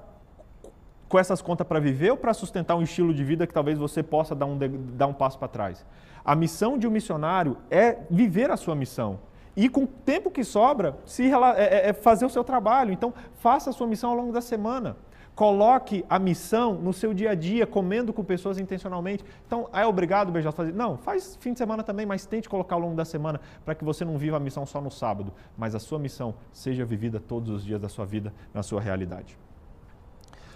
com 1.07 1.19
essas 1.19 1.41
contas 1.41 1.67
para 1.67 1.79
viver 1.79 2.09
ou 2.09 2.17
para 2.17 2.33
sustentar 2.33 2.75
um 2.75 2.81
estilo 2.81 3.13
de 3.13 3.23
vida 3.23 3.45
que 3.45 3.53
talvez 3.53 3.77
você 3.77 4.01
possa 4.01 4.33
dar 4.33 4.47
um, 4.47 4.57
dar 4.95 5.05
um 5.05 5.13
passo 5.13 5.37
para 5.37 5.47
trás? 5.47 5.85
A 6.25 6.35
missão 6.35 6.79
de 6.79 6.87
um 6.87 6.91
missionário 6.91 7.57
é 7.69 7.99
viver 8.09 8.49
a 8.49 8.57
sua 8.57 8.73
missão. 8.73 9.19
E 9.55 9.67
com 9.67 9.83
o 9.83 9.87
tempo 9.87 10.31
que 10.31 10.43
sobra, 10.43 10.97
se, 11.05 11.31
é, 11.31 11.35
é, 11.57 11.89
é 11.89 11.93
fazer 11.93 12.25
o 12.25 12.29
seu 12.29 12.43
trabalho. 12.43 12.91
Então, 12.91 13.13
faça 13.39 13.69
a 13.69 13.73
sua 13.73 13.87
missão 13.87 14.11
ao 14.11 14.15
longo 14.15 14.31
da 14.31 14.41
semana. 14.41 14.95
Coloque 15.39 16.03
a 16.09 16.19
missão 16.19 16.73
no 16.73 16.91
seu 16.91 17.13
dia 17.13 17.31
a 17.31 17.35
dia, 17.35 17.65
comendo 17.65 18.11
com 18.11 18.23
pessoas 18.23 18.59
intencionalmente. 18.59 19.23
Então, 19.47 19.69
é 19.71 19.85
obrigado, 19.85 20.33
BJ, 20.33 20.51
fazer? 20.51 20.73
Não, 20.73 20.97
faz 20.97 21.37
fim 21.39 21.53
de 21.53 21.59
semana 21.59 21.81
também, 21.81 22.05
mas 22.05 22.25
tente 22.25 22.49
colocar 22.49 22.75
ao 22.75 22.81
longo 22.81 22.95
da 22.95 23.05
semana 23.05 23.39
para 23.63 23.73
que 23.73 23.85
você 23.85 24.03
não 24.03 24.17
viva 24.17 24.35
a 24.35 24.39
missão 24.39 24.65
só 24.65 24.81
no 24.81 24.91
sábado, 24.91 25.31
mas 25.57 25.73
a 25.73 25.79
sua 25.79 25.97
missão 25.97 26.35
seja 26.51 26.83
vivida 26.83 27.21
todos 27.21 27.49
os 27.51 27.63
dias 27.63 27.79
da 27.79 27.87
sua 27.87 28.05
vida, 28.05 28.33
na 28.53 28.61
sua 28.61 28.81
realidade. 28.81 29.37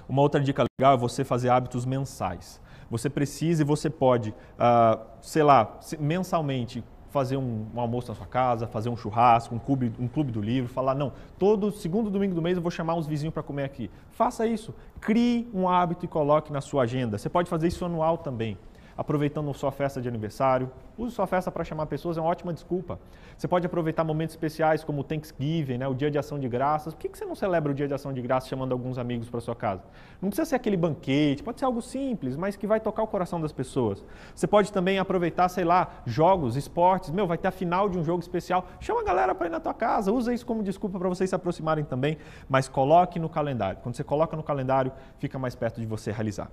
Uma 0.07 0.21
outra 0.21 0.41
dica 0.41 0.65
legal 0.77 0.95
é 0.95 0.97
você 0.97 1.23
fazer 1.23 1.47
hábitos 1.47 1.85
mensais. 1.85 2.61
Você 2.89 3.09
precisa 3.09 3.61
e 3.61 3.65
você 3.65 3.89
pode, 3.89 4.31
uh, 4.31 5.01
sei 5.21 5.43
lá, 5.43 5.79
mensalmente 5.97 6.83
fazer 7.13 7.37
um, 7.37 7.67
um, 7.73 7.79
almoço 7.79 8.09
na 8.09 8.15
sua 8.15 8.25
casa, 8.25 8.65
fazer 8.65 8.89
um 8.89 8.97
churrasco, 8.97 9.53
um 9.53 9.59
clube, 9.59 9.93
um 9.99 10.07
clube 10.07 10.31
do 10.31 10.41
livro, 10.41 10.67
falar, 10.73 10.95
não, 10.95 11.13
todo 11.37 11.71
segundo 11.71 12.09
domingo 12.09 12.33
do 12.33 12.41
mês 12.41 12.57
eu 12.57 12.61
vou 12.61 12.71
chamar 12.71 12.95
uns 12.95 13.05
vizinhos 13.05 13.31
para 13.31 13.43
comer 13.43 13.63
aqui. 13.63 13.89
Faça 14.09 14.47
isso. 14.47 14.73
Crie 14.99 15.47
um 15.53 15.69
hábito 15.69 16.05
e 16.05 16.07
coloque 16.07 16.51
na 16.51 16.59
sua 16.59 16.83
agenda. 16.83 17.19
Você 17.19 17.29
pode 17.29 17.47
fazer 17.47 17.67
isso 17.67 17.85
anual 17.85 18.17
também 18.17 18.57
aproveitando 18.97 19.53
sua 19.53 19.71
festa 19.71 20.01
de 20.01 20.07
aniversário. 20.07 20.71
Use 20.97 21.15
sua 21.15 21.27
festa 21.27 21.51
para 21.51 21.63
chamar 21.63 21.87
pessoas, 21.87 22.17
é 22.17 22.21
uma 22.21 22.29
ótima 22.29 22.53
desculpa. 22.53 22.99
Você 23.43 23.47
pode 23.49 23.65
aproveitar 23.65 24.05
momentos 24.05 24.33
especiais 24.33 24.85
como 24.85 25.01
o 25.01 25.03
Thanksgiving, 25.03 25.77
né, 25.77 25.85
o 25.85 25.93
Dia 25.93 26.09
de 26.09 26.17
Ação 26.17 26.39
de 26.39 26.47
Graças. 26.47 26.93
Por 26.93 27.01
que 27.01 27.09
você 27.09 27.25
não 27.25 27.35
celebra 27.35 27.73
o 27.73 27.75
Dia 27.75 27.89
de 27.89 27.93
Ação 27.93 28.13
de 28.13 28.21
Graças 28.21 28.47
chamando 28.47 28.71
alguns 28.71 28.97
amigos 28.97 29.29
para 29.29 29.41
sua 29.41 29.53
casa? 29.53 29.83
Não 30.21 30.29
precisa 30.29 30.45
ser 30.45 30.55
aquele 30.55 30.77
banquete, 30.77 31.43
pode 31.43 31.59
ser 31.59 31.65
algo 31.65 31.81
simples, 31.81 32.37
mas 32.37 32.55
que 32.55 32.65
vai 32.65 32.79
tocar 32.79 33.03
o 33.03 33.07
coração 33.07 33.41
das 33.41 33.51
pessoas. 33.51 34.01
Você 34.33 34.47
pode 34.47 34.71
também 34.71 34.97
aproveitar, 34.97 35.49
sei 35.49 35.65
lá, 35.65 35.89
jogos, 36.05 36.55
esportes. 36.55 37.09
Meu, 37.09 37.27
vai 37.27 37.37
ter 37.37 37.49
a 37.49 37.51
final 37.51 37.89
de 37.89 37.97
um 37.97 38.03
jogo 38.05 38.21
especial. 38.21 38.65
Chama 38.79 39.01
a 39.01 39.03
galera 39.03 39.35
para 39.35 39.47
ir 39.47 39.49
na 39.49 39.59
tua 39.59 39.73
casa, 39.73 40.09
usa 40.09 40.33
isso 40.33 40.45
como 40.45 40.63
desculpa 40.63 40.97
para 40.97 41.09
vocês 41.09 41.29
se 41.29 41.35
aproximarem 41.35 41.83
também, 41.83 42.17
mas 42.47 42.69
coloque 42.69 43.19
no 43.19 43.27
calendário. 43.27 43.77
Quando 43.83 43.95
você 43.95 44.05
coloca 44.05 44.37
no 44.37 44.43
calendário, 44.43 44.93
fica 45.19 45.37
mais 45.37 45.53
perto 45.53 45.81
de 45.81 45.85
você 45.85 46.13
realizar. 46.13 46.49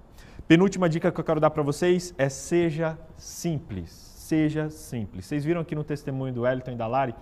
Penúltima 0.49 0.89
dica 0.89 1.13
que 1.13 1.21
eu 1.21 1.25
quero 1.25 1.39
dar 1.39 1.51
para 1.51 1.63
vocês 1.63 2.13
é 2.19 2.29
seja 2.29 2.99
simples. 3.17 4.10
Seja 4.31 4.71
simples. 4.71 5.27
Vocês 5.27 5.45
viram 5.45 5.61
aqui 5.61 5.75
no 5.75 5.83
testemunho 5.83 6.33
do 6.33 6.43
Wellington 6.43 6.71
e 6.71 6.77
da 6.77 6.87
Lari 6.87 7.17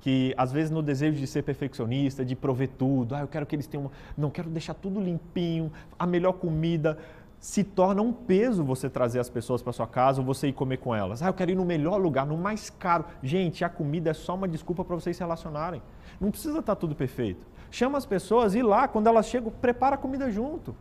que 0.00 0.32
às 0.38 0.50
vezes 0.50 0.70
no 0.70 0.80
desejo 0.80 1.18
de 1.18 1.26
ser 1.26 1.42
perfeccionista, 1.42 2.24
de 2.24 2.34
prover 2.34 2.70
tudo, 2.78 3.14
ah, 3.14 3.20
eu 3.20 3.28
quero 3.28 3.44
que 3.44 3.54
eles 3.54 3.66
tenham, 3.66 3.90
não 4.16 4.30
quero 4.30 4.48
deixar 4.48 4.72
tudo 4.72 4.98
limpinho, 4.98 5.70
a 5.98 6.06
melhor 6.06 6.32
comida, 6.32 6.96
se 7.38 7.62
torna 7.62 8.00
um 8.00 8.10
peso 8.10 8.64
você 8.64 8.88
trazer 8.88 9.20
as 9.20 9.28
pessoas 9.28 9.60
para 9.60 9.70
sua 9.70 9.86
casa 9.86 10.22
ou 10.22 10.26
você 10.26 10.48
ir 10.48 10.54
comer 10.54 10.78
com 10.78 10.94
elas. 10.94 11.22
Ah, 11.22 11.26
eu 11.26 11.34
quero 11.34 11.50
ir 11.50 11.56
no 11.56 11.64
melhor 11.66 11.98
lugar, 11.98 12.24
no 12.24 12.38
mais 12.38 12.70
caro. 12.70 13.04
Gente, 13.22 13.62
a 13.62 13.68
comida 13.68 14.08
é 14.08 14.14
só 14.14 14.34
uma 14.34 14.48
desculpa 14.48 14.82
para 14.82 14.96
vocês 14.96 15.14
se 15.14 15.22
relacionarem. 15.22 15.82
Não 16.18 16.30
precisa 16.30 16.60
estar 16.60 16.74
tá 16.74 16.80
tudo 16.80 16.94
perfeito. 16.94 17.46
Chama 17.70 17.98
as 17.98 18.06
pessoas 18.06 18.54
e 18.54 18.62
lá, 18.62 18.88
quando 18.88 19.08
elas 19.08 19.26
chegam, 19.26 19.52
prepara 19.60 19.96
a 19.96 19.98
comida 19.98 20.30
junto 20.30 20.74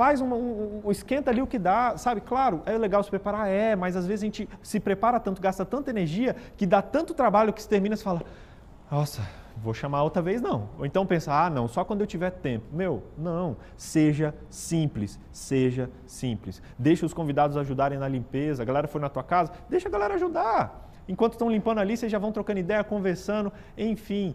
faz 0.00 0.18
um, 0.22 0.80
um, 0.82 0.90
esquenta 0.90 1.30
ali 1.30 1.42
o 1.42 1.46
que 1.46 1.58
dá, 1.58 1.94
sabe? 1.98 2.22
Claro, 2.22 2.62
é 2.64 2.78
legal 2.78 3.02
se 3.02 3.10
preparar, 3.10 3.46
é, 3.46 3.76
mas 3.76 3.94
às 3.94 4.06
vezes 4.06 4.22
a 4.22 4.24
gente 4.24 4.48
se 4.62 4.80
prepara 4.80 5.20
tanto, 5.20 5.42
gasta 5.42 5.62
tanta 5.62 5.90
energia, 5.90 6.34
que 6.56 6.64
dá 6.64 6.80
tanto 6.80 7.12
trabalho 7.12 7.52
que 7.52 7.60
se 7.60 7.68
termina 7.68 7.96
e 7.96 7.98
fala, 7.98 8.22
nossa, 8.90 9.20
vou 9.58 9.74
chamar 9.74 10.02
outra 10.02 10.22
vez 10.22 10.40
não. 10.40 10.70
Ou 10.78 10.86
então 10.86 11.04
pensa, 11.04 11.34
ah, 11.34 11.50
não, 11.50 11.68
só 11.68 11.84
quando 11.84 12.00
eu 12.00 12.06
tiver 12.06 12.30
tempo. 12.30 12.64
Meu, 12.72 13.02
não, 13.18 13.58
seja 13.76 14.34
simples, 14.48 15.20
seja 15.30 15.90
simples. 16.06 16.62
Deixa 16.78 17.04
os 17.04 17.12
convidados 17.12 17.58
ajudarem 17.58 17.98
na 17.98 18.08
limpeza, 18.08 18.62
a 18.62 18.64
galera 18.64 18.88
foi 18.88 19.02
na 19.02 19.10
tua 19.10 19.22
casa, 19.22 19.52
deixa 19.68 19.86
a 19.86 19.92
galera 19.92 20.14
ajudar. 20.14 20.90
Enquanto 21.06 21.32
estão 21.32 21.50
limpando 21.50 21.78
ali, 21.78 21.94
vocês 21.94 22.10
já 22.10 22.18
vão 22.18 22.32
trocando 22.32 22.58
ideia, 22.58 22.82
conversando, 22.82 23.52
enfim, 23.76 24.34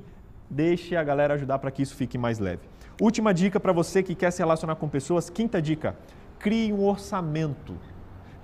deixe 0.49 0.95
a 0.95 1.03
galera 1.03 1.33
ajudar 1.33 1.59
para 1.59 1.71
que 1.71 1.81
isso 1.81 1.95
fique 1.95 2.17
mais 2.17 2.39
leve. 2.39 2.61
Última 3.01 3.33
dica 3.33 3.59
para 3.59 3.73
você 3.73 4.01
que 4.01 4.15
quer 4.15 4.31
se 4.31 4.39
relacionar 4.39 4.75
com 4.75 4.87
pessoas. 4.87 5.29
Quinta 5.29 5.61
dica: 5.61 5.95
crie 6.39 6.71
um 6.71 6.85
orçamento. 6.85 7.75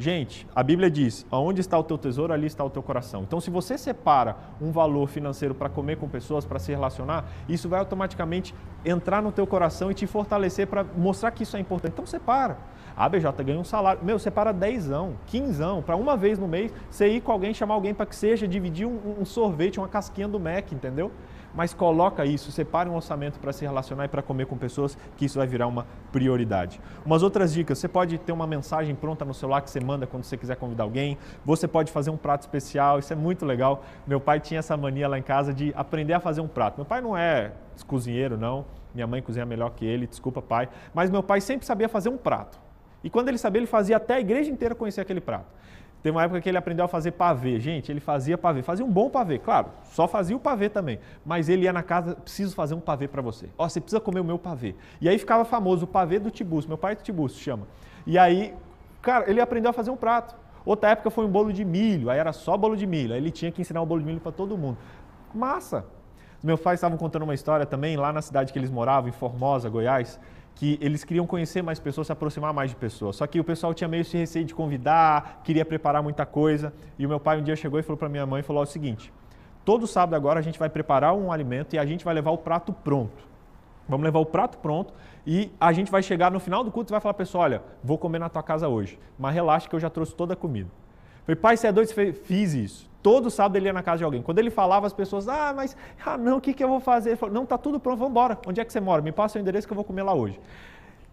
Gente, 0.02 0.47
a 0.56 0.64
Bíblia 0.64 0.89
diz: 0.89 1.26
onde 1.32 1.62
está 1.62 1.78
o 1.78 1.84
teu 1.84 1.97
tesouro, 1.97 2.34
ali 2.34 2.47
está 2.47 2.64
o 2.64 2.70
teu 2.70 2.82
coração. 2.82 3.22
Então, 3.22 3.39
se 3.39 3.52
você 3.52 3.78
separa 3.78 4.36
um 4.60 4.72
valor 4.72 5.08
financeiro 5.08 5.54
para 5.54 5.70
comer 5.70 5.97
com 5.97 6.10
pessoas, 6.10 6.43
para 6.43 6.58
se 6.58 6.72
relacionar, 6.72 7.26
isso 7.47 7.70
vai 7.70 7.80
automaticamente 7.80 8.56
entrar 8.84 9.22
no 9.22 9.32
teu 9.32 9.45
coração 9.45 9.91
e 9.91 9.93
te 9.93 10.08
fortalecer 10.08 10.66
para 10.66 10.84
mostrar 10.84 11.30
que 11.30 11.43
isso 11.43 11.56
é 11.56 11.60
importante. 11.60 11.93
Então, 11.93 12.06
separa. 12.06 12.58
A 12.97 13.08
BJ 13.08 13.43
ganha 13.43 13.60
um 13.60 13.64
salário. 13.64 14.04
Meu, 14.04 14.20
separa 14.20 14.52
dezão, 14.52 15.14
quinzão, 15.28 15.82
para 15.82 15.95
uma 15.95 16.18
vez 16.18 16.38
no 16.38 16.47
mês 16.47 16.74
você 16.89 17.08
ir 17.08 17.22
com 17.22 17.32
alguém, 17.32 17.54
chamar 17.54 17.76
alguém 17.76 17.93
para 17.93 18.06
que 18.06 18.16
seja, 18.16 18.47
dividir 18.47 18.88
um, 18.88 19.18
um 19.22 19.26
sorvete, 19.26 19.80
uma 19.80 19.88
casquinha 19.88 20.28
do 20.28 20.39
Mac, 20.39 20.72
entendeu? 20.72 21.12
Mas 21.54 21.74
coloca 21.74 22.26
isso, 22.26 22.52
separe 22.52 22.89
um 22.89 22.95
orçamento 22.95 23.39
para 23.39 23.52
se 23.54 23.66
relacionar 23.66 24.06
e 24.06 24.08
para 24.08 24.22
comer 24.22 24.45
com 24.45 24.58
pessoas, 24.58 24.97
que 25.18 25.26
isso 25.26 25.38
vai 25.38 25.47
virar 25.47 25.68
uma 25.68 25.86
prioridade. 26.12 26.80
Umas 27.06 27.24
outras 27.24 27.54
dicas, 27.54 27.78
você 27.78 27.88
pode 27.88 28.18
ter 28.18 28.32
uma 28.32 28.47
mensagem 28.47 28.95
pronta 28.95 29.26
no 29.26 29.34
celular 29.34 29.62
que 29.62 29.70
você 29.70 29.80
manda 29.80 30.08
quando 30.08 30.24
você 30.24 30.38
quiser 30.38 30.56
convidar 30.56 30.84
alguém, 30.84 31.18
você 31.45 31.68
pode 31.68 31.91
fazer 31.91 32.10
um 32.10 32.18
prato 32.18 32.41
especial, 32.41 32.99
isso 32.99 33.12
é 33.12 33.16
muito 33.16 33.45
legal. 33.45 33.84
Meu 34.08 34.20
pai 34.20 34.39
tinha 34.39 34.60
essa 34.60 34.76
mania 34.78 35.08
lá 35.08 35.18
em 35.18 35.24
casa 35.24 35.54
de 35.54 35.74
aprender 35.76 36.14
a 36.14 36.20
fazer 36.20 36.41
um 36.41 36.47
prato. 36.47 36.78
Meu 36.78 36.86
pai 36.86 37.02
não 37.02 37.18
é 37.18 37.52
cozinheiro, 37.88 38.38
não, 38.38 38.64
minha 38.93 39.08
mãe 39.08 39.22
cozinha 39.22 39.45
melhor 39.45 39.72
que 39.72 39.86
ele, 39.86 40.06
desculpa 40.06 40.41
pai, 40.41 40.70
mas 40.93 41.10
meu 41.10 41.24
pai 41.24 41.41
sempre 41.41 41.66
sabia 41.66 41.89
fazer 41.89 42.10
um 42.10 42.18
prato. 42.18 42.60
E 43.04 43.10
quando 43.10 43.30
ele 43.30 43.38
sabia, 43.38 43.60
ele 43.60 43.68
fazia 43.68 43.97
até 43.97 44.16
a 44.16 44.20
igreja 44.20 44.52
inteira 44.52 44.76
conhecer 44.76 45.02
aquele 45.02 45.22
prato. 45.22 45.47
Tem 46.02 46.12
uma 46.12 46.24
época 46.24 46.41
que 46.41 46.49
ele 46.49 46.58
aprendeu 46.58 46.84
a 46.84 46.88
fazer 46.88 47.12
pavê. 47.12 47.60
Gente, 47.60 47.91
ele 47.91 47.99
fazia 47.99 48.38
pavê. 48.38 48.64
Fazia 48.64 48.84
um 48.84 48.89
bom 48.89 49.10
pavê, 49.10 49.38
claro. 49.38 49.68
Só 49.84 50.08
fazia 50.08 50.36
o 50.36 50.39
pavê 50.39 50.68
também. 50.68 50.99
Mas 51.24 51.47
ele 51.47 51.64
ia 51.64 51.74
na 51.74 51.84
casa, 51.84 52.16
preciso 52.16 52.56
fazer 52.56 52.74
um 52.74 52.80
pavê 52.80 53.08
para 53.08 53.22
você. 53.22 53.47
Ó, 53.58 53.70
você 53.70 53.80
precisa 53.80 53.99
comer 53.99 54.20
o 54.20 54.24
meu 54.24 54.39
pavê. 54.39 54.76
E 54.99 55.08
aí 55.08 55.18
ficava 55.20 55.45
famoso 55.45 55.86
o 55.86 55.88
pavê 55.88 56.18
do 56.18 56.32
Tibus. 56.32 56.66
Meu 56.66 56.78
pai 56.78 56.93
é 56.93 56.95
do 56.95 57.04
Tibus, 57.04 57.36
chama. 57.38 57.68
E 58.06 58.18
aí, 58.18 58.54
cara, 59.02 59.30
ele 59.30 59.39
aprendeu 59.39 59.70
a 59.70 59.74
fazer 59.74 59.91
um 59.91 59.97
prato. 59.97 60.36
Outra 60.66 60.89
época 60.89 61.12
foi 61.12 61.26
um 61.26 61.30
bolo 61.30 61.54
de 61.54 61.64
milho. 61.64 62.10
Aí 62.10 62.18
era 62.18 62.34
só 62.34 62.58
bolo 62.58 62.76
de 62.76 62.88
milho. 62.88 63.14
Aí 63.14 63.20
ele 63.20 63.32
tinha 63.32 63.52
que 63.52 63.62
ensinar 63.62 63.82
o 63.82 63.86
bolo 63.86 63.99
de 63.99 64.08
milho 64.08 64.20
para 64.20 64.32
todo 64.32 64.58
mundo. 64.58 64.78
Massa. 65.34 65.86
Meus 66.43 66.60
pais 66.60 66.80
estavam 66.80 66.97
contando 66.97 67.22
uma 67.22 67.36
história 67.36 67.68
também 67.68 67.95
lá 67.95 68.12
na 68.12 68.24
cidade 68.24 68.52
que 68.52 68.58
eles 68.58 68.72
moravam, 68.72 69.08
em 69.08 69.12
Formosa, 69.12 69.70
Goiás 69.70 70.20
que 70.56 70.78
eles 70.82 71.04
queriam 71.04 71.26
conhecer 71.26 71.62
mais 71.62 71.80
pessoas, 71.80 72.08
se 72.08 72.14
aproximar 72.14 72.54
mais 72.54 72.70
de 72.70 72.76
pessoas. 72.76 73.16
Só 73.16 73.26
que 73.26 73.39
o 73.39 73.43
pessoal 73.43 73.74
tinha 73.74 73.88
meio 73.88 74.02
esse 74.02 74.18
receio 74.18 74.45
de 74.45 74.54
convidar, 74.54 75.41
queria 75.43 75.66
preparar 75.66 76.04
muita 76.04 76.26
coisa. 76.26 76.74
E 76.99 77.06
o 77.06 77.10
meu 77.10 77.20
pai 77.20 77.39
um 77.39 77.43
dia 77.43 77.56
chegou 77.56 77.80
e 77.80 77.84
falou 77.84 77.97
para 77.97 78.10
minha 78.10 78.26
mãe, 78.26 78.43
falou 78.43 78.62
o 78.62 78.66
seguinte: 78.66 79.12
todo 79.66 79.88
sábado 79.88 80.16
agora 80.16 80.39
a 80.39 80.43
gente 80.43 80.60
vai 80.60 80.70
preparar 80.70 81.14
um 81.14 81.32
alimento 81.32 81.76
e 81.76 81.80
a 81.80 81.86
gente 81.86 82.06
vai 82.06 82.14
levar 82.14 82.32
o 82.32 82.38
prato 82.38 82.72
pronto. 82.72 83.32
Vamos 83.88 84.04
levar 84.04 84.20
o 84.20 84.26
prato 84.26 84.58
pronto 84.58 84.93
e 85.26 85.52
a 85.60 85.74
gente 85.74 85.91
vai 85.91 86.04
chegar 86.04 86.32
no 86.32 86.39
final 86.39 86.64
do 86.64 86.72
culto 86.72 86.91
e 86.91 86.93
vai 86.93 87.02
falar, 87.02 87.14
pessoal, 87.14 87.45
olha, 87.45 87.64
vou 87.84 87.97
comer 87.97 88.20
na 88.20 88.30
tua 88.30 88.43
casa 88.43 88.68
hoje, 88.68 88.99
mas 89.18 89.34
relaxa 89.34 89.68
que 89.68 89.76
eu 89.76 89.80
já 89.80 89.89
trouxe 89.89 90.16
toda 90.16 90.34
a 90.34 90.36
comida. 90.36 90.70
falei, 91.26 91.36
pai, 91.36 91.58
você 91.58 91.68
é 91.68 91.72
doido, 91.72 91.91
fiz 92.24 92.54
isso. 92.54 92.91
Todo 93.02 93.32
sábado 93.32 93.56
ele 93.56 93.66
ia 93.66 93.74
na 93.74 93.82
casa 93.82 93.99
de 93.99 94.04
alguém. 94.04 94.22
Quando 94.22 94.39
ele 94.39 94.52
falava, 94.52 94.86
as 94.86 94.93
pessoas, 94.93 95.28
ah, 95.28 95.54
mas, 95.56 95.76
ah, 96.06 96.18
não, 96.18 96.38
o 96.38 96.41
que, 96.41 96.54
que 96.54 96.64
eu 96.64 96.68
vou 96.68 96.80
fazer? 96.80 97.12
Ele 97.12 97.18
falou, 97.18 97.34
não, 97.34 97.45
tá 97.45 97.58
tudo 97.58 97.80
pronto, 97.80 97.97
vamos 97.97 98.12
embora. 98.12 98.38
Onde 98.45 98.62
é 98.62 98.66
que 98.66 98.72
você 98.72 98.80
mora? 98.80 99.02
Me 99.02 99.12
passa 99.12 99.38
o 99.38 99.41
endereço 99.41 99.68
que 99.68 99.74
eu 99.74 99.76
vou 99.76 99.84
comer 99.84 100.04
lá 100.04 100.14
hoje. 100.14 100.39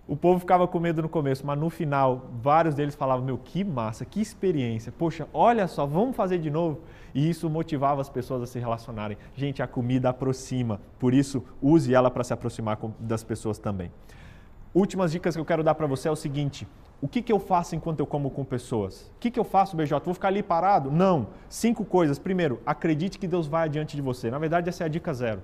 O 0.07 0.16
povo 0.16 0.41
ficava 0.41 0.66
com 0.66 0.80
medo 0.80 1.03
no 1.03 1.09
começo, 1.09 1.47
mas 1.47 1.59
no 1.59 1.68
final, 1.68 2.30
vários 2.43 2.74
deles 2.74 2.95
falavam, 2.95 3.24
meu, 3.24 3.36
que 3.36 3.62
massa, 3.62 4.07
que 4.07 4.22
experiência. 4.22 4.91
Poxa, 4.91 5.28
olha 5.34 5.68
só, 5.68 5.84
vamos 5.84 6.16
fazer 6.16 6.39
de 6.39 6.51
novo. 6.51 6.80
E 7.14 7.28
isso 7.28 7.49
motivava 7.51 8.01
as 8.01 8.09
pessoas 8.09 8.43
a 8.43 8.47
se 8.47 8.59
relacionarem. 8.59 9.18
Gente, 9.34 9.62
a 9.62 9.66
comida 9.66 10.09
aproxima, 10.09 10.80
por 10.99 11.12
isso, 11.12 11.45
use 11.61 11.93
ela 11.93 12.11
para 12.11 12.24
se 12.24 12.32
aproximar 12.32 12.78
das 12.99 13.22
pessoas 13.22 13.59
também. 13.59 13.93
Últimas 14.74 15.12
dicas 15.12 15.34
que 15.34 15.41
eu 15.41 15.45
quero 15.45 15.62
dar 15.62 15.74
para 15.74 15.86
você 15.86 16.09
é 16.09 16.11
o 16.11 16.16
seguinte: 16.16 16.66
o 17.01 17.07
que, 17.07 17.22
que 17.22 17.32
eu 17.32 17.38
faço 17.38 17.76
enquanto 17.76 18.01
eu 18.01 18.07
como 18.07 18.28
com 18.28 18.44
pessoas? 18.44 19.12
O 19.16 19.20
que, 19.20 19.30
que 19.30 19.38
eu 19.38 19.44
faço, 19.44 19.76
BJ? 19.76 20.05
Vou 20.05 20.14
ficar 20.14 20.28
ali 20.28 20.42
parado? 20.42 20.90
Não. 20.90 21.28
Cinco 21.49 21.84
coisas. 21.84 22.18
Primeiro, 22.18 22.61
acredite 22.66 23.18
que 23.18 23.28
Deus 23.28 23.46
vai 23.46 23.64
adiante 23.64 23.94
de 23.94 24.03
você. 24.03 24.30
Na 24.30 24.38
verdade, 24.38 24.68
essa 24.68 24.82
é 24.82 24.86
a 24.86 24.88
dica 24.88 25.14
zero. 25.14 25.40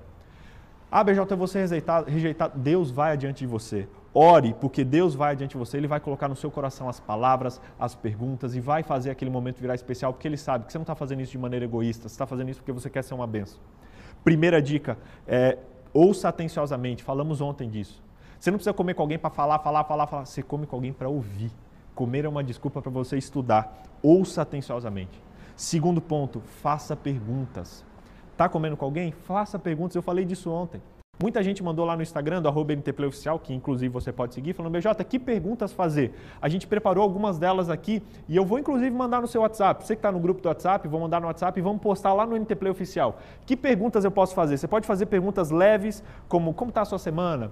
Ah, 0.90 1.04
BJ, 1.04 1.32
eu 1.32 1.36
vou 1.36 1.46
ser 1.46 1.60
rejeitado, 1.60 2.10
rejeitado. 2.10 2.58
Deus 2.58 2.90
vai 2.90 3.12
adiante 3.12 3.38
de 3.38 3.46
você. 3.46 3.88
Ore, 4.12 4.54
porque 4.60 4.84
Deus 4.84 5.14
vai 5.14 5.32
adiante 5.32 5.52
de 5.52 5.56
você. 5.56 5.76
Ele 5.76 5.86
vai 5.86 6.00
colocar 6.00 6.28
no 6.28 6.36
seu 6.36 6.50
coração 6.50 6.88
as 6.88 6.98
palavras, 6.98 7.60
as 7.78 7.94
perguntas 7.94 8.54
e 8.56 8.60
vai 8.60 8.82
fazer 8.82 9.10
aquele 9.10 9.30
momento 9.30 9.60
virar 9.60 9.74
especial, 9.74 10.12
porque 10.12 10.26
Ele 10.26 10.36
sabe 10.36 10.66
que 10.66 10.72
você 10.72 10.78
não 10.78 10.82
está 10.84 10.94
fazendo 10.94 11.20
isso 11.20 11.32
de 11.32 11.38
maneira 11.38 11.64
egoísta. 11.64 12.08
Você 12.08 12.14
está 12.14 12.26
fazendo 12.26 12.48
isso 12.48 12.60
porque 12.60 12.72
você 12.72 12.90
quer 12.90 13.02
ser 13.02 13.14
uma 13.14 13.26
benção. 13.26 13.60
Primeira 14.24 14.60
dica 14.60 14.98
é 15.26 15.58
ouça 15.92 16.28
atenciosamente. 16.28 17.02
Falamos 17.04 17.40
ontem 17.40 17.68
disso. 17.68 18.02
Você 18.44 18.50
não 18.50 18.58
precisa 18.58 18.74
comer 18.74 18.92
com 18.92 19.00
alguém 19.00 19.18
para 19.18 19.30
falar, 19.30 19.58
falar, 19.60 19.84
falar, 19.84 20.06
falar. 20.06 20.26
Você 20.26 20.42
come 20.42 20.66
com 20.66 20.76
alguém 20.76 20.92
para 20.92 21.08
ouvir. 21.08 21.50
Comer 21.94 22.26
é 22.26 22.28
uma 22.28 22.44
desculpa 22.44 22.82
para 22.82 22.90
você 22.90 23.16
estudar. 23.16 23.82
Ouça 24.02 24.42
atenciosamente. 24.42 25.18
Segundo 25.56 25.98
ponto, 25.98 26.42
faça 26.60 26.94
perguntas. 26.94 27.82
Tá 28.36 28.46
comendo 28.46 28.76
com 28.76 28.84
alguém? 28.84 29.12
Faça 29.12 29.58
perguntas. 29.58 29.96
Eu 29.96 30.02
falei 30.02 30.26
disso 30.26 30.50
ontem. 30.50 30.82
Muita 31.18 31.42
gente 31.42 31.62
mandou 31.62 31.86
lá 31.86 31.96
no 31.96 32.02
Instagram 32.02 32.42
do 32.42 32.48
arroba 32.48 32.74
Oficial, 33.06 33.38
que 33.38 33.54
inclusive 33.54 33.90
você 33.90 34.12
pode 34.12 34.34
seguir, 34.34 34.52
falando, 34.52 34.72
BJ, 34.72 35.02
que 35.04 35.18
perguntas 35.18 35.72
fazer? 35.72 36.12
A 36.42 36.46
gente 36.46 36.66
preparou 36.66 37.02
algumas 37.02 37.38
delas 37.38 37.70
aqui 37.70 38.02
e 38.28 38.36
eu 38.36 38.44
vou 38.44 38.58
inclusive 38.58 38.90
mandar 38.90 39.22
no 39.22 39.26
seu 39.26 39.40
WhatsApp. 39.40 39.86
Você 39.86 39.94
que 39.94 40.00
está 40.00 40.12
no 40.12 40.18
grupo 40.18 40.42
do 40.42 40.48
WhatsApp, 40.48 40.86
vou 40.86 41.00
mandar 41.00 41.18
no 41.18 41.28
WhatsApp 41.28 41.58
e 41.58 41.62
vamos 41.62 41.80
postar 41.80 42.12
lá 42.12 42.26
no 42.26 42.36
NT 42.36 42.56
Play 42.56 42.72
Oficial. 42.72 43.18
Que 43.46 43.56
perguntas 43.56 44.04
eu 44.04 44.10
posso 44.10 44.34
fazer? 44.34 44.58
Você 44.58 44.68
pode 44.68 44.86
fazer 44.86 45.06
perguntas 45.06 45.50
leves, 45.50 46.04
como 46.28 46.52
como 46.52 46.68
está 46.68 46.82
a 46.82 46.84
sua 46.84 46.98
semana? 46.98 47.50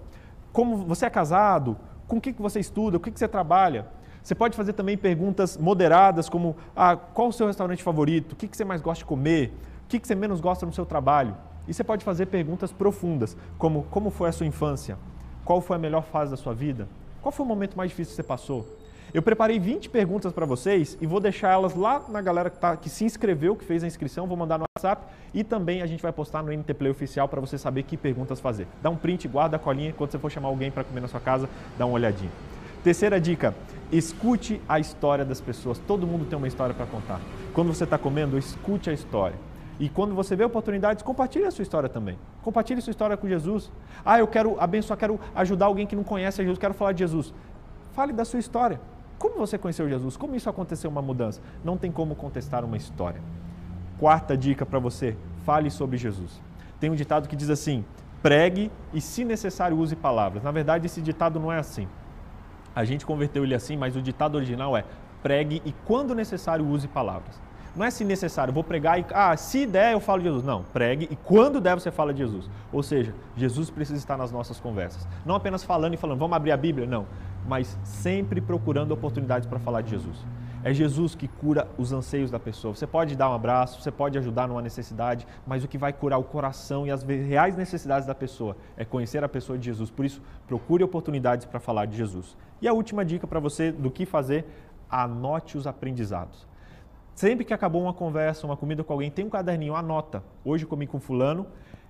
Como 0.53 0.77
você 0.77 1.07
é 1.07 1.11
casado, 1.11 1.77
com 2.07 2.17
o 2.17 2.21
que, 2.21 2.33
que 2.33 2.43
você 2.43 2.61
estuda, 2.61 2.97
o 2.97 3.01
que, 3.01 3.11
que 3.11 3.19
você 3.19 3.29
trabalha. 3.29 3.87
Você 4.23 4.35
pode 4.35 4.57
fazer 4.57 4.73
também 4.75 4.97
perguntas 4.97 5.57
moderadas, 5.57 6.29
como 6.29 6.57
ah, 6.77 6.97
qual 6.97 7.29
o 7.29 7.33
seu 7.33 7.47
restaurante 7.47 7.83
favorito, 7.83 8.33
o 8.33 8.37
que, 8.37 8.47
que 8.47 8.57
você 8.57 8.65
mais 8.65 8.81
gosta 8.81 8.99
de 8.99 9.05
comer, 9.07 9.53
o 9.85 9.89
que, 9.89 9.99
que 9.99 10.07
você 10.07 10.15
menos 10.15 10.41
gosta 10.41 10.65
no 10.65 10.73
seu 10.73 10.87
trabalho. 10.87 11.37
E 11.67 11.75
você 11.75 11.83
pode 11.83 12.05
fazer 12.05 12.27
perguntas 12.27 12.71
profundas, 12.73 13.37
como 13.59 13.85
como 13.85 14.11
foi 14.11 14.29
a 14.29 14.33
sua 14.33 14.47
infância, 14.47 14.97
qual 15.45 15.61
foi 15.61 15.77
a 15.77 15.79
melhor 15.79 16.03
fase 16.03 16.31
da 16.31 16.37
sua 16.37 16.55
vida, 16.55 16.89
qual 17.21 17.33
foi 17.33 17.45
o 17.45 17.49
momento 17.49 17.77
mais 17.77 17.91
difícil 17.91 18.13
que 18.13 18.17
você 18.17 18.23
passou, 18.23 18.67
eu 19.15 19.21
preparei 19.21 19.59
20 19.59 19.91
perguntas 19.91 20.33
para 20.33 20.47
vocês 20.47 20.97
e 20.99 21.07
vou 21.07 21.21
deixar 21.21 21.53
elas 21.53 21.75
lá 21.75 22.03
na 22.09 22.23
galera 22.23 22.49
que, 22.49 22.59
tá, 22.59 22.75
que 22.77 22.89
se 22.89 23.05
inscreveu, 23.05 23.55
que 23.55 23.65
fez 23.65 23.85
a 23.85 23.87
inscrição, 23.87 24.27
vou 24.27 24.39
mandar 24.39 24.59
no 24.59 24.65
WhatsApp 24.75 25.07
e 25.35 25.45
também 25.45 25.83
a 25.83 25.87
gente 25.87 26.03
vai 26.03 26.13
postar 26.13 26.43
no 26.43 26.51
NT 26.51 26.73
Play 26.73 26.91
Oficial 26.91 27.29
para 27.29 27.39
você 27.39 27.59
saber 27.59 27.83
que 27.83 27.95
perguntas 27.95 28.41
fazer. 28.41 28.67
Dá 28.83 28.89
um 28.89 28.97
print, 28.97 29.29
guarda 29.29 29.57
a 29.57 29.59
colinha, 29.59 29.93
quando 29.93 30.11
você 30.11 30.19
for 30.19 30.31
chamar 30.31 30.49
alguém 30.49 30.71
para 30.71 30.83
comer 30.83 31.01
na 31.01 31.09
sua 31.09 31.21
casa, 31.21 31.47
dá 31.77 31.85
uma 31.85 31.95
olhadinha. 31.95 32.31
Terceira 32.83 33.21
dica, 33.21 33.55
escute 33.93 34.63
a 34.67 34.81
história 34.81 35.27
das 35.27 35.43
pessoas. 35.43 35.79
Todo 35.79 36.07
mundo 36.07 36.25
tem 36.25 36.39
uma 36.39 36.49
história 36.49 36.75
para 36.75 36.87
contar. 36.87 37.21
Quando 37.53 37.69
você 37.69 37.85
está 37.85 37.99
comendo, 37.99 38.39
escute 38.39 38.89
a 38.89 38.95
história. 38.95 39.37
E 39.79 39.91
quando 39.91 40.15
você 40.15 40.35
vê 40.35 40.45
oportunidades, 40.45 41.03
compartilhe 41.03 41.45
a 41.45 41.51
sua 41.51 41.63
história 41.63 41.89
também. 41.89 42.19
Compartilhe 42.41 42.79
a 42.79 42.83
sua 42.83 42.91
história 42.91 43.17
com 43.17 43.29
Jesus. 43.29 43.71
Ah, 44.05 44.19
eu 44.19 44.27
quero 44.27 44.59
abençoar, 44.59 44.99
quero 44.99 45.21
ajudar 45.35 45.67
alguém 45.67 45.87
que 45.87 45.95
não 45.95 46.03
conhece 46.03 46.41
a 46.41 46.45
Jesus, 46.45 46.59
quero 46.59 46.73
falar 46.73 46.93
de 46.93 47.01
Jesus. 47.01 47.35
Fale 47.93 48.13
da 48.13 48.25
sua 48.25 48.41
história. 48.41 48.81
Como 49.23 49.37
você 49.37 49.57
conheceu 49.57 49.89
Jesus? 49.89 50.17
Como 50.17 50.35
isso 50.35 50.51
aconteceu 50.51 50.91
uma 50.91 51.01
mudança? 51.01 51.41
Não 51.63 51.77
tem 51.77 51.93
como 51.93 52.17
contestar 52.17 52.65
uma 52.65 52.77
história. 52.77 53.21
Quarta 53.97 54.37
dica 54.37 54.67
para 54.67 54.81
você: 54.81 55.17
fale 55.47 55.71
sobre 55.71 55.97
Jesus. 55.97 56.43
Tem 56.81 56.91
um 56.91 56.97
ditado 56.97 57.29
que 57.29 57.37
diz 57.37 57.49
assim: 57.49 57.85
pregue 58.21 58.69
e, 58.93 59.01
se 59.01 59.25
necessário, 59.25 59.79
use 59.79 59.95
palavras. 59.95 60.43
Na 60.43 60.51
verdade, 60.51 60.87
esse 60.87 61.01
ditado 61.01 61.39
não 61.39 61.53
é 61.53 61.59
assim. 61.61 61.87
A 62.75 62.85
gente 62.85 63.07
converteu 63.07 63.45
ele 63.45 63.55
assim, 63.55 63.77
mas 63.77 63.95
o 63.95 64.03
ditado 64.03 64.35
original 64.35 64.77
é: 64.77 64.85
pregue 65.23 65.63
e, 65.65 65.73
quando 65.85 66.17
necessário, 66.17 66.67
use 66.67 66.89
palavras. 66.89 67.41
Não 67.75 67.87
é 67.87 67.91
se 67.91 68.05
necessário, 68.05 68.53
vou 68.53 68.63
pregar 68.63 69.01
e, 69.01 69.07
ah, 69.15 69.35
se 69.35 69.65
der 69.65 69.95
eu 69.95 70.01
falo 70.01 70.21
de 70.21 70.29
Jesus. 70.29 70.45
Não, 70.45 70.63
pregue 70.63 71.09
e 71.11 71.17
quando 71.17 71.61
der 71.61 71.75
você 71.75 71.91
fala 71.91 72.13
de 72.13 72.19
Jesus. 72.19 72.51
Ou 72.71 72.83
seja, 72.83 73.15
Jesus 73.35 73.71
precisa 73.71 73.99
estar 73.99 74.19
nas 74.19 74.31
nossas 74.31 74.61
conversas. 74.61 75.09
Não 75.25 75.35
apenas 75.35 75.65
falando 75.65 75.95
e 75.95 75.97
falando, 75.97 76.19
vamos 76.19 76.37
abrir 76.37 76.53
a 76.53 76.57
Bíblia. 76.57 76.87
Não, 76.87 77.07
mas 77.49 77.79
sempre 77.83 78.41
procurando 78.41 78.93
oportunidades 78.93 79.49
para 79.49 79.59
falar 79.59 79.81
de 79.81 79.91
Jesus. 79.91 80.19
É 80.65 80.73
Jesus 80.73 81.17
que 81.17 81.27
cura 81.27 81.67
os 81.77 81.93
anseios 81.93 82.31
da 82.31 82.39
pessoa. 82.39 82.75
Você 82.75 82.87
pode 82.87 83.17
dar 83.17 83.31
um 83.31 83.35
abraço, 83.35 83.81
você 83.81 83.91
pode 83.91 84.17
ajudar 84.17 84.47
numa 84.47 84.63
necessidade, 84.63 85.27
mas 85.45 85.65
o 85.65 85.69
que 85.69 85.77
vai 85.77 85.93
curar 85.93 86.19
o 86.19 86.25
coração 86.25 86.87
e 86.87 86.91
as 86.91 87.03
reais 87.03 87.57
necessidades 87.57 88.07
da 88.07 88.15
pessoa 88.15 88.57
é 88.77 88.85
conhecer 88.85 89.25
a 89.25 89.29
pessoa 89.29 89.59
de 89.59 89.65
Jesus. 89.65 89.91
Por 89.91 90.05
isso, 90.05 90.23
procure 90.47 90.85
oportunidades 90.85 91.47
para 91.47 91.59
falar 91.59 91.87
de 91.87 91.97
Jesus. 91.97 92.37
E 92.61 92.69
a 92.69 92.73
última 92.73 93.05
dica 93.05 93.27
para 93.27 93.41
você 93.41 93.73
do 93.73 93.91
que 93.91 94.07
fazer: 94.07 94.45
anote 94.89 95.59
os 95.59 95.67
aprendizados. 95.67 96.47
Sempre 97.15 97.45
que 97.45 97.53
acabou 97.53 97.83
uma 97.83 97.93
conversa, 97.93 98.47
uma 98.47 98.57
comida 98.57 98.83
com 98.83 98.93
alguém, 98.93 99.11
tem 99.11 99.25
um 99.25 99.31
caderninho, 99.31 99.75
anota. 99.75 100.23
Hoje 100.45 100.67
comi 100.67 100.87
com 100.87 100.99
fulano, 100.99 101.47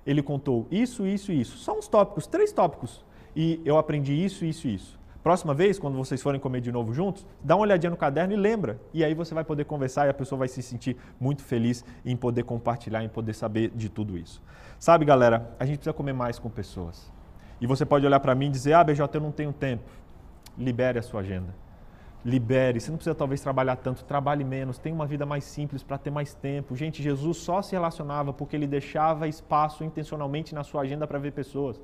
ele 0.06 0.22
contou 0.22 0.66
isso, 0.70 1.06
isso 1.06 1.32
e 1.32 1.40
isso. 1.40 1.58
Só 1.58 1.78
uns 1.78 1.88
tópicos, 1.88 2.26
três 2.26 2.52
tópicos. 2.52 3.04
E 3.34 3.60
eu 3.64 3.78
aprendi 3.78 4.12
isso, 4.12 4.44
isso 4.44 4.66
e 4.66 4.74
isso. 4.74 5.00
Próxima 5.22 5.54
vez, 5.54 5.78
quando 5.78 5.96
vocês 5.96 6.20
forem 6.20 6.40
comer 6.40 6.60
de 6.60 6.72
novo 6.72 6.92
juntos, 6.92 7.24
dá 7.42 7.54
uma 7.54 7.62
olhadinha 7.62 7.90
no 7.90 7.96
caderno 7.96 8.34
e 8.34 8.36
lembra. 8.36 8.80
E 8.92 9.04
aí 9.04 9.14
você 9.14 9.32
vai 9.32 9.44
poder 9.44 9.64
conversar 9.64 10.06
e 10.06 10.10
a 10.10 10.14
pessoa 10.14 10.40
vai 10.40 10.48
se 10.48 10.60
sentir 10.60 10.96
muito 11.20 11.42
feliz 11.42 11.84
em 12.04 12.16
poder 12.16 12.42
compartilhar, 12.42 13.04
em 13.04 13.08
poder 13.08 13.32
saber 13.32 13.70
de 13.70 13.88
tudo 13.88 14.18
isso. 14.18 14.42
Sabe, 14.80 15.04
galera, 15.04 15.54
a 15.60 15.64
gente 15.64 15.76
precisa 15.76 15.94
comer 15.94 16.12
mais 16.12 16.40
com 16.40 16.50
pessoas. 16.50 17.12
E 17.60 17.66
você 17.68 17.86
pode 17.86 18.04
olhar 18.04 18.18
para 18.18 18.34
mim 18.34 18.46
e 18.46 18.50
dizer: 18.50 18.72
Ah, 18.72 18.82
BJ, 18.82 19.16
eu 19.16 19.20
não 19.20 19.30
tenho 19.30 19.52
tempo. 19.52 19.88
Libere 20.58 20.98
a 20.98 21.02
sua 21.02 21.20
agenda. 21.20 21.54
Libere. 22.24 22.80
Você 22.80 22.90
não 22.90 22.96
precisa 22.98 23.14
talvez 23.14 23.40
trabalhar 23.40 23.76
tanto, 23.76 24.04
trabalhe 24.04 24.44
menos, 24.44 24.78
tenha 24.78 24.94
uma 24.94 25.06
vida 25.06 25.26
mais 25.26 25.44
simples 25.44 25.82
para 25.82 25.98
ter 25.98 26.10
mais 26.10 26.34
tempo. 26.34 26.76
Gente, 26.76 27.02
Jesus 27.02 27.38
só 27.38 27.60
se 27.60 27.72
relacionava 27.72 28.32
porque 28.32 28.54
ele 28.54 28.66
deixava 28.66 29.26
espaço 29.26 29.82
intencionalmente 29.82 30.54
na 30.54 30.62
sua 30.62 30.82
agenda 30.82 31.06
para 31.06 31.18
ver 31.18 31.32
pessoas. 31.32 31.80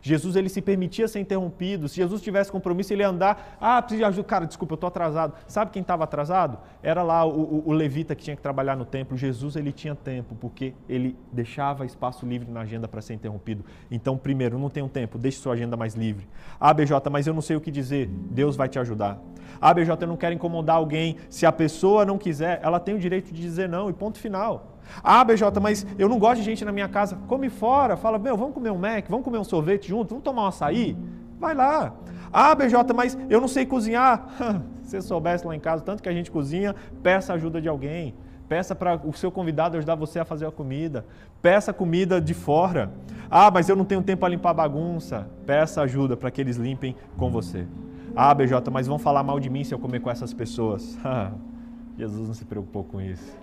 Jesus 0.00 0.36
ele 0.36 0.48
se 0.48 0.62
permitia 0.62 1.06
ser 1.08 1.20
interrompido. 1.20 1.88
Se 1.88 1.96
Jesus 1.96 2.22
tivesse 2.22 2.50
compromisso, 2.50 2.92
ele 2.92 3.02
ia 3.02 3.08
andar. 3.08 3.56
Ah, 3.60 3.80
preciso 3.82 3.98
de 4.00 4.04
ajuda. 4.04 4.28
Cara, 4.28 4.46
desculpa, 4.46 4.72
eu 4.72 4.76
estou 4.76 4.88
atrasado. 4.88 5.34
Sabe 5.46 5.70
quem 5.70 5.82
estava 5.82 6.04
atrasado? 6.04 6.58
Era 6.82 7.02
lá 7.02 7.24
o, 7.24 7.30
o, 7.30 7.62
o, 7.66 7.72
levita 7.72 8.14
que 8.14 8.22
tinha 8.22 8.36
que 8.36 8.42
trabalhar 8.42 8.76
no 8.76 8.84
templo. 8.84 9.16
Jesus 9.16 9.56
ele 9.56 9.72
tinha 9.72 9.94
tempo, 9.94 10.34
porque 10.34 10.74
ele 10.88 11.16
deixava 11.32 11.84
espaço 11.84 12.24
livre 12.24 12.50
na 12.50 12.60
agenda 12.60 12.88
para 12.88 13.00
ser 13.02 13.14
interrompido. 13.14 13.64
Então, 13.90 14.16
primeiro, 14.16 14.58
não 14.58 14.70
tenho 14.70 14.88
tempo, 14.88 15.18
deixe 15.18 15.38
sua 15.38 15.54
agenda 15.54 15.76
mais 15.76 15.94
livre. 15.94 16.26
Ah, 16.58 16.72
BJ, 16.72 17.10
mas 17.10 17.26
eu 17.26 17.34
não 17.34 17.42
sei 17.42 17.56
o 17.56 17.60
que 17.60 17.70
dizer. 17.70 18.08
Deus 18.08 18.56
vai 18.56 18.68
te 18.68 18.78
ajudar. 18.78 19.18
Ah, 19.60 19.74
BJ, 19.74 20.02
eu 20.02 20.08
não 20.08 20.16
quero 20.16 20.34
incomodar 20.34 20.76
alguém. 20.76 21.16
Se 21.28 21.46
a 21.46 21.52
pessoa 21.52 22.04
não 22.04 22.18
quiser, 22.18 22.60
ela 22.62 22.80
tem 22.80 22.94
o 22.94 22.98
direito 22.98 23.32
de 23.32 23.40
dizer 23.40 23.68
não 23.68 23.90
e 23.90 23.92
ponto 23.92 24.18
final. 24.18 24.71
Ah, 25.02 25.24
BJ, 25.24 25.60
mas 25.60 25.86
eu 25.98 26.08
não 26.08 26.18
gosto 26.18 26.38
de 26.38 26.44
gente 26.44 26.64
na 26.64 26.72
minha 26.72 26.88
casa. 26.88 27.16
Come 27.26 27.48
fora, 27.48 27.96
fala, 27.96 28.18
meu, 28.18 28.36
vamos 28.36 28.54
comer 28.54 28.70
um 28.70 28.78
Mac, 28.78 29.06
vamos 29.08 29.24
comer 29.24 29.38
um 29.38 29.44
sorvete 29.44 29.88
junto, 29.88 30.10
vamos 30.10 30.24
tomar 30.24 30.42
um 30.42 30.46
açaí? 30.46 30.96
Vai 31.38 31.54
lá. 31.54 31.92
Ah, 32.32 32.54
BJ, 32.54 32.92
mas 32.94 33.18
eu 33.28 33.40
não 33.40 33.48
sei 33.48 33.66
cozinhar. 33.66 34.28
Se 34.82 34.90
você 34.90 35.02
soubesse 35.02 35.46
lá 35.46 35.54
em 35.54 35.60
casa, 35.60 35.82
tanto 35.82 36.02
que 36.02 36.08
a 36.08 36.12
gente 36.12 36.30
cozinha, 36.30 36.74
peça 37.02 37.32
ajuda 37.32 37.60
de 37.60 37.68
alguém. 37.68 38.14
Peça 38.48 38.74
para 38.74 39.00
o 39.06 39.12
seu 39.12 39.32
convidado 39.32 39.76
ajudar 39.76 39.94
você 39.94 40.18
a 40.18 40.24
fazer 40.24 40.46
a 40.46 40.50
comida. 40.50 41.06
Peça 41.40 41.72
comida 41.72 42.20
de 42.20 42.34
fora. 42.34 42.90
Ah, 43.30 43.50
mas 43.50 43.68
eu 43.68 43.74
não 43.74 43.84
tenho 43.84 44.02
tempo 44.02 44.20
para 44.20 44.28
limpar 44.28 44.52
bagunça. 44.52 45.26
Peça 45.46 45.80
ajuda 45.82 46.16
para 46.16 46.30
que 46.30 46.40
eles 46.40 46.56
limpem 46.56 46.94
com 47.16 47.30
você. 47.30 47.66
Ah, 48.14 48.34
BJ, 48.34 48.70
mas 48.70 48.86
vão 48.86 48.98
falar 48.98 49.22
mal 49.22 49.40
de 49.40 49.48
mim 49.48 49.64
se 49.64 49.72
eu 49.72 49.78
comer 49.78 50.00
com 50.00 50.10
essas 50.10 50.34
pessoas. 50.34 50.98
Jesus 51.96 52.26
não 52.26 52.34
se 52.34 52.44
preocupou 52.44 52.84
com 52.84 53.00
isso. 53.00 53.36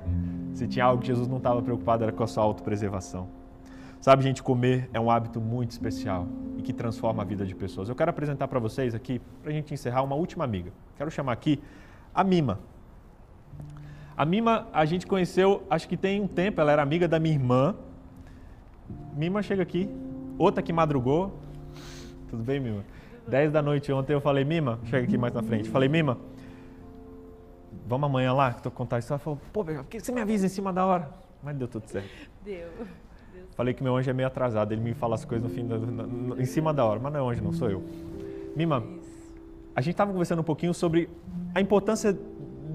Se 0.54 0.68
tinha 0.68 0.86
algo 0.86 1.02
que 1.02 1.08
Jesus 1.08 1.28
não 1.28 1.38
estava 1.38 1.62
preocupado 1.62 2.04
era 2.04 2.12
com 2.12 2.24
a 2.24 2.28
sua 2.28 2.44
autopreservação. 2.44 3.28
Sabe, 4.02 4.24
gente, 4.24 4.42
comer 4.42 4.90
é 4.94 5.00
um 5.00 5.12
hábito 5.12 5.42
muito 5.42 5.72
especial 5.72 6.26
e 6.58 6.62
que 6.62 6.72
transforma 6.72 7.22
a 7.22 7.26
vida 7.26 7.46
de 7.46 7.54
pessoas. 7.54 7.90
Eu 7.90 7.96
quero 7.96 8.10
apresentar 8.10 8.48
para 8.48 8.60
vocês 8.60 8.96
aqui, 8.96 9.20
para 9.42 9.52
a 9.52 9.54
gente 9.54 9.74
encerrar, 9.74 10.04
uma 10.04 10.16
última 10.16 10.44
amiga. 10.44 10.72
Quero 10.98 11.12
chamar 11.12 11.34
aqui 11.34 11.62
a 12.14 12.24
Mima. 12.24 12.60
A 14.16 14.26
Mima 14.26 14.68
a 14.72 14.86
gente 14.86 15.06
conheceu, 15.06 15.64
acho 15.70 15.88
que 15.88 15.98
tem 15.98 16.22
um 16.22 16.28
tempo, 16.28 16.62
ela 16.62 16.72
era 16.72 16.82
amiga 16.82 17.08
da 17.08 17.20
minha 17.20 17.36
irmã. 17.36 17.76
Mima 19.16 19.42
chega 19.42 19.64
aqui, 19.64 19.90
outra 20.38 20.64
que 20.64 20.72
madrugou. 20.72 21.38
Tudo 22.30 22.44
bem, 22.44 22.60
Mima? 22.60 22.86
10 23.28 23.52
da 23.52 23.62
noite 23.62 23.92
ontem 23.92 24.14
eu 24.14 24.22
falei, 24.22 24.44
Mima, 24.44 24.80
chega 24.86 25.06
aqui 25.06 25.18
mais 25.18 25.34
na 25.34 25.44
frente. 25.44 25.70
Falei, 25.70 25.90
Mima, 25.90 26.18
vamos 27.88 28.10
amanhã 28.10 28.34
lá, 28.34 28.52
que 28.52 28.60
estou 28.60 28.72
contar 28.72 29.00
isso. 29.00 29.12
Ela 29.12 29.20
falou, 29.20 29.40
pô, 29.52 29.64
por 29.64 29.86
que 29.86 30.00
você 30.00 30.12
me 30.12 30.22
avisa 30.22 30.46
em 30.46 30.50
cima 30.50 30.72
da 30.72 30.86
hora? 30.86 31.10
Mas 31.42 31.56
deu 31.56 31.68
tudo 31.68 31.88
certo. 31.88 32.10
Deu. 32.44 32.70
Falei 33.56 33.74
que 33.74 33.84
meu 33.84 33.96
anjo 33.96 34.10
é 34.10 34.14
meio 34.14 34.28
atrasado, 34.28 34.72
ele 34.72 34.82
me 34.82 34.94
fala 34.94 35.16
as 35.16 35.26
coisas 35.26 35.48
no 35.48 35.54
fim, 35.54 35.68
em 36.38 36.46
cima 36.46 36.74
da 36.74 36.86
hora, 36.86 37.00
mas 37.00 37.12
não 37.12 37.28
é 37.28 37.32
anjo, 37.32 37.44
não, 37.44 37.52
sou 37.52 37.70
eu. 37.70 37.84
Mima, 38.56 38.84
a 39.76 39.82
gente 39.82 39.94
estava 39.94 40.12
conversando 40.12 40.40
um 40.40 40.44
pouquinho 40.44 40.74
sobre 40.74 41.10
a 41.54 41.60
importância 41.60 42.18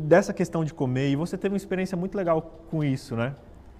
dessa 0.05 0.35
questão 0.35 0.65
de 0.65 0.75
comer 0.75 1.11
e 1.11 1.17
você 1.17 1.39
teve 1.39 1.55
uma 1.55 1.57
experiência 1.57 1.97
muito 1.97 2.15
legal 2.17 2.43
com 2.71 2.85
isso, 2.85 3.17
né? 3.17 3.35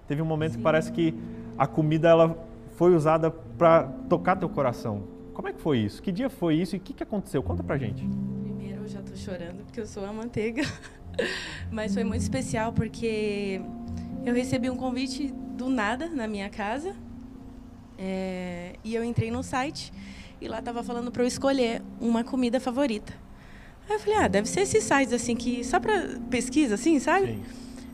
Teve 0.07 0.21
um 0.21 0.25
momento 0.25 0.53
Sim. 0.53 0.57
que 0.57 0.63
parece 0.63 0.91
que 0.91 1.13
a 1.57 1.67
comida 1.67 2.09
ela 2.09 2.37
foi 2.75 2.95
usada 2.95 3.31
para 3.31 3.83
tocar 4.09 4.35
teu 4.35 4.49
coração. 4.49 5.03
Como 5.33 5.47
é 5.47 5.53
que 5.53 5.61
foi 5.61 5.79
isso? 5.79 6.01
Que 6.01 6.11
dia 6.11 6.29
foi 6.29 6.55
isso 6.55 6.75
e 6.75 6.77
o 6.77 6.81
que, 6.81 6.93
que 6.93 7.03
aconteceu? 7.03 7.43
Conta 7.43 7.63
pra 7.63 7.77
gente. 7.77 8.07
Primeiro 8.43 8.83
eu 8.83 8.87
já 8.87 9.01
tô 9.01 9.15
chorando 9.15 9.63
porque 9.65 9.79
eu 9.79 9.85
sou 9.85 10.05
a 10.05 10.13
manteiga. 10.13 10.63
Mas 11.71 11.93
foi 11.93 12.03
muito 12.03 12.21
especial 12.21 12.73
porque 12.73 13.61
eu 14.25 14.33
recebi 14.33 14.69
um 14.69 14.75
convite 14.75 15.33
do 15.55 15.69
nada 15.69 16.09
na 16.09 16.27
minha 16.27 16.49
casa. 16.49 16.95
É, 17.97 18.73
e 18.83 18.93
eu 18.93 19.03
entrei 19.03 19.31
no 19.31 19.41
site 19.41 19.93
e 20.41 20.47
lá 20.47 20.59
estava 20.59 20.83
falando 20.83 21.11
para 21.11 21.23
eu 21.23 21.27
escolher 21.27 21.81
uma 21.99 22.23
comida 22.23 22.59
favorita. 22.59 23.13
Aí 23.87 23.95
eu 23.95 23.99
falei, 23.99 24.19
ah, 24.19 24.27
deve 24.27 24.49
ser 24.49 24.61
esses 24.61 24.83
sites 24.83 25.13
assim 25.13 25.35
que 25.35 25.63
só 25.63 25.79
para 25.79 26.19
pesquisa 26.29 26.75
assim, 26.75 26.99
sabe? 26.99 27.27
Sim. 27.27 27.43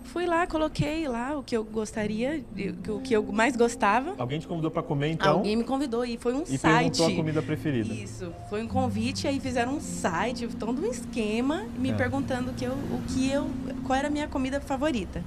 Fui 0.03 0.25
lá, 0.25 0.45
coloquei 0.45 1.07
lá 1.07 1.37
o 1.37 1.43
que 1.43 1.55
eu 1.55 1.63
gostaria, 1.63 2.43
o 2.89 2.99
que 2.99 3.15
eu 3.15 3.23
mais 3.31 3.55
gostava. 3.55 4.15
Alguém 4.17 4.39
te 4.39 4.47
convidou 4.47 4.69
para 4.69 4.83
comer, 4.83 5.09
então? 5.09 5.37
Alguém 5.37 5.55
me 5.55 5.63
convidou 5.63 6.03
e 6.03 6.17
foi 6.17 6.33
um 6.33 6.43
e 6.43 6.57
site. 6.57 7.01
E 7.01 7.13
a 7.13 7.15
comida 7.15 7.41
preferida. 7.41 7.93
Isso, 7.93 8.33
foi 8.49 8.61
um 8.61 8.67
convite, 8.67 9.27
aí 9.27 9.39
fizeram 9.39 9.75
um 9.75 9.79
site, 9.79 10.47
todo 10.47 10.81
um 10.81 10.89
esquema, 10.89 11.65
me 11.77 11.91
é. 11.91 11.93
perguntando 11.93 12.53
que 12.53 12.65
eu, 12.65 12.73
o 12.73 13.01
que 13.07 13.31
eu, 13.31 13.49
qual 13.85 13.97
era 13.97 14.07
a 14.07 14.11
minha 14.11 14.27
comida 14.27 14.59
favorita. 14.59 15.23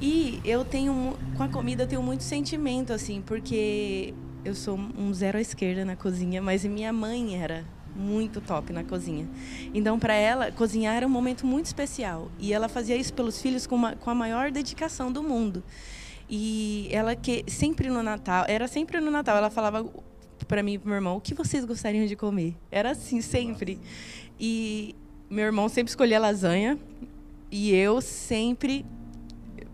E 0.00 0.40
eu 0.44 0.64
tenho, 0.64 1.16
com 1.36 1.42
a 1.42 1.48
comida, 1.48 1.84
eu 1.84 1.86
tenho 1.86 2.02
muito 2.02 2.22
sentimento, 2.22 2.92
assim, 2.92 3.22
porque 3.24 4.14
eu 4.44 4.54
sou 4.54 4.78
um 4.98 5.12
zero 5.14 5.38
à 5.38 5.40
esquerda 5.40 5.84
na 5.84 5.96
cozinha, 5.96 6.42
mas 6.42 6.64
minha 6.64 6.92
mãe 6.92 7.40
era 7.40 7.64
muito 7.94 8.40
top 8.40 8.72
na 8.72 8.84
cozinha. 8.84 9.28
Então, 9.72 9.98
para 9.98 10.14
ela, 10.14 10.50
cozinhar 10.52 10.94
era 10.94 11.06
um 11.06 11.10
momento 11.10 11.46
muito 11.46 11.66
especial. 11.66 12.30
E 12.38 12.52
ela 12.52 12.68
fazia 12.68 12.96
isso 12.96 13.12
pelos 13.14 13.40
filhos 13.40 13.66
com, 13.66 13.76
uma, 13.76 13.96
com 13.96 14.10
a 14.10 14.14
maior 14.14 14.50
dedicação 14.50 15.10
do 15.10 15.22
mundo. 15.22 15.62
E 16.28 16.88
ela 16.90 17.14
que 17.14 17.44
sempre 17.46 17.88
no 17.88 18.02
Natal, 18.02 18.44
era 18.48 18.66
sempre 18.66 19.00
no 19.00 19.10
Natal, 19.10 19.36
ela 19.36 19.50
falava 19.50 19.86
para 20.48 20.62
mim 20.62 20.74
e 20.74 20.78
pro 20.78 20.88
meu 20.88 20.96
irmão, 20.96 21.16
o 21.16 21.20
que 21.20 21.34
vocês 21.34 21.64
gostariam 21.64 22.06
de 22.06 22.16
comer? 22.16 22.54
Era 22.70 22.90
assim, 22.90 23.20
sempre. 23.20 23.78
E 24.38 24.94
meu 25.30 25.44
irmão 25.44 25.68
sempre 25.68 25.90
escolhia 25.90 26.18
lasanha 26.18 26.78
e 27.50 27.72
eu 27.74 28.00
sempre 28.00 28.84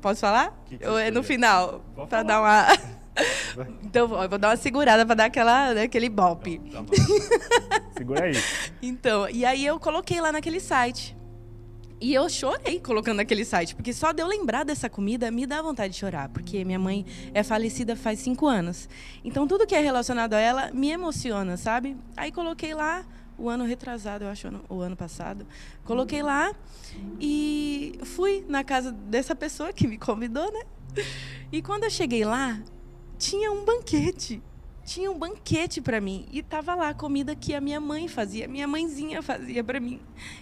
Posso 0.00 0.20
falar? 0.20 0.58
Que 0.66 0.78
que 0.78 0.84
é 0.84 1.10
no 1.10 1.22
final, 1.22 1.84
para 2.08 2.22
dar 2.22 2.40
uma 2.40 2.66
então, 3.82 4.22
eu 4.22 4.28
vou 4.28 4.38
dar 4.38 4.48
uma 4.48 4.56
segurada 4.56 5.04
para 5.04 5.14
dar 5.14 5.24
aquela, 5.26 5.74
né, 5.74 5.82
aquele 5.82 6.08
bop. 6.08 6.60
Tá 6.70 6.84
Segura 7.96 8.24
aí. 8.24 8.32
Então, 8.82 9.28
e 9.28 9.44
aí 9.44 9.64
eu 9.64 9.78
coloquei 9.78 10.20
lá 10.20 10.32
naquele 10.32 10.60
site. 10.60 11.16
E 12.00 12.14
eu 12.14 12.30
chorei 12.30 12.80
colocando 12.80 13.18
naquele 13.18 13.44
site, 13.44 13.74
porque 13.74 13.92
só 13.92 14.10
de 14.10 14.22
eu 14.22 14.26
lembrar 14.26 14.64
dessa 14.64 14.88
comida 14.88 15.30
me 15.30 15.46
dá 15.46 15.60
vontade 15.60 15.92
de 15.92 16.00
chorar, 16.00 16.30
porque 16.30 16.64
minha 16.64 16.78
mãe 16.78 17.04
é 17.34 17.42
falecida 17.42 17.94
faz 17.94 18.20
cinco 18.20 18.46
anos. 18.46 18.88
Então 19.22 19.46
tudo 19.46 19.66
que 19.66 19.74
é 19.74 19.80
relacionado 19.80 20.32
a 20.32 20.40
ela 20.40 20.70
me 20.72 20.90
emociona, 20.90 21.58
sabe? 21.58 21.98
Aí 22.16 22.32
coloquei 22.32 22.72
lá 22.72 23.04
o 23.36 23.50
ano 23.50 23.64
retrasado, 23.64 24.24
eu 24.24 24.30
acho, 24.30 24.48
o 24.70 24.80
ano 24.80 24.96
passado. 24.96 25.46
Coloquei 25.84 26.22
lá 26.22 26.54
e 27.20 27.98
fui 28.04 28.46
na 28.48 28.64
casa 28.64 28.92
dessa 28.92 29.34
pessoa 29.34 29.70
que 29.70 29.86
me 29.86 29.98
convidou, 29.98 30.50
né? 30.50 30.62
E 31.52 31.60
quando 31.60 31.84
eu 31.84 31.90
cheguei 31.90 32.24
lá, 32.24 32.58
tinha 33.20 33.52
um 33.52 33.64
banquete. 33.64 34.42
Tinha 34.82 35.10
um 35.10 35.16
banquete 35.16 35.80
para 35.80 36.00
mim 36.00 36.26
e 36.32 36.42
tava 36.42 36.74
lá 36.74 36.88
a 36.88 36.94
comida 36.94 37.36
que 37.36 37.54
a 37.54 37.60
minha 37.60 37.78
mãe 37.78 38.08
fazia, 38.08 38.48
minha 38.48 38.66
mãezinha 38.66 39.22
fazia 39.22 39.62
para 39.62 39.78
mim. 39.78 40.00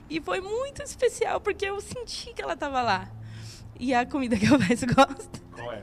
E 0.09 0.21
foi 0.21 0.41
muito 0.41 0.83
especial 0.83 1.41
porque 1.41 1.67
eu 1.67 1.79
senti 1.81 2.33
que 2.33 2.41
ela 2.41 2.57
tava 2.57 2.81
lá. 2.81 3.11
E 3.79 3.93
a 3.93 4.07
comida 4.07 4.37
que 4.37 4.47
eu 4.47 4.57
mais 4.59 4.83
gosto 4.85 5.43
Qual 5.53 5.73
é? 5.73 5.83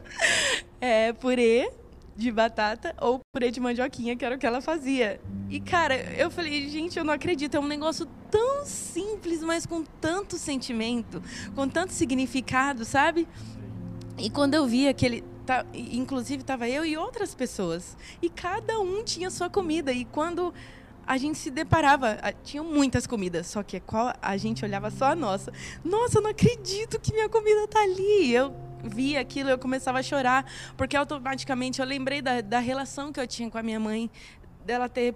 é 0.82 1.14
purê 1.14 1.72
de 2.16 2.32
batata 2.32 2.96
ou 3.00 3.20
purê 3.32 3.52
de 3.52 3.60
mandioquinha, 3.60 4.16
que 4.16 4.24
era 4.24 4.36
o 4.36 4.40
que 4.40 4.48
ela 4.48 4.62
fazia. 4.62 5.20
E, 5.50 5.60
cara, 5.60 5.96
eu 6.14 6.32
falei, 6.32 6.68
gente, 6.70 6.98
eu 6.98 7.04
não 7.04 7.14
acredito. 7.14 7.56
É 7.56 7.60
um 7.60 7.68
negócio 7.68 8.08
tão 8.32 8.66
simples, 8.66 9.44
mas 9.44 9.66
com 9.66 9.84
tanto 10.02 10.38
sentimento, 10.38 11.22
com 11.54 11.68
tanto 11.68 11.92
significado, 11.92 12.86
sabe? 12.86 13.28
E 14.18 14.30
quando 14.30 14.54
eu 14.54 14.66
vi 14.66 14.88
aquele 14.88 15.24
Tá, 15.46 15.66
inclusive, 15.74 16.42
estava 16.42 16.68
eu 16.68 16.86
e 16.86 16.98
outras 16.98 17.36
pessoas. 17.36 17.96
E 18.22 18.30
cada 18.30 18.80
um 18.80 19.04
tinha 19.04 19.30
sua 19.30 19.50
comida. 19.50 19.92
E 19.92 20.06
quando 20.06 20.54
a 21.06 21.18
gente 21.18 21.38
se 21.38 21.52
deparava, 21.52 22.18
tinha 22.44 22.64
muitas 22.64 23.06
comidas, 23.06 23.48
só 23.48 23.62
que 23.62 23.82
a 24.22 24.38
gente 24.38 24.66
olhava 24.66 24.90
só 24.90 25.06
a 25.12 25.16
nossa. 25.16 25.54
Nossa, 25.84 26.18
eu 26.18 26.22
não 26.24 26.32
acredito 26.32 27.00
que 27.00 27.14
minha 27.14 27.30
comida 27.30 27.66
está 27.66 27.82
ali. 27.82 28.34
Eu 28.34 28.54
via 28.84 29.20
aquilo, 29.20 29.50
eu 29.50 29.58
começava 29.58 30.00
a 30.00 30.04
chorar, 30.04 30.46
porque 30.76 30.96
automaticamente 30.96 31.80
eu 31.80 31.86
lembrei 31.86 32.22
da, 32.22 32.42
da 32.42 32.60
relação 32.60 33.12
que 33.12 33.20
eu 33.20 33.28
tinha 33.28 33.50
com 33.50 33.58
a 33.58 33.64
minha 33.64 33.80
mãe, 33.80 34.10
dela 34.66 34.90
ter 34.90 35.16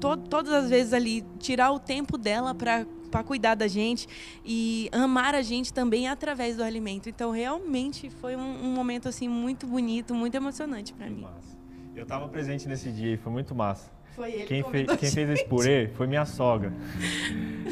to, 0.00 0.16
todas 0.16 0.52
as 0.52 0.70
vezes 0.70 0.92
ali, 0.92 1.24
tirar 1.38 1.70
o 1.72 1.78
tempo 1.78 2.18
dela 2.18 2.54
para 2.54 2.86
para 3.16 3.24
cuidar 3.24 3.54
da 3.54 3.66
gente 3.66 4.06
e 4.44 4.90
amar 4.92 5.34
a 5.34 5.40
gente 5.40 5.72
também 5.72 6.06
através 6.06 6.56
do 6.56 6.62
alimento. 6.62 7.08
Então, 7.08 7.30
realmente 7.30 8.10
foi 8.10 8.36
um, 8.36 8.64
um 8.66 8.74
momento 8.74 9.08
assim 9.08 9.26
muito 9.26 9.66
bonito, 9.66 10.14
muito 10.14 10.34
emocionante 10.34 10.92
para 10.92 11.08
mim. 11.08 11.22
Massa. 11.22 11.56
Eu 11.94 12.02
estava 12.02 12.28
presente 12.28 12.68
nesse 12.68 12.90
dia 12.90 13.14
e 13.14 13.16
foi 13.16 13.32
muito 13.32 13.54
massa. 13.54 13.90
Foi 14.14 14.32
ele 14.32 14.44
quem, 14.44 14.62
fez, 14.62 14.86
quem 14.96 15.10
fez 15.10 15.30
esse 15.30 15.44
purê 15.46 15.88
foi 15.88 16.06
minha 16.06 16.26
sogra. 16.26 16.72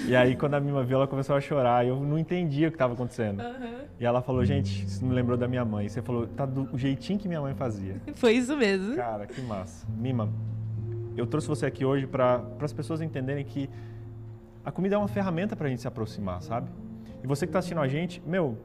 e 0.09 0.16
aí, 0.16 0.34
quando 0.34 0.55
a 0.55 0.61
Mima 0.61 0.82
viu, 0.82 0.97
ela 0.97 1.07
começou 1.07 1.36
a 1.36 1.40
chorar. 1.42 1.84
E 1.84 1.88
eu 1.88 2.01
não 2.01 2.18
entendia 2.18 2.68
o 2.68 2.70
que 2.70 2.76
estava 2.76 2.95
acontecendo. 2.95 3.40
Uhum. 3.40 3.84
E 4.01 4.05
ela 4.05 4.22
falou, 4.22 4.45
gente, 4.47 4.84
isso 4.84 5.05
me 5.05 5.14
lembrou 5.14 5.36
da 5.36 5.47
minha 5.47 5.64
mãe. 5.64 5.88
Você 5.90 6.01
falou, 6.01 6.26
tá 6.26 6.47
do 6.47 6.76
jeitinho 6.78 7.18
que 7.18 7.28
minha 7.28 7.40
mãe 7.40 7.55
fazia. 7.55 8.01
Foi 8.16 8.32
isso 8.32 8.57
mesmo. 8.57 8.97
Cara, 8.97 9.26
que 9.26 9.42
massa. 9.42 9.86
Mima, 9.95 10.30
eu 11.16 11.26
trouxe 11.26 11.49
você 11.49 11.66
aqui 11.66 11.84
hoje 11.84 12.07
para 12.07 12.42
as 12.61 12.72
pessoas 12.72 13.03
entenderem 13.03 13.45
que 13.45 13.68
a 14.65 14.73
comida 14.73 14.95
é 14.95 14.99
uma 14.99 15.09
ferramenta 15.09 15.55
para 15.55 15.67
a 15.67 15.71
gente 15.71 15.83
se 15.83 15.89
aproximar, 15.89 16.43
sabe? 16.43 16.69
E 17.23 17.27
você 17.27 17.47
que 17.47 17.51
está 17.51 17.59
assistindo 17.59 17.81
a 17.81 17.89
gente, 17.89 18.23
meu, 18.27 18.57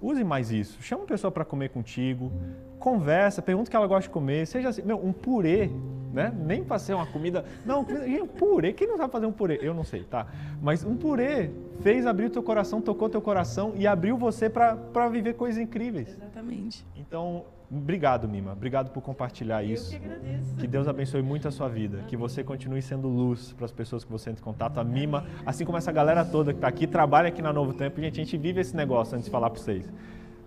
use 0.00 0.24
mais 0.24 0.50
isso. 0.50 0.82
Chama 0.82 1.04
a 1.04 1.06
pessoa 1.06 1.30
para 1.30 1.44
comer 1.44 1.70
contigo, 1.70 2.32
conversa, 2.78 3.40
pergunta 3.42 3.68
o 3.68 3.70
que 3.70 3.76
ela 3.76 3.86
gosta 3.86 4.02
de 4.02 4.10
comer, 4.10 4.46
seja 4.46 4.68
assim, 4.68 4.82
meu, 4.82 5.04
um 5.04 5.12
purê, 5.12 5.70
né? 6.18 6.34
Nem 6.36 6.64
para 6.64 6.80
ser 6.80 6.94
uma 6.94 7.06
comida, 7.06 7.44
não, 7.64 7.82
um 7.82 8.26
purê, 8.26 8.72
quem 8.72 8.88
não 8.88 8.96
sabe 8.96 9.12
fazer 9.12 9.26
um 9.26 9.32
purê? 9.32 9.60
Eu 9.62 9.72
não 9.72 9.84
sei, 9.84 10.02
tá? 10.02 10.26
Mas 10.60 10.84
um 10.84 10.96
purê 10.96 11.50
fez 11.80 12.06
abrir 12.06 12.26
o 12.26 12.30
teu 12.30 12.42
coração, 12.42 12.80
tocou 12.80 13.08
teu 13.08 13.22
coração 13.22 13.72
e 13.76 13.86
abriu 13.86 14.16
você 14.16 14.50
para 14.50 15.08
viver 15.08 15.34
coisas 15.34 15.60
incríveis. 15.62 16.08
Exatamente. 16.08 16.84
Então, 16.96 17.44
Obrigado, 17.70 18.26
Mima. 18.26 18.52
Obrigado 18.52 18.88
por 18.88 19.02
compartilhar 19.02 19.62
Eu 19.62 19.74
isso. 19.74 19.90
que 19.90 19.96
agradeço. 19.96 20.54
Que 20.56 20.66
Deus 20.66 20.88
abençoe 20.88 21.20
muito 21.20 21.46
a 21.46 21.50
sua 21.50 21.68
vida. 21.68 21.98
Que 22.08 22.16
você 22.16 22.42
continue 22.42 22.80
sendo 22.80 23.06
luz 23.08 23.52
para 23.52 23.66
as 23.66 23.72
pessoas 23.72 24.02
que 24.02 24.10
você 24.10 24.30
entra 24.30 24.40
em 24.40 24.44
contato. 24.44 24.80
A 24.80 24.84
Mima, 24.84 25.26
assim 25.44 25.66
como 25.66 25.76
essa 25.76 25.92
galera 25.92 26.24
toda 26.24 26.54
que 26.54 26.56
está 26.56 26.66
aqui, 26.66 26.86
trabalha 26.86 27.28
aqui 27.28 27.42
na 27.42 27.52
Novo 27.52 27.74
Tempo. 27.74 28.00
Gente, 28.00 28.22
a 28.22 28.24
gente 28.24 28.38
vive 28.38 28.62
esse 28.62 28.74
negócio 28.74 29.14
antes 29.16 29.26
de 29.26 29.30
falar 29.30 29.50
para 29.50 29.60
vocês. 29.60 29.86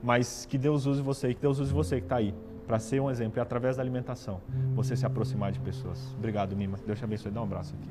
Mas 0.02 0.48
que 0.48 0.58
Deus 0.58 0.88
use 0.88 1.00
você, 1.00 1.32
que 1.32 1.40
Deus 1.40 1.60
use 1.60 1.72
você 1.72 1.98
que 1.98 2.06
está 2.06 2.16
aí 2.16 2.34
para 2.72 2.80
ser 2.80 3.02
um 3.02 3.12
exemplo. 3.12 3.38
E 3.38 3.42
através 3.42 3.76
da 3.76 3.84
alimentação, 3.84 4.40
você 4.74 4.96
se 4.96 5.06
aproximar 5.06 5.52
de 5.52 5.60
pessoas. 5.60 6.16
Obrigado, 6.18 6.56
Mima. 6.56 6.78
Deus 6.88 6.98
te 6.98 7.04
abençoe. 7.04 7.30
Dá 7.30 7.42
um 7.42 7.44
abraço 7.44 7.76
aqui. 7.76 7.90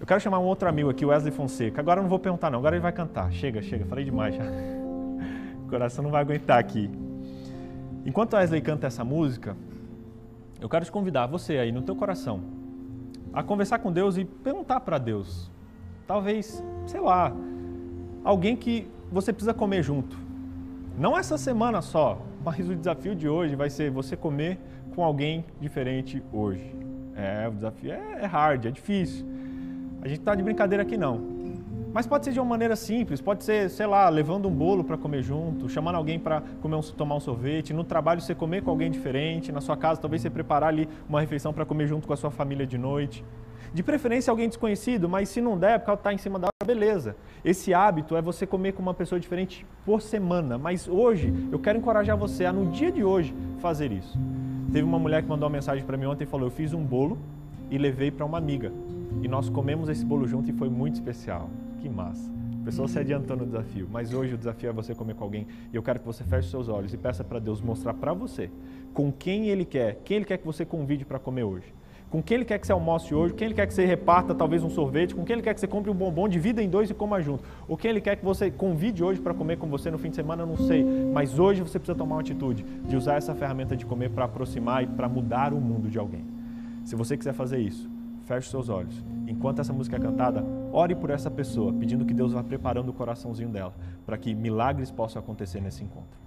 Eu 0.00 0.04
quero 0.04 0.20
chamar 0.20 0.40
um 0.40 0.44
outro 0.44 0.68
amigo 0.68 0.90
aqui, 0.90 1.04
Wesley 1.06 1.30
Fonseca. 1.30 1.80
Agora 1.80 2.00
eu 2.00 2.02
não 2.02 2.10
vou 2.10 2.18
perguntar, 2.18 2.50
não. 2.50 2.58
Agora 2.58 2.74
ele 2.74 2.82
vai 2.82 2.90
cantar. 2.90 3.30
Chega, 3.30 3.62
chega. 3.62 3.84
Falei 3.86 4.04
demais 4.04 4.34
já. 4.34 4.42
O 5.64 5.68
coração 5.72 6.02
não 6.02 6.10
vai 6.10 6.20
aguentar 6.20 6.58
aqui. 6.58 6.90
Enquanto 8.04 8.34
Wesley 8.34 8.60
canta 8.60 8.88
essa 8.88 9.04
música, 9.04 9.56
eu 10.60 10.68
quero 10.68 10.84
te 10.84 10.90
convidar, 10.90 11.26
você 11.26 11.58
aí 11.58 11.70
no 11.70 11.80
teu 11.80 11.94
coração, 11.94 12.42
a 13.32 13.42
conversar 13.42 13.78
com 13.78 13.90
Deus 13.90 14.18
e 14.18 14.24
perguntar 14.24 14.80
para 14.80 14.98
Deus. 14.98 15.50
Talvez, 16.06 16.62
sei 16.86 17.00
lá, 17.00 17.32
alguém 18.22 18.54
que 18.56 18.86
você 19.10 19.32
precisa 19.32 19.54
comer 19.54 19.82
junto. 19.82 20.18
Não 20.98 21.16
essa 21.16 21.38
semana 21.38 21.80
só, 21.80 22.20
mas 22.44 22.68
o 22.68 22.74
desafio 22.74 23.14
de 23.14 23.28
hoje 23.28 23.54
vai 23.54 23.70
ser 23.70 23.90
você 23.90 24.16
comer 24.16 24.58
com 24.94 25.04
alguém 25.04 25.44
diferente 25.60 26.22
hoje. 26.32 26.74
É, 27.14 27.48
o 27.48 27.52
desafio 27.52 27.92
é, 27.92 28.18
é 28.22 28.26
hard, 28.26 28.66
é 28.66 28.70
difícil. 28.70 29.26
A 30.02 30.08
gente 30.08 30.20
tá 30.20 30.34
de 30.34 30.42
brincadeira 30.42 30.82
aqui 30.82 30.96
não. 30.96 31.32
Mas 31.92 32.06
pode 32.06 32.24
ser 32.24 32.32
de 32.32 32.40
uma 32.40 32.46
maneira 32.46 32.74
simples, 32.74 33.20
pode 33.20 33.44
ser, 33.44 33.68
sei 33.68 33.86
lá, 33.86 34.08
levando 34.08 34.48
um 34.48 34.50
bolo 34.50 34.82
para 34.82 34.96
comer 34.96 35.22
junto, 35.22 35.68
chamando 35.68 35.96
alguém 35.96 36.18
para 36.18 36.42
comer 36.62 36.76
um, 36.76 36.80
tomar 36.80 37.16
um 37.16 37.20
sorvete, 37.20 37.74
no 37.74 37.84
trabalho 37.84 38.20
você 38.20 38.34
comer 38.34 38.62
com 38.62 38.70
alguém 38.70 38.90
diferente, 38.90 39.52
na 39.52 39.60
sua 39.60 39.76
casa 39.76 40.00
talvez 40.00 40.22
você 40.22 40.30
preparar 40.30 40.70
ali 40.70 40.88
uma 41.06 41.20
refeição 41.20 41.52
para 41.52 41.66
comer 41.66 41.86
junto 41.86 42.06
com 42.06 42.14
a 42.14 42.16
sua 42.16 42.30
família 42.30 42.66
de 42.66 42.78
noite. 42.78 43.22
De 43.74 43.82
preferência 43.82 44.30
alguém 44.30 44.48
desconhecido, 44.48 45.08
mas 45.08 45.30
se 45.30 45.40
não 45.40 45.58
der, 45.58 45.78
porque 45.78 45.90
ela 45.90 45.98
está 45.98 46.12
em 46.12 46.18
cima 46.18 46.38
da 46.38 46.46
hora, 46.48 46.66
beleza. 46.66 47.16
Esse 47.42 47.72
hábito 47.72 48.14
é 48.14 48.20
você 48.20 48.46
comer 48.46 48.72
com 48.72 48.82
uma 48.82 48.92
pessoa 48.92 49.18
diferente 49.18 49.66
por 49.84 50.02
semana, 50.02 50.58
mas 50.58 50.86
hoje 50.86 51.32
eu 51.50 51.58
quero 51.58 51.78
encorajar 51.78 52.16
você 52.16 52.44
a 52.44 52.52
no 52.52 52.70
dia 52.70 52.92
de 52.92 53.02
hoje 53.02 53.34
fazer 53.60 53.90
isso. 53.90 54.18
Teve 54.70 54.86
uma 54.86 54.98
mulher 54.98 55.22
que 55.22 55.28
mandou 55.28 55.48
uma 55.48 55.54
mensagem 55.54 55.84
para 55.84 55.96
mim 55.96 56.04
ontem 56.04 56.24
e 56.24 56.26
falou: 56.26 56.48
"Eu 56.48 56.50
fiz 56.50 56.74
um 56.74 56.84
bolo 56.84 57.18
e 57.70 57.78
levei 57.78 58.10
para 58.10 58.26
uma 58.26 58.36
amiga. 58.36 58.70
E 59.22 59.28
nós 59.28 59.48
comemos 59.48 59.88
esse 59.88 60.04
bolo 60.04 60.26
junto 60.26 60.50
e 60.50 60.52
foi 60.52 60.68
muito 60.68 60.94
especial. 60.94 61.48
Que 61.80 61.88
massa. 61.88 62.30
A 62.60 62.64
pessoa 62.64 62.86
se 62.86 62.98
adiantou 62.98 63.36
no 63.36 63.46
desafio, 63.46 63.88
mas 63.90 64.12
hoje 64.12 64.34
o 64.34 64.38
desafio 64.38 64.68
é 64.70 64.72
você 64.72 64.94
comer 64.94 65.14
com 65.14 65.24
alguém. 65.24 65.46
E 65.72 65.76
eu 65.76 65.82
quero 65.82 65.98
que 65.98 66.06
você 66.06 66.22
feche 66.22 66.48
seus 66.48 66.68
olhos 66.68 66.92
e 66.92 66.96
peça 66.98 67.24
para 67.24 67.38
Deus 67.38 67.60
mostrar 67.60 67.94
para 67.94 68.12
você 68.12 68.50
com 68.92 69.10
quem 69.10 69.48
Ele 69.48 69.64
quer, 69.64 70.00
quem 70.04 70.18
Ele 70.18 70.26
quer 70.26 70.36
que 70.36 70.46
você 70.46 70.64
convide 70.64 71.04
para 71.04 71.18
comer 71.18 71.44
hoje. 71.44 71.74
Com 72.12 72.22
quem 72.22 72.34
Ele 72.34 72.44
quer 72.44 72.58
que 72.58 72.66
você 72.66 72.72
almoce 72.72 73.14
hoje, 73.14 73.32
quem 73.32 73.46
Ele 73.46 73.54
quer 73.54 73.66
que 73.66 73.72
você 73.72 73.86
reparta 73.86 74.34
talvez 74.34 74.62
um 74.62 74.68
sorvete, 74.68 75.14
com 75.14 75.24
quem 75.24 75.32
Ele 75.32 75.42
quer 75.42 75.54
que 75.54 75.60
você 75.60 75.66
compre 75.66 75.90
um 75.90 75.94
bombom, 75.94 76.28
divida 76.28 76.62
em 76.62 76.68
dois 76.68 76.90
e 76.90 76.94
coma 76.94 77.22
junto. 77.22 77.42
Ou 77.66 77.74
quem 77.74 77.90
Ele 77.90 78.02
quer 78.02 78.16
que 78.16 78.24
você 78.24 78.50
convide 78.50 79.02
hoje 79.02 79.18
para 79.18 79.32
comer 79.32 79.56
com 79.56 79.66
você 79.66 79.90
no 79.90 79.96
fim 79.96 80.10
de 80.10 80.16
semana, 80.16 80.42
eu 80.42 80.46
não 80.46 80.58
sei. 80.58 80.84
Mas 80.84 81.38
hoje 81.38 81.62
você 81.62 81.78
precisa 81.78 81.96
tomar 81.96 82.16
uma 82.16 82.20
atitude 82.20 82.64
de 82.86 82.94
usar 82.94 83.14
essa 83.14 83.34
ferramenta 83.34 83.74
de 83.74 83.86
comer 83.86 84.10
para 84.10 84.26
aproximar 84.26 84.84
e 84.84 84.86
para 84.88 85.08
mudar 85.08 85.54
o 85.54 85.56
mundo 85.58 85.88
de 85.88 85.98
alguém. 85.98 86.22
Se 86.84 86.94
você 86.94 87.16
quiser 87.16 87.32
fazer 87.32 87.60
isso, 87.60 87.88
feche 88.26 88.50
seus 88.50 88.68
olhos. 88.68 89.02
Enquanto 89.26 89.60
essa 89.60 89.72
música 89.72 89.96
é 89.96 89.98
cantada, 89.98 90.44
ore 90.70 90.94
por 90.94 91.08
essa 91.08 91.30
pessoa, 91.30 91.72
pedindo 91.72 92.04
que 92.04 92.12
Deus 92.12 92.34
vá 92.34 92.42
preparando 92.42 92.90
o 92.90 92.92
coraçãozinho 92.92 93.48
dela, 93.48 93.72
para 94.04 94.18
que 94.18 94.34
milagres 94.34 94.90
possam 94.90 95.18
acontecer 95.22 95.62
nesse 95.62 95.82
encontro. 95.82 96.20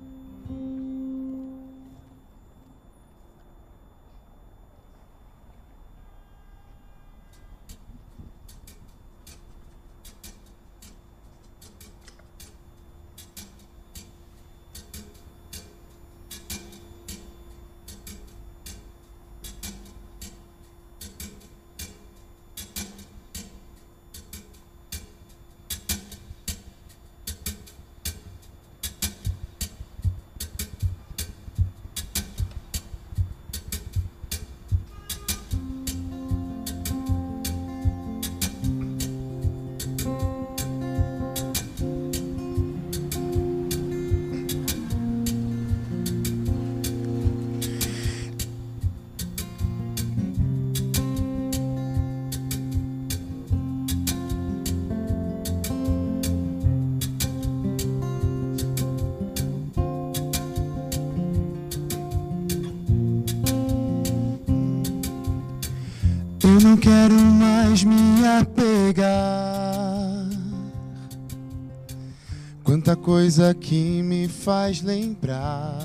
Coisa 73.05 73.53
que 73.53 74.01
me 74.01 74.27
faz 74.27 74.81
lembrar. 74.81 75.77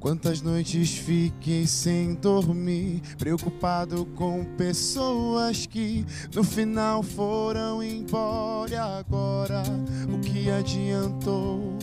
Quantas 0.00 0.42
noites 0.42 0.98
fiquei 0.98 1.68
sem 1.68 2.14
dormir, 2.14 3.00
preocupado 3.16 4.04
com 4.16 4.44
pessoas 4.56 5.66
que 5.66 6.04
no 6.34 6.42
final 6.42 7.00
foram 7.00 7.80
embora. 7.80 8.72
E 8.72 8.74
agora, 8.74 9.62
o 10.12 10.18
que 10.18 10.50
adiantou? 10.50 11.78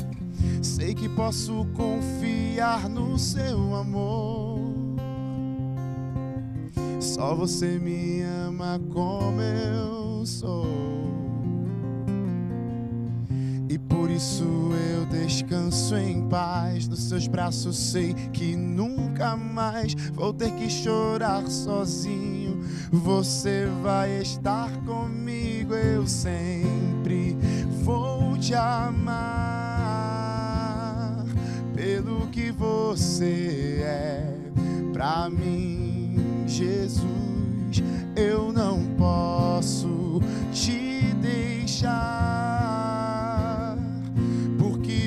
Sei 0.61 0.93
que 0.93 1.07
posso 1.07 1.65
confiar 1.73 2.89
no 2.89 3.17
seu 3.17 3.75
amor. 3.75 4.59
Só 6.99 7.33
você 7.33 7.79
me 7.79 8.23
ama 8.23 8.77
como 8.91 9.39
eu 9.39 10.25
sou. 10.25 11.14
Isso 14.15 14.71
eu 14.91 15.05
descanso 15.05 15.97
em 15.97 16.27
paz. 16.27 16.87
Nos 16.87 17.03
seus 17.03 17.27
braços 17.27 17.77
sei 17.77 18.13
que 18.31 18.55
nunca 18.55 19.35
mais 19.35 19.93
vou 20.13 20.33
ter 20.33 20.51
que 20.51 20.69
chorar 20.69 21.45
sozinho. 21.47 22.63
Você 22.91 23.67
vai 23.83 24.21
estar 24.21 24.71
comigo, 24.85 25.73
eu 25.73 26.07
sempre 26.07 27.35
vou 27.83 28.37
te 28.37 28.53
amar 28.53 29.25
pelo 31.73 32.27
que 32.27 32.51
você 32.51 33.81
é 33.83 34.33
pra 34.93 35.29
mim, 35.29 36.45
Jesus. 36.47 37.83
Eu 38.15 38.53
não 38.53 38.85
posso 38.95 40.21
te 40.53 41.13
deixar, 41.21 42.54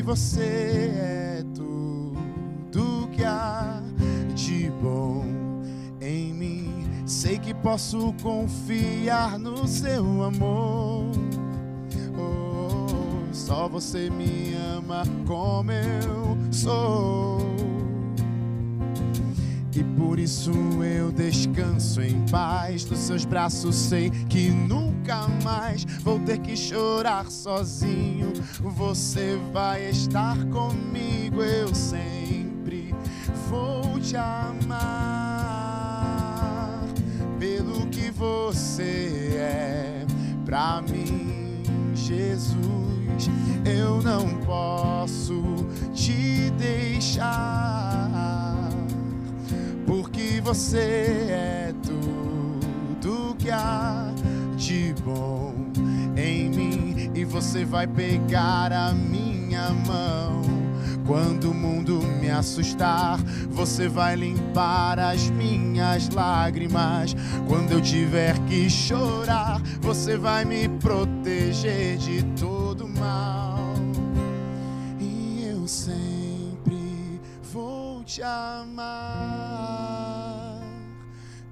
você 0.09 0.91
é 0.97 1.45
tudo 1.55 3.11
que 3.13 3.23
há 3.23 3.83
de 4.35 4.71
bom 4.81 5.23
em 6.01 6.33
mim. 6.33 6.87
Sei 7.05 7.39
que 7.39 7.53
posso 7.53 8.15
confiar 8.23 9.39
no 9.39 9.69
seu 9.69 10.23
amor. 10.23 11.11
Oh, 12.17 13.35
só 13.35 13.69
você 13.69 14.09
me 14.09 14.55
ama 14.79 15.03
como 15.27 15.73
eu 15.73 16.39
sou. 16.51 17.39
E 19.75 19.85
por 19.97 20.19
isso 20.19 20.51
eu 20.83 21.13
descanso 21.13 22.01
em 22.03 22.25
paz. 22.27 22.85
Dos 22.85 22.99
seus 22.99 23.25
braços 23.25 23.75
sei 23.77 24.11
que 24.29 24.51
nunca 24.51 25.29
mais 25.43 25.85
vou 26.03 26.19
ter 26.21 26.39
que 26.39 26.57
chorar 26.57 27.31
sozinho. 27.31 28.33
Você 28.61 29.39
vai 29.53 29.91
estar 29.91 30.37
comigo, 30.47 31.43
eu 31.43 31.75
sempre 31.75 32.95
vou 33.49 33.99
te 34.01 34.17
amar 34.17 35.29
pelo 37.39 37.87
que 37.89 38.11
você 38.11 39.31
é 39.37 40.07
pra 40.45 40.83
mim, 40.83 41.63
Jesus. 41.95 42.59
Eu 43.65 44.03
não 44.03 44.39
posso 44.47 45.43
te 45.95 46.51
deixar, 46.59 48.09
você 50.49 50.79
é 51.29 51.75
tudo 51.83 53.37
que 53.39 53.51
há 53.51 54.11
de 54.57 54.95
bom 55.05 55.55
em 56.17 56.49
mim 56.49 57.11
e 57.15 57.23
você 57.23 57.67
vai 57.67 57.87
pegar 57.87 58.73
a 58.73 58.95
minha 58.95 59.69
mão. 59.87 60.41
Quando 61.07 61.51
o 61.51 61.55
mundo 61.55 62.01
me 62.19 62.31
assustar, 62.31 63.19
você 63.51 63.89
vai 63.89 64.17
limpar 64.17 64.99
as 64.99 65.29
minhas 65.29 66.09
lágrimas. 66.09 67.15
Quando 67.47 67.73
eu 67.73 67.83
tiver 67.83 68.39
que 68.47 68.71
chorar, 68.71 69.61
você 69.83 70.17
vai 70.17 70.47
me 70.47 70.67
proteger 70.67 71.99
de 71.99 72.23
todo 72.41 72.89
mal. 72.89 73.75
E 74.99 75.47
eu 75.47 75.69
sempre 75.69 77.21
vou 77.53 78.03
te 78.03 78.23
amar 78.23 79.28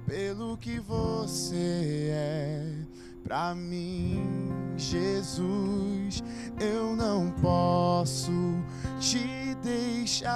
pelo 0.07 0.57
que 0.57 0.79
você 0.79 2.09
é 2.13 2.63
pra 3.21 3.53
mim, 3.53 4.23
Jesus. 4.77 6.23
Eu 6.59 6.95
não 6.95 7.29
posso 7.41 8.31
te 9.01 9.53
deixar, 9.61 10.31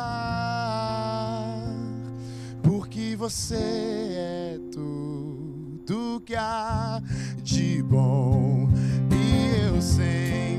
porque 2.61 3.15
você 3.15 3.55
é 3.55 4.59
tudo 4.73 6.21
que 6.25 6.35
há 6.35 7.01
de 7.41 7.81
bom 7.81 8.67
e 9.09 9.65
eu 9.65 9.81
sempre 9.81 10.50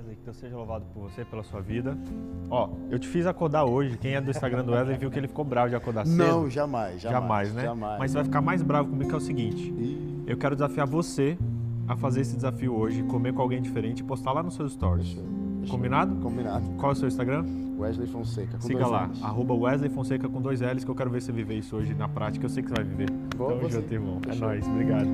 Wesley. 0.00 0.16
Que 0.16 0.24
Deus 0.24 0.36
seja 0.36 0.56
louvado 0.56 0.84
por 0.92 1.02
você, 1.08 1.24
pela 1.24 1.42
sua 1.42 1.60
vida. 1.60 1.96
Ó, 2.50 2.70
eu 2.90 2.98
te 2.98 3.06
fiz 3.06 3.26
acordar 3.26 3.64
hoje. 3.64 3.96
Quem 3.98 4.14
é 4.14 4.20
do 4.20 4.30
Instagram 4.30 4.64
do 4.64 4.72
Wesley 4.72 4.96
viu 4.96 5.10
que 5.10 5.18
ele 5.18 5.28
ficou 5.28 5.44
bravo 5.44 5.68
de 5.68 5.76
acordar 5.76 6.06
cedo. 6.06 6.16
Não, 6.16 6.50
jamais, 6.50 7.00
jamais. 7.00 7.20
Jamais, 7.22 7.54
né? 7.54 7.62
Jamais. 7.64 7.98
Mas 7.98 8.10
você 8.10 8.16
vai 8.16 8.24
ficar 8.24 8.40
mais 8.40 8.62
bravo 8.62 8.88
comigo 8.90 9.08
que 9.08 9.14
é 9.14 9.18
o 9.18 9.20
seguinte. 9.20 9.70
Ih, 9.70 10.24
Eu 10.26 10.36
quero 10.36 10.54
desafiar 10.56 10.86
você 10.86 11.36
a 11.86 11.96
fazer 11.96 12.20
esse 12.20 12.34
desafio 12.34 12.74
hoje, 12.74 13.02
comer 13.04 13.32
com 13.32 13.42
alguém 13.42 13.60
diferente 13.60 14.00
e 14.00 14.04
postar 14.04 14.32
lá 14.32 14.42
nos 14.42 14.54
seus 14.54 14.72
stories. 14.72 15.16
Combinado? 15.68 16.14
Combinado. 16.16 16.64
Qual 16.78 16.90
é 16.90 16.94
o 16.94 16.96
seu 16.96 17.08
Instagram? 17.08 17.44
Wesley 17.78 18.06
Fonseca. 18.06 18.58
Com 18.58 18.60
Siga 18.66 18.80
dois 18.80 18.90
lá, 18.92 19.06
L's. 19.06 19.22
arroba 19.24 19.54
Wesley 19.54 19.90
Fonseca 19.90 20.28
com 20.28 20.40
dois 20.40 20.60
L's, 20.60 20.84
que 20.84 20.90
eu 20.90 20.94
quero 20.94 21.10
ver 21.10 21.20
você 21.22 21.32
viver 21.32 21.54
isso 21.58 21.76
hoje 21.76 21.94
na 21.94 22.08
prática. 22.08 22.44
Eu 22.44 22.50
sei 22.50 22.62
que 22.62 22.68
você 22.68 22.74
vai 22.74 22.84
viver. 22.84 23.08
Vou, 23.36 23.48
Tamo 23.48 23.60
vou 23.62 23.70
junto, 23.70 23.92
irmão. 23.92 24.18
É 24.22 24.28
Fechou. 24.28 24.48
nóis, 24.48 24.66
obrigado. 24.66 25.08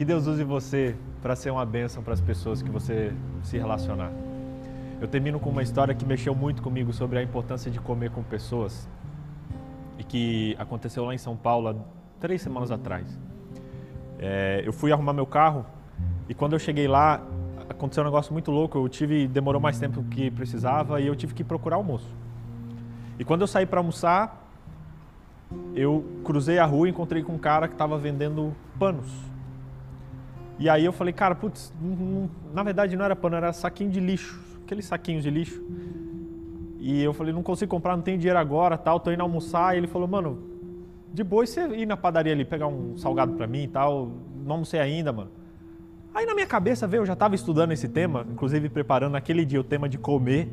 Que 0.00 0.04
Deus 0.06 0.26
use 0.26 0.42
você 0.42 0.96
para 1.20 1.36
ser 1.36 1.50
uma 1.50 1.66
bênção 1.66 2.02
para 2.02 2.14
as 2.14 2.22
pessoas 2.22 2.62
que 2.62 2.70
você 2.70 3.12
se 3.42 3.58
relacionar. 3.58 4.10
Eu 4.98 5.06
termino 5.06 5.38
com 5.38 5.50
uma 5.50 5.62
história 5.62 5.94
que 5.94 6.06
mexeu 6.06 6.34
muito 6.34 6.62
comigo 6.62 6.90
sobre 6.90 7.18
a 7.18 7.22
importância 7.22 7.70
de 7.70 7.78
comer 7.78 8.10
com 8.10 8.22
pessoas 8.22 8.88
e 9.98 10.02
que 10.02 10.56
aconteceu 10.58 11.04
lá 11.04 11.14
em 11.14 11.18
São 11.18 11.36
Paulo 11.36 11.84
três 12.18 12.40
semanas 12.40 12.70
atrás. 12.70 13.06
É, 14.18 14.62
eu 14.64 14.72
fui 14.72 14.90
arrumar 14.90 15.12
meu 15.12 15.26
carro 15.26 15.66
e 16.30 16.32
quando 16.32 16.54
eu 16.54 16.58
cheguei 16.58 16.88
lá 16.88 17.22
aconteceu 17.68 18.02
um 18.02 18.06
negócio 18.06 18.32
muito 18.32 18.50
louco. 18.50 18.78
Eu 18.78 18.88
tive 18.88 19.28
demorou 19.28 19.60
mais 19.60 19.78
tempo 19.78 20.00
do 20.00 20.08
que 20.08 20.30
precisava 20.30 20.98
e 21.02 21.08
eu 21.08 21.14
tive 21.14 21.34
que 21.34 21.44
procurar 21.44 21.76
almoço. 21.76 22.08
E 23.18 23.24
quando 23.26 23.42
eu 23.42 23.46
saí 23.46 23.66
para 23.66 23.80
almoçar, 23.80 24.50
eu 25.74 26.02
cruzei 26.24 26.58
a 26.58 26.64
rua 26.64 26.88
e 26.88 26.90
encontrei 26.90 27.22
com 27.22 27.34
um 27.34 27.38
cara 27.38 27.68
que 27.68 27.74
estava 27.74 27.98
vendendo 27.98 28.56
panos. 28.78 29.29
E 30.60 30.68
aí 30.68 30.84
eu 30.84 30.92
falei, 30.92 31.14
cara, 31.14 31.34
putz, 31.34 31.72
na 32.52 32.62
verdade 32.62 32.94
não 32.94 33.02
era 33.02 33.16
pano, 33.16 33.34
era 33.34 33.50
saquinho 33.50 33.90
de 33.90 33.98
lixo, 33.98 34.38
aqueles 34.62 34.84
saquinhos 34.84 35.22
de 35.22 35.30
lixo. 35.30 35.64
E 36.78 37.02
eu 37.02 37.14
falei, 37.14 37.32
não 37.32 37.42
consigo 37.42 37.70
comprar, 37.70 37.96
não 37.96 38.02
tenho 38.02 38.18
dinheiro 38.18 38.38
agora, 38.38 38.76
tal, 38.76 39.00
tô 39.00 39.10
indo 39.10 39.22
almoçar. 39.22 39.74
E 39.74 39.78
ele 39.78 39.86
falou, 39.86 40.06
mano, 40.06 40.38
de 41.14 41.24
boa, 41.24 41.46
você 41.46 41.66
ir 41.68 41.86
na 41.86 41.96
padaria 41.96 42.34
ali 42.34 42.44
pegar 42.44 42.66
um 42.66 42.94
salgado 42.98 43.32
pra 43.32 43.46
mim 43.46 43.62
e 43.62 43.68
tal, 43.68 44.12
não 44.44 44.52
almocei 44.52 44.78
ainda, 44.78 45.10
mano. 45.10 45.30
Aí 46.14 46.26
na 46.26 46.34
minha 46.34 46.46
cabeça 46.46 46.86
veio, 46.86 47.00
eu 47.00 47.06
já 47.06 47.16
tava 47.16 47.34
estudando 47.34 47.72
esse 47.72 47.88
tema, 47.88 48.26
inclusive 48.30 48.68
preparando 48.68 49.12
naquele 49.12 49.46
dia 49.46 49.60
o 49.60 49.64
tema 49.64 49.88
de 49.88 49.96
comer. 49.96 50.52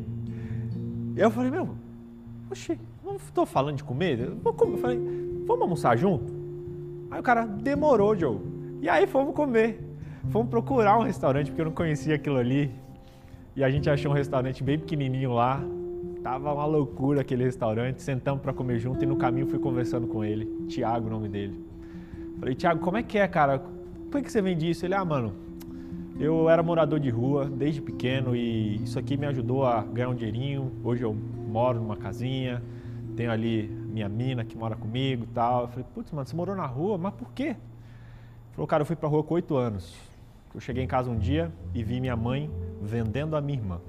E 1.18 1.20
eu 1.20 1.30
falei, 1.30 1.52
meu, 1.52 1.76
oxi, 2.50 2.80
não 3.04 3.18
tô 3.34 3.46
falando 3.46 3.76
de 3.76 3.84
comer? 3.84 4.20
Eu 4.22 4.54
comer. 4.54 4.74
Eu 4.74 4.78
falei, 4.78 5.00
vamos 5.46 5.62
almoçar 5.64 5.98
junto? 5.98 6.34
Aí 7.12 7.20
o 7.20 7.24
cara, 7.24 7.46
demorou, 7.46 8.16
Joe. 8.16 8.40
E 8.82 8.88
aí 8.88 9.06
fomos 9.06 9.36
comer. 9.36 9.87
Fomos 10.32 10.50
procurar 10.50 11.00
um 11.00 11.04
restaurante, 11.04 11.48
porque 11.48 11.62
eu 11.62 11.66
não 11.66 11.72
conhecia 11.72 12.16
aquilo 12.16 12.38
ali. 12.38 12.72
E 13.56 13.64
a 13.64 13.70
gente 13.70 13.90
achou 13.90 14.12
um 14.12 14.16
restaurante 14.16 14.62
bem 14.64 14.78
pequenininho 14.78 15.34
lá. 15.34 15.64
Tava 16.22 16.54
uma 16.54 16.66
loucura 16.66 17.22
aquele 17.22 17.46
restaurante. 17.46 18.02
Sentamos 18.02 18.42
para 18.42 18.52
comer 18.52 18.78
junto 18.78 19.02
e 19.04 19.08
no 19.08 19.16
caminho 19.16 19.48
fui 19.48 19.58
conversando 19.58 20.06
com 20.06 20.24
ele. 20.24 20.46
Tiago, 20.68 21.08
o 21.08 21.10
nome 21.10 21.30
dele. 21.30 21.66
Falei, 22.40 22.54
Tiago, 22.56 22.82
como 22.82 22.98
é 22.98 23.04
que 23.04 23.18
é, 23.18 23.28
cara? 23.28 23.60
Por 24.12 24.22
que 24.22 24.32
você 24.32 24.42
vende 24.42 24.70
isso? 24.70 24.86
Ele, 24.86 24.94
ah, 24.94 25.06
mano, 25.06 25.34
eu 26.20 26.50
era 26.50 26.62
morador 26.62 27.00
de 27.00 27.10
rua 27.10 27.46
desde 27.46 27.82
pequeno 27.82 28.36
e 28.36 28.84
isso 28.84 29.00
aqui 29.00 29.16
me 29.16 29.26
ajudou 29.28 29.66
a 29.66 29.82
ganhar 29.82 30.10
um 30.10 30.16
dinheirinho. 30.16 30.72
Hoje 30.84 31.04
eu 31.04 31.14
moro 31.14 31.80
numa 31.80 31.96
casinha, 31.96 32.62
tenho 33.16 33.32
ali 33.32 33.68
minha 33.68 34.10
mina 34.10 34.44
que 34.44 34.58
mora 34.58 34.76
comigo 34.76 35.24
e 35.24 35.28
tal. 35.28 35.62
Eu 35.62 35.68
falei, 35.70 35.86
putz, 35.96 36.12
mano, 36.12 36.28
você 36.28 36.36
morou 36.36 36.56
na 36.56 36.66
rua, 36.66 36.98
mas 36.98 37.14
por 37.14 37.32
quê? 37.32 37.44
Ele 37.44 37.58
falou, 38.52 38.68
cara, 38.68 38.82
eu 38.82 38.86
fui 38.86 38.96
pra 38.96 39.08
rua 39.08 39.24
com 39.24 39.34
oito 39.34 39.56
anos. 39.56 40.07
Eu 40.58 40.62
cheguei 40.62 40.84
em 40.84 40.88
casa 40.88 41.08
um 41.08 41.16
dia 41.16 41.52
e 41.72 41.84
vi 41.84 42.02
minha 42.02 42.16
mãe 42.16 42.50
vendendo 42.82 43.36
a 43.36 43.42
minha 43.42 43.60
irmã. 43.60 43.80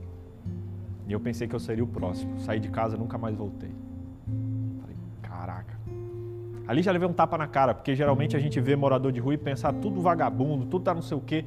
E 1.06 1.12
eu 1.14 1.18
pensei 1.18 1.48
que 1.48 1.56
eu 1.56 1.58
seria 1.58 1.82
o 1.82 1.86
próximo. 1.86 2.38
Saí 2.40 2.60
de 2.60 2.68
casa, 2.68 2.94
nunca 2.94 3.16
mais 3.16 3.34
voltei. 3.34 3.70
Falei, 4.78 4.94
caraca. 5.22 5.74
Ali 6.66 6.82
já 6.82 6.92
levei 6.92 7.08
um 7.08 7.12
tapa 7.14 7.38
na 7.38 7.46
cara, 7.46 7.72
porque 7.72 7.96
geralmente 7.96 8.36
a 8.36 8.38
gente 8.38 8.60
vê 8.60 8.76
morador 8.76 9.10
de 9.10 9.18
rua 9.18 9.32
e 9.32 9.38
pensa, 9.38 9.70
ah, 9.70 9.72
tudo 9.72 10.02
vagabundo, 10.02 10.66
tudo 10.66 10.82
tá 10.82 10.92
não 10.92 11.00
sei 11.00 11.16
o 11.16 11.22
quê. 11.22 11.46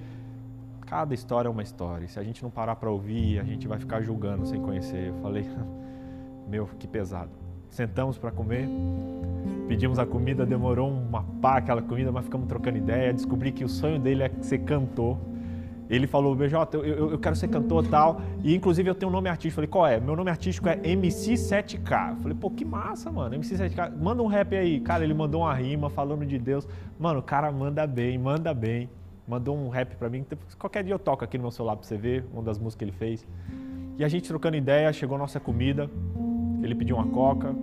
Cada 0.88 1.14
história 1.14 1.48
é 1.48 1.52
uma 1.52 1.62
história. 1.62 2.06
E 2.06 2.08
se 2.08 2.20
a 2.20 2.24
gente 2.24 2.42
não 2.42 2.50
parar 2.50 2.76
para 2.78 2.90
ouvir, 2.90 3.38
a 3.38 3.44
gente 3.44 3.68
vai 3.68 3.78
ficar 3.78 4.02
julgando 4.02 4.48
sem 4.48 4.60
conhecer. 4.60 5.10
Eu 5.10 5.22
falei, 5.22 5.48
meu, 6.50 6.66
que 6.80 6.88
pesado. 6.88 7.30
Sentamos 7.70 8.18
para 8.18 8.32
comer, 8.32 8.68
pedimos 9.72 9.98
a 9.98 10.06
comida, 10.06 10.46
demorou 10.46 10.92
uma 10.92 11.24
pá 11.42 11.56
aquela 11.56 11.82
comida, 11.82 12.12
mas 12.12 12.26
ficamos 12.26 12.46
trocando 12.46 12.78
ideia. 12.78 13.14
Descobri 13.14 13.54
que 13.54 13.64
o 13.64 13.70
sonho 13.70 13.98
dele 13.98 14.24
é 14.24 14.32
ser 14.42 14.58
cantor. 14.58 15.18
Ele 15.90 16.06
falou, 16.06 16.36
BJ, 16.36 16.58
eu, 16.74 16.84
eu, 16.84 17.12
eu 17.12 17.18
quero 17.18 17.38
ser 17.38 17.48
cantor 17.48 17.88
tal. 17.88 18.20
E 18.44 18.54
inclusive 18.54 18.90
eu 18.90 18.94
tenho 18.94 19.10
um 19.10 19.14
nome 19.14 19.30
artístico. 19.30 19.56
Falei, 19.56 19.70
qual 19.70 19.88
é? 19.88 19.98
Meu 19.98 20.14
nome 20.14 20.30
artístico 20.30 20.68
é 20.68 20.76
MC7K. 20.76 22.18
Falei, 22.18 22.38
pô, 22.38 22.52
que 22.52 22.66
massa, 22.66 23.10
mano. 23.10 23.34
MC7K. 23.38 23.96
Manda 23.98 24.22
um 24.22 24.28
rap 24.28 24.54
aí. 24.54 24.82
Cara, 24.82 25.06
ele 25.06 25.14
mandou 25.14 25.44
uma 25.44 25.54
rima 25.54 25.90
falando 25.90 26.26
de 26.26 26.38
Deus. 26.38 26.68
Mano, 27.00 27.22
o 27.22 27.24
cara 27.24 27.50
manda 27.50 27.88
bem, 27.88 28.18
manda 28.18 28.54
bem. 28.54 28.90
Mandou 29.26 29.56
um 29.56 29.70
rap 29.70 29.96
pra 29.96 30.10
mim. 30.10 30.26
Qualquer 30.60 30.84
dia 30.84 30.94
eu 30.94 31.00
toco 31.00 31.24
aqui 31.24 31.38
no 31.38 31.44
meu 31.44 31.52
celular 31.52 31.78
pra 31.78 31.88
você 31.88 31.96
ver, 31.96 32.26
uma 32.34 32.44
das 32.44 32.60
músicas 32.60 32.76
que 32.76 32.84
ele 32.84 32.92
fez. 32.92 33.26
E 33.98 34.04
a 34.04 34.10
gente 34.10 34.28
trocando 34.28 34.58
ideia, 34.58 34.92
chegou 34.92 35.18
nossa 35.18 35.40
comida. 35.40 35.90
Ele 36.62 36.76
pediu 36.76 36.98
uma 36.98 37.08
coca. 37.08 37.56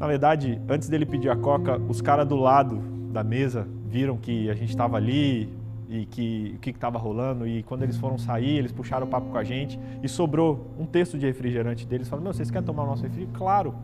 Na 0.00 0.06
verdade, 0.06 0.58
antes 0.66 0.88
dele 0.88 1.04
pedir 1.04 1.28
a 1.28 1.36
coca, 1.36 1.76
os 1.86 2.00
caras 2.00 2.26
do 2.26 2.34
lado 2.34 2.78
da 3.12 3.22
mesa 3.22 3.68
viram 3.86 4.16
que 4.16 4.48
a 4.48 4.54
gente 4.54 4.70
estava 4.70 4.96
ali 4.96 5.46
e 5.90 6.06
que 6.06 6.54
o 6.56 6.58
que 6.58 6.70
estava 6.70 6.98
rolando. 6.98 7.46
E 7.46 7.62
quando 7.64 7.82
eles 7.82 7.98
foram 7.98 8.16
sair, 8.16 8.56
eles 8.56 8.72
puxaram 8.72 9.06
o 9.06 9.10
papo 9.10 9.28
com 9.28 9.36
a 9.36 9.44
gente 9.44 9.78
e 10.02 10.08
sobrou 10.08 10.74
um 10.78 10.86
texto 10.86 11.18
de 11.18 11.26
refrigerante 11.26 11.86
deles. 11.86 12.08
Falaram: 12.08 12.24
Meu, 12.24 12.32
vocês 12.32 12.50
querem 12.50 12.64
tomar 12.64 12.84
o 12.84 12.86
nosso 12.86 13.02
refrigerante? 13.02 13.36
Claro! 13.36 13.74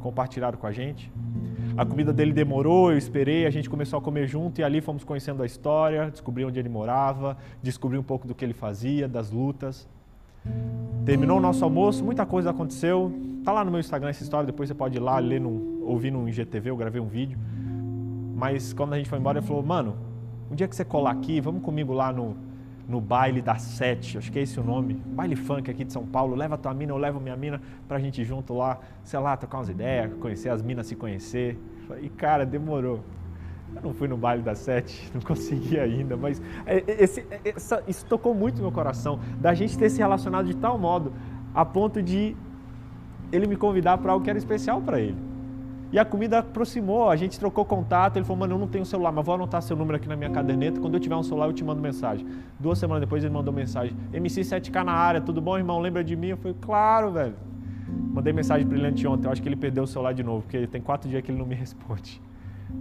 Compartilharam 0.00 0.58
com 0.58 0.66
a 0.66 0.72
gente. 0.72 1.10
A 1.78 1.86
comida 1.86 2.12
dele 2.12 2.34
demorou, 2.34 2.92
eu 2.92 2.98
esperei, 2.98 3.46
a 3.46 3.50
gente 3.50 3.70
começou 3.70 3.98
a 3.98 4.02
comer 4.02 4.26
junto 4.26 4.60
e 4.60 4.64
ali 4.64 4.82
fomos 4.82 5.02
conhecendo 5.02 5.42
a 5.42 5.46
história, 5.46 6.10
descobri 6.10 6.44
onde 6.44 6.58
ele 6.58 6.68
morava, 6.68 7.38
descobri 7.62 7.96
um 7.96 8.02
pouco 8.02 8.28
do 8.28 8.34
que 8.34 8.44
ele 8.44 8.52
fazia, 8.52 9.08
das 9.08 9.30
lutas. 9.30 9.88
Terminou 11.04 11.38
o 11.38 11.40
nosso 11.40 11.64
almoço, 11.64 12.04
muita 12.04 12.24
coisa 12.24 12.50
aconteceu. 12.50 13.12
Tá 13.44 13.52
lá 13.52 13.64
no 13.64 13.70
meu 13.70 13.80
Instagram 13.80 14.08
essa 14.08 14.22
história, 14.22 14.46
depois 14.46 14.68
você 14.68 14.74
pode 14.74 14.96
ir 14.96 15.00
lá 15.00 15.18
ler, 15.18 15.40
no, 15.40 15.82
ouvir 15.84 16.10
no 16.10 16.28
IGTV, 16.28 16.70
eu 16.70 16.76
gravei 16.76 17.00
um 17.00 17.08
vídeo. 17.08 17.38
Mas 18.34 18.72
quando 18.72 18.94
a 18.94 18.96
gente 18.96 19.08
foi 19.08 19.18
embora, 19.18 19.38
ele 19.38 19.46
falou: 19.46 19.62
Mano, 19.62 19.96
um 20.50 20.54
dia 20.54 20.66
que 20.66 20.74
você 20.74 20.84
colar 20.84 21.10
aqui, 21.10 21.40
vamos 21.40 21.62
comigo 21.62 21.92
lá 21.92 22.12
no, 22.12 22.36
no 22.88 23.00
baile 23.00 23.42
da 23.42 23.56
Sete, 23.56 24.18
acho 24.18 24.30
que 24.32 24.38
é 24.38 24.42
esse 24.42 24.58
o 24.58 24.64
nome, 24.64 24.94
baile 24.94 25.36
funk 25.36 25.70
aqui 25.70 25.84
de 25.84 25.92
São 25.92 26.06
Paulo, 26.06 26.34
leva 26.34 26.56
tua 26.56 26.72
mina, 26.72 26.92
eu 26.92 26.96
levo 26.96 27.20
minha 27.20 27.36
mina 27.36 27.60
pra 27.86 27.98
gente 27.98 28.20
ir 28.20 28.24
junto 28.24 28.54
lá, 28.54 28.78
sei 29.02 29.18
lá, 29.18 29.36
trocar 29.36 29.58
umas 29.58 29.68
ideias, 29.68 30.12
conhecer 30.14 30.48
as 30.48 30.62
minas, 30.62 30.86
se 30.86 30.96
conhecer. 30.96 31.58
E 32.00 32.08
cara, 32.08 32.46
demorou. 32.46 33.00
Eu 33.76 33.82
não 33.82 33.94
fui 33.94 34.08
no 34.08 34.16
baile 34.16 34.42
da 34.42 34.54
Sete, 34.54 35.10
não 35.14 35.20
consegui 35.20 35.78
ainda, 35.78 36.16
mas 36.16 36.40
é, 36.66 36.76
é, 36.76 37.02
esse, 37.02 37.20
é, 37.30 37.40
essa, 37.44 37.82
isso 37.86 38.04
tocou 38.06 38.34
muito 38.34 38.56
no 38.56 38.62
meu 38.62 38.72
coração, 38.72 39.18
da 39.40 39.54
gente 39.54 39.76
ter 39.76 39.90
se 39.90 39.98
relacionado 39.98 40.46
de 40.46 40.56
tal 40.56 40.78
modo, 40.78 41.12
a 41.54 41.64
ponto 41.64 42.02
de 42.02 42.36
ele 43.32 43.46
me 43.46 43.56
convidar 43.56 43.98
para 43.98 44.12
algo 44.12 44.24
que 44.24 44.30
era 44.30 44.38
especial 44.38 44.80
para 44.80 45.00
ele. 45.00 45.34
E 45.94 45.98
a 45.98 46.04
comida 46.04 46.40
aproximou, 46.40 47.08
a 47.08 47.14
gente 47.14 47.38
trocou 47.38 47.64
contato. 47.64 48.16
Ele 48.16 48.24
falou, 48.24 48.40
mano, 48.40 48.54
eu 48.54 48.58
não 48.58 48.66
tenho 48.66 48.84
celular, 48.84 49.12
mas 49.12 49.24
vou 49.24 49.36
anotar 49.36 49.62
seu 49.62 49.76
número 49.76 49.96
aqui 49.96 50.08
na 50.08 50.16
minha 50.16 50.28
caderneta. 50.28 50.80
Quando 50.80 50.94
eu 50.94 50.98
tiver 50.98 51.14
um 51.14 51.22
celular, 51.22 51.46
eu 51.46 51.52
te 51.52 51.62
mando 51.62 51.80
mensagem. 51.80 52.26
Duas 52.58 52.80
semanas 52.80 53.00
depois, 53.00 53.22
ele 53.22 53.32
mandou 53.32 53.54
mensagem: 53.54 53.96
MC7K 54.12 54.82
na 54.82 54.92
área, 54.92 55.20
tudo 55.20 55.40
bom, 55.40 55.56
irmão? 55.56 55.78
Lembra 55.78 56.02
de 56.02 56.16
mim? 56.16 56.30
Eu 56.30 56.36
falei, 56.36 56.56
claro, 56.60 57.12
velho. 57.12 57.36
Mandei 58.12 58.32
mensagem 58.32 58.66
para 58.66 58.76
ele 58.76 58.88
anteontem. 58.88 59.26
Eu 59.26 59.30
acho 59.30 59.40
que 59.40 59.48
ele 59.48 59.54
perdeu 59.54 59.84
o 59.84 59.86
celular 59.86 60.12
de 60.12 60.24
novo, 60.24 60.42
porque 60.42 60.66
tem 60.66 60.80
quatro 60.80 61.08
dias 61.08 61.22
que 61.22 61.30
ele 61.30 61.38
não 61.38 61.46
me 61.46 61.54
responde. 61.54 62.20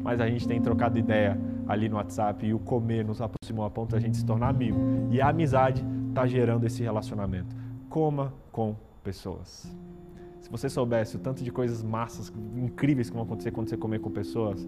Mas 0.03 0.19
a 0.19 0.27
gente 0.27 0.47
tem 0.47 0.61
trocado 0.61 0.97
ideia 0.97 1.39
ali 1.67 1.87
no 1.87 1.95
WhatsApp 1.95 2.45
e 2.45 2.53
o 2.53 2.59
comer 2.59 3.05
nos 3.05 3.21
aproximou 3.21 3.65
a 3.65 3.69
ponto 3.69 3.91
de 3.91 3.95
a 3.95 3.99
gente 3.99 4.17
se 4.17 4.25
tornar 4.25 4.49
amigo. 4.49 4.77
E 5.11 5.21
a 5.21 5.29
amizade 5.29 5.83
está 6.09 6.25
gerando 6.25 6.65
esse 6.65 6.83
relacionamento. 6.83 7.55
Coma 7.89 8.33
com 8.51 8.75
pessoas. 9.03 9.71
Se 10.41 10.49
você 10.49 10.69
soubesse 10.69 11.15
o 11.15 11.19
tanto 11.19 11.43
de 11.43 11.51
coisas 11.51 11.81
massas, 11.81 12.31
incríveis 12.55 13.09
que 13.09 13.15
vão 13.15 13.23
acontecer 13.23 13.51
quando 13.51 13.69
você 13.69 13.77
comer 13.77 13.99
com 13.99 14.11
pessoas, 14.11 14.67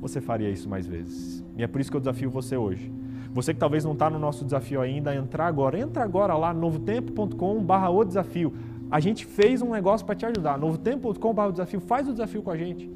você 0.00 0.20
faria 0.20 0.50
isso 0.50 0.68
mais 0.68 0.86
vezes. 0.86 1.42
E 1.56 1.62
é 1.62 1.66
por 1.66 1.80
isso 1.80 1.90
que 1.90 1.96
eu 1.96 2.00
desafio 2.00 2.30
você 2.30 2.56
hoje. 2.56 2.92
Você 3.32 3.52
que 3.52 3.58
talvez 3.58 3.84
não 3.84 3.94
está 3.94 4.08
no 4.08 4.18
nosso 4.18 4.44
desafio 4.44 4.80
ainda, 4.80 5.14
entrar 5.14 5.46
agora. 5.46 5.78
Entra 5.78 6.04
agora 6.04 6.36
lá, 6.36 6.52
novotempo.com 6.52 7.64
barra 7.64 7.90
o 7.90 8.04
desafio. 8.04 8.52
A 8.90 9.00
gente 9.00 9.24
fez 9.26 9.62
um 9.62 9.70
negócio 9.70 10.06
para 10.06 10.14
te 10.14 10.26
ajudar. 10.26 10.58
novotempo.com 10.58 11.34
barra 11.34 11.48
o 11.48 11.52
desafio. 11.52 11.80
Faz 11.80 12.06
o 12.06 12.12
desafio 12.12 12.42
com 12.42 12.50
a 12.50 12.56
gente. 12.56 12.88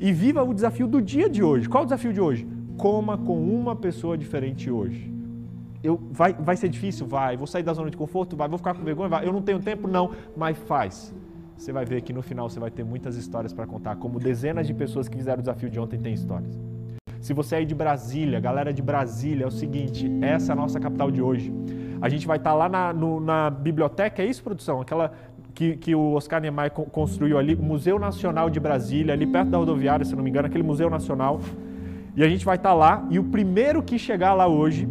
E 0.00 0.12
viva 0.12 0.42
o 0.42 0.52
desafio 0.52 0.86
do 0.86 1.00
dia 1.00 1.28
de 1.28 1.42
hoje. 1.42 1.68
Qual 1.68 1.82
o 1.82 1.86
desafio 1.86 2.12
de 2.12 2.20
hoje? 2.20 2.46
Coma 2.76 3.16
com 3.16 3.38
uma 3.38 3.74
pessoa 3.74 4.16
diferente 4.16 4.70
hoje. 4.70 5.12
Eu, 5.82 6.00
vai, 6.10 6.32
vai 6.32 6.56
ser 6.56 6.68
difícil? 6.68 7.06
Vai. 7.06 7.36
Vou 7.36 7.46
sair 7.46 7.62
da 7.62 7.72
zona 7.72 7.90
de 7.90 7.96
conforto? 7.96 8.36
Vai. 8.36 8.48
Vou 8.48 8.58
ficar 8.58 8.74
com 8.74 8.82
vergonha? 8.82 9.08
Vai. 9.08 9.26
Eu 9.26 9.32
não 9.32 9.42
tenho 9.42 9.60
tempo? 9.60 9.88
Não. 9.88 10.10
Mas 10.36 10.58
faz 10.58 11.14
você 11.56 11.72
vai 11.72 11.84
ver 11.84 12.02
que 12.02 12.12
no 12.12 12.22
final 12.22 12.48
você 12.48 12.60
vai 12.60 12.70
ter 12.70 12.84
muitas 12.84 13.16
histórias 13.16 13.52
para 13.52 13.66
contar, 13.66 13.96
como 13.96 14.20
dezenas 14.20 14.66
de 14.66 14.74
pessoas 14.74 15.08
que 15.08 15.16
fizeram 15.16 15.38
o 15.38 15.42
desafio 15.42 15.70
de 15.70 15.80
ontem 15.80 15.98
têm 15.98 16.12
histórias. 16.12 16.60
Se 17.20 17.32
você 17.32 17.56
é 17.56 17.64
de 17.64 17.74
Brasília, 17.74 18.38
galera 18.38 18.72
de 18.72 18.82
Brasília, 18.82 19.44
é 19.44 19.46
o 19.46 19.50
seguinte, 19.50 20.06
essa 20.20 20.52
é 20.52 20.54
a 20.54 20.56
nossa 20.56 20.78
capital 20.78 21.10
de 21.10 21.22
hoje. 21.22 21.52
A 22.00 22.08
gente 22.08 22.26
vai 22.26 22.36
estar 22.36 22.50
tá 22.50 22.56
lá 22.56 22.68
na, 22.68 22.92
no, 22.92 23.18
na 23.20 23.48
biblioteca, 23.48 24.22
é 24.22 24.26
isso, 24.26 24.42
produção? 24.42 24.80
Aquela 24.82 25.12
que, 25.56 25.74
que 25.74 25.94
o 25.94 26.12
Oscar 26.12 26.38
Niemeyer 26.38 26.70
construiu 26.70 27.38
ali, 27.38 27.54
o 27.54 27.62
Museu 27.62 27.98
Nacional 27.98 28.50
de 28.50 28.60
Brasília, 28.60 29.14
ali 29.14 29.26
perto 29.26 29.48
da 29.48 29.56
rodoviária, 29.56 30.04
se 30.04 30.14
não 30.14 30.22
me 30.22 30.28
engano, 30.28 30.46
aquele 30.46 30.62
Museu 30.62 30.90
Nacional. 30.90 31.40
E 32.14 32.22
a 32.22 32.28
gente 32.28 32.44
vai 32.44 32.56
estar 32.56 32.68
tá 32.68 32.74
lá, 32.74 33.06
e 33.10 33.18
o 33.18 33.24
primeiro 33.24 33.82
que 33.82 33.98
chegar 33.98 34.34
lá 34.34 34.46
hoje 34.46 34.86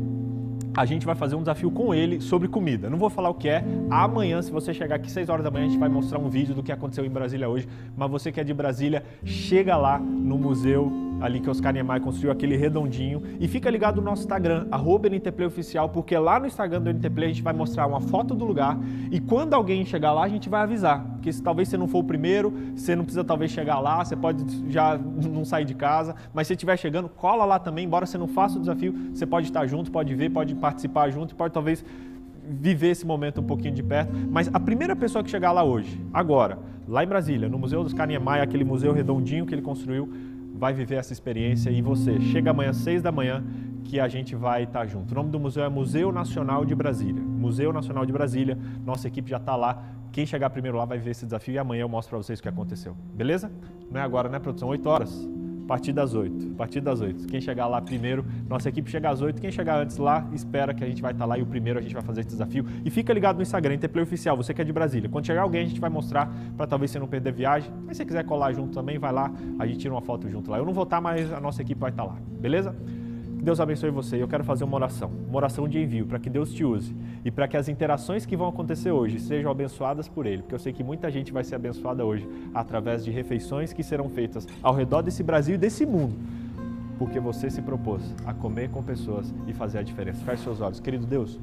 a 0.76 0.84
gente 0.84 1.06
vai 1.06 1.16
fazer 1.16 1.36
um 1.36 1.40
desafio 1.40 1.72
com 1.72 1.94
ele 1.94 2.20
sobre 2.20 2.48
comida. 2.48 2.90
Não 2.90 2.98
vou 2.98 3.10
falar 3.10 3.30
o 3.30 3.36
que 3.36 3.48
é. 3.48 3.64
Amanhã, 3.90 4.42
se 4.42 4.52
você 4.52 4.74
chegar 4.74 4.96
aqui 4.96 5.10
6 5.10 5.30
horas 5.30 5.44
da 5.44 5.50
manhã, 5.50 5.68
a 5.68 5.70
gente 5.70 5.80
vai 5.80 5.88
mostrar 5.88 6.20
um 6.20 6.28
vídeo 6.28 6.54
do 6.54 6.62
que 6.62 6.72
aconteceu 6.72 7.06
em 7.06 7.10
Brasília 7.10 7.48
hoje. 7.48 7.68
Mas 7.96 8.12
você 8.12 8.32
que 8.32 8.42
é 8.42 8.44
de 8.44 8.54
Brasília, 8.54 9.04
chega 9.24 9.78
lá 9.78 9.98
no 9.98 10.38
museu 10.38 10.92
ali 11.22 11.40
que 11.40 11.50
Oscar 11.50 11.74
Niemeyer 11.74 12.02
construiu 12.02 12.32
aquele 12.32 12.56
redondinho. 12.56 13.22
E 13.40 13.48
fica 13.48 13.70
ligado 13.70 13.98
no 13.98 14.04
nosso 14.04 14.22
Instagram, 14.22 14.68
arroba 14.72 15.08
NTPlayOficial, 15.08 15.90
porque 15.90 16.18
lá 16.18 16.40
no 16.40 16.48
Instagram 16.48 16.82
do 16.82 16.90
NTPlay 16.90 17.30
a 17.30 17.34
gente 17.34 17.44
vai 17.44 17.54
mostrar 17.54 17.88
uma 17.88 18.02
foto 18.02 18.34
do 18.34 18.46
lugar 18.46 18.78
e 19.12 19.20
quando 19.20 19.54
alguém 19.54 19.86
chegar 19.86 20.12
lá 20.12 20.24
a 20.24 20.30
gente 20.30 20.50
vai 20.50 20.62
avisar. 20.62 21.04
Porque 21.14 21.32
se 21.32 21.42
talvez 21.42 21.70
você 21.70 21.78
não 21.78 21.88
for 21.88 22.00
o 22.00 22.04
primeiro, 22.04 22.54
você 22.76 22.96
não 22.96 23.04
precisa 23.04 23.24
talvez 23.24 23.52
chegar 23.52 23.80
lá, 23.80 24.04
você 24.04 24.16
pode 24.16 24.46
já 24.72 24.98
não 24.98 25.46
sair 25.46 25.66
de 25.66 25.74
casa, 25.74 26.16
mas 26.34 26.48
se 26.48 26.54
estiver 26.54 26.78
chegando, 26.78 27.10
cola 27.10 27.46
lá 27.46 27.60
também, 27.60 27.86
embora 27.86 28.06
você 28.06 28.18
não 28.18 28.28
faça 28.28 28.58
o 28.58 28.60
desafio, 28.60 28.94
você 29.14 29.26
pode 29.26 29.48
estar 29.48 29.66
junto, 29.66 29.92
pode 29.92 30.14
ver, 30.14 30.30
pode 30.30 30.56
participar 30.56 31.10
junto, 31.10 31.36
pode 31.36 31.54
talvez 31.54 31.84
viver 32.48 32.90
esse 32.90 33.06
momento 33.06 33.42
um 33.42 33.44
pouquinho 33.44 33.74
de 33.74 33.82
perto. 33.82 34.14
Mas 34.30 34.50
a 34.54 34.60
primeira 34.60 34.96
pessoa 34.96 35.24
que 35.24 35.30
chegar 35.30 35.52
lá 35.52 35.64
hoje, 35.64 36.00
agora, 36.14 36.60
lá 36.88 37.04
em 37.04 37.08
Brasília, 37.08 37.50
no 37.50 37.58
Museu 37.58 37.84
dos 37.84 37.94
Niemeyer, 37.94 38.44
aquele 38.44 38.64
museu 38.64 38.94
redondinho 38.94 39.46
que 39.46 39.56
ele 39.56 39.62
construiu, 39.62 40.12
vai 40.58 40.74
viver 40.74 40.96
essa 40.96 41.14
experiência 41.14 41.70
e 41.70 41.82
você. 41.82 42.20
Chega 42.20 42.52
amanhã 42.52 42.70
às 42.70 42.78
seis 42.78 43.02
da 43.02 43.12
manhã 43.12 43.44
que 43.84 44.00
a 44.00 44.08
gente 44.08 44.36
vai 44.36 44.64
estar 44.64 44.86
junto. 44.88 45.12
O 45.12 45.16
nome 45.16 45.30
do 45.30 45.40
museu 45.40 45.64
é 45.64 45.70
Museu 45.70 46.12
Nacional 46.12 46.66
de 46.66 46.74
Brasília. 46.74 47.22
Museu 47.22 47.72
Nacional 47.72 48.06
de 48.06 48.12
Brasília. 48.12 48.58
Nossa 48.84 49.08
equipe 49.08 49.30
já 49.30 49.38
está 49.38 49.56
lá. 49.56 49.84
Quem 50.12 50.26
chegar 50.26 50.50
primeiro 50.50 50.78
lá 50.78 50.86
vai 50.86 50.98
ver 50.98 51.12
esse 51.12 51.26
desafio 51.26 51.54
e 51.54 51.60
amanhã 51.60 51.82
eu 51.82 51.90
mostro 51.90 52.12
para 52.12 52.24
vocês 52.24 52.40
o 52.40 52.42
que 52.42 52.50
aconteceu. 52.50 52.96
Beleza? 53.14 53.52
Não 53.92 54.00
é 54.00 54.04
agora, 54.04 54.30
né, 54.30 54.40
produção? 54.40 54.70
8 54.70 54.90
horas. 54.90 55.35
A 55.66 55.68
partir 55.68 55.94
das 55.94 56.14
8. 56.14 56.52
A 56.54 56.58
partir 56.58 56.80
das 56.80 57.02
8. 57.02 57.26
Quem 57.26 57.42
chegar 57.42 57.66
lá 57.66 57.82
primeiro, 57.82 58.24
nossa 58.48 58.70
equipe 58.70 58.88
chega 58.90 59.10
às 59.10 59.20
8. 59.20 59.42
Quem 59.42 59.52
chegar 59.52 59.80
antes 59.82 59.98
lá, 59.98 60.28
espera 60.32 60.76
que 60.76 60.84
a 60.84 60.88
gente 60.88 61.02
vai 61.02 61.12
estar 61.12 61.26
lá 61.26 61.40
e 61.40 61.42
o 61.42 61.46
primeiro 61.46 61.80
a 61.80 61.82
gente 61.82 61.94
vai 61.94 62.04
fazer 62.04 62.22
esse 62.22 62.30
desafio. 62.30 62.64
E 62.86 62.90
fica 62.92 63.12
ligado 63.12 63.38
no 63.38 63.42
Instagram, 63.42 63.74
Interplay 63.74 64.04
Oficial, 64.04 64.38
você 64.38 64.54
que 64.54 64.62
é 64.62 64.64
de 64.64 64.72
Brasília. 64.72 65.10
Quando 65.10 65.26
chegar 65.26 65.42
alguém, 65.42 65.64
a 65.64 65.68
gente 65.68 65.82
vai 65.82 65.90
mostrar 65.90 66.32
para 66.56 66.68
talvez 66.68 66.92
você 66.92 67.00
não 67.00 67.08
perder 67.08 67.34
viagem. 67.34 67.72
Mas 67.84 67.98
se 67.98 68.04
você 68.04 68.06
quiser 68.06 68.24
colar 68.26 68.54
junto 68.54 68.76
também, 68.76 69.00
vai 69.00 69.12
lá, 69.12 69.34
a 69.58 69.66
gente 69.66 69.80
tira 69.80 69.94
uma 69.94 70.02
foto 70.02 70.30
junto 70.30 70.52
lá. 70.52 70.60
Eu 70.60 70.66
não 70.66 70.74
vou 70.74 70.84
estar, 70.84 71.02
mas 71.02 71.34
a 71.34 71.42
nossa 71.42 71.64
equipe 71.64 71.82
vai 71.82 71.90
estar 71.90 72.04
lá. 72.04 72.16
Beleza? 72.40 72.76
Deus 73.42 73.60
abençoe 73.60 73.90
você. 73.92 74.22
Eu 74.22 74.28
quero 74.28 74.44
fazer 74.44 74.64
uma 74.64 74.76
oração, 74.76 75.12
uma 75.28 75.38
oração 75.38 75.68
de 75.68 75.80
envio, 75.80 76.06
para 76.06 76.20
que 76.20 76.30
Deus 76.30 76.52
te 76.52 76.64
use 76.64 76.96
e 77.24 77.30
para 77.30 77.48
que 77.48 77.56
as 77.56 77.68
interações 77.68 78.26
que 78.26 78.36
vão 78.36 78.48
acontecer 78.48 78.92
hoje 78.92 79.20
sejam 79.20 79.52
abençoadas 79.52 80.08
por 80.08 80.26
Ele, 80.26 80.42
porque 80.42 80.56
eu 80.56 80.60
sei 80.60 80.74
que 80.74 80.84
muita 80.84 81.12
gente 81.12 81.32
vai 81.32 81.44
ser 81.44 81.56
abençoada 81.56 82.04
hoje 82.04 82.28
através 82.54 83.04
de 83.04 83.12
refeições 83.12 83.72
que 83.72 83.84
serão 83.84 84.10
feitas 84.10 84.48
ao 84.62 84.74
redor 84.74 85.02
desse 85.02 85.22
Brasil 85.22 85.56
e 85.56 85.58
desse 85.58 85.86
mundo, 85.86 86.16
porque 86.98 87.20
você 87.20 87.50
se 87.50 87.62
propôs 87.62 88.02
a 88.26 88.34
comer 88.34 88.70
com 88.70 88.82
pessoas 88.82 89.34
e 89.48 89.54
fazer 89.54 89.80
a 89.80 89.84
diferença. 89.84 90.24
Feche 90.26 90.44
seus 90.44 90.62
olhos. 90.62 90.80
Querido 90.80 91.06
Deus, 91.06 91.40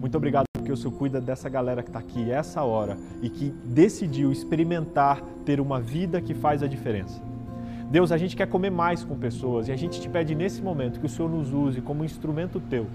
muito 0.00 0.16
obrigado 0.16 0.44
porque 0.52 0.72
o 0.72 0.76
Senhor 0.76 0.92
cuida 0.92 1.20
dessa 1.20 1.48
galera 1.48 1.82
que 1.82 1.88
está 1.88 1.98
aqui 1.98 2.30
essa 2.30 2.62
hora 2.62 2.96
e 3.20 3.28
que 3.28 3.50
decidiu 3.64 4.30
experimentar 4.30 5.20
ter 5.44 5.60
uma 5.60 5.80
vida 5.80 6.20
que 6.20 6.34
faz 6.34 6.62
a 6.62 6.66
diferença. 6.66 7.31
Deus, 7.92 8.10
a 8.10 8.16
gente 8.16 8.34
quer 8.34 8.46
comer 8.46 8.70
mais 8.70 9.04
com 9.04 9.14
pessoas 9.14 9.68
e 9.68 9.72
a 9.72 9.76
gente 9.76 10.00
te 10.00 10.08
pede 10.08 10.34
nesse 10.34 10.62
momento 10.62 10.98
que 10.98 11.04
o 11.04 11.08
Senhor 11.10 11.30
nos 11.30 11.52
use 11.52 11.82
como 11.82 12.02
instrumento 12.02 12.58
teu 12.58 12.86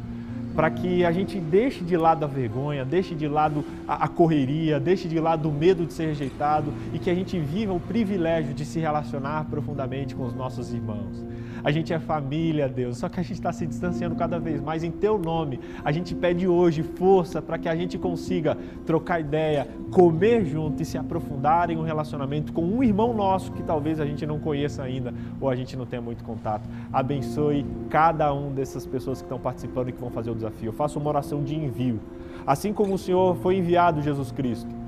para 0.56 0.72
que 0.72 1.06
a 1.06 1.12
gente 1.12 1.40
deixe 1.40 1.84
de 1.84 1.96
lado 1.96 2.24
a 2.24 2.28
vergonha, 2.28 2.84
deixe 2.84 3.14
de 3.14 3.28
lado 3.28 3.64
a, 3.88 4.08
correria, 4.08 4.80
deixe 4.80 5.08
de 5.08 5.20
lado 5.20 5.50
o 5.50 5.54
medo 5.54 5.86
de 5.86 5.94
ser 5.94 6.08
rejeitado 6.08 6.74
e 6.92 6.98
que 6.98 7.12
a 7.12 7.14
gente 7.14 7.40
viva 7.40 7.72
o 7.74 7.80
privilégio 7.80 8.56
de 8.56 8.66
se 8.66 8.80
relacionar 8.80 9.46
profundamente 9.52 10.16
com 10.16 10.26
os 10.26 10.34
nossos 10.34 10.74
irmãos. 10.74 11.24
A 11.64 11.72
gente 11.72 11.94
é 11.94 12.00
família, 12.00 12.68
Deus, 12.68 12.98
só 12.98 13.10
que 13.10 13.20
a 13.20 13.24
gente 13.24 13.34
está 13.34 13.52
se 13.52 13.66
distanciando 13.66 14.16
cada 14.16 14.40
vez 14.40 14.62
mais. 14.62 14.84
Em 14.84 14.92
Teu 14.92 15.18
nome, 15.18 15.60
a 15.84 15.92
gente 15.92 16.16
pede 16.16 16.48
hoje 16.48 16.84
força 16.84 17.42
para 17.42 17.58
que 17.58 17.68
a 17.68 17.76
gente 17.76 17.98
consiga 17.98 18.58
trocar 18.86 19.20
ideia, 19.20 19.68
comer 19.92 20.46
junto 20.46 20.82
e 20.82 20.86
se 20.86 20.98
aprofundar 20.98 21.70
em 21.70 21.78
um 21.78 21.84
relacionamento 21.84 22.54
com 22.54 22.64
um 22.64 22.84
irmão 22.84 23.14
nosso 23.14 23.52
que 23.52 23.64
talvez 23.64 24.00
a 24.00 24.06
gente 24.06 24.26
não 24.26 24.40
conheça 24.40 24.84
ainda 24.84 25.14
ou 25.40 25.50
a 25.50 25.56
gente 25.56 25.76
não 25.76 25.86
tenha 25.86 26.02
muito 26.02 26.24
contato. 26.24 26.68
Abençoe 26.92 27.66
cada 27.90 28.34
um 28.34 28.52
dessas 28.52 28.86
pessoas 28.86 29.20
que 29.20 29.26
estão 29.26 29.40
participando 29.40 29.90
e 29.90 29.92
que 29.92 30.00
vão 30.00 30.10
fazer 30.10 30.32
o 30.32 30.36
desafio. 30.36 30.70
Eu 30.70 30.74
faço 30.74 31.00
uma 31.00 31.10
oração 31.10 31.44
de 31.44 31.56
envio. 31.56 32.00
Assim 32.46 32.72
como 32.72 32.94
o 32.94 32.98
Senhor 32.98 33.36
foi 33.38 33.58
enviado, 33.58 34.02
Jesus 34.02 34.32
Cristo 34.32 34.87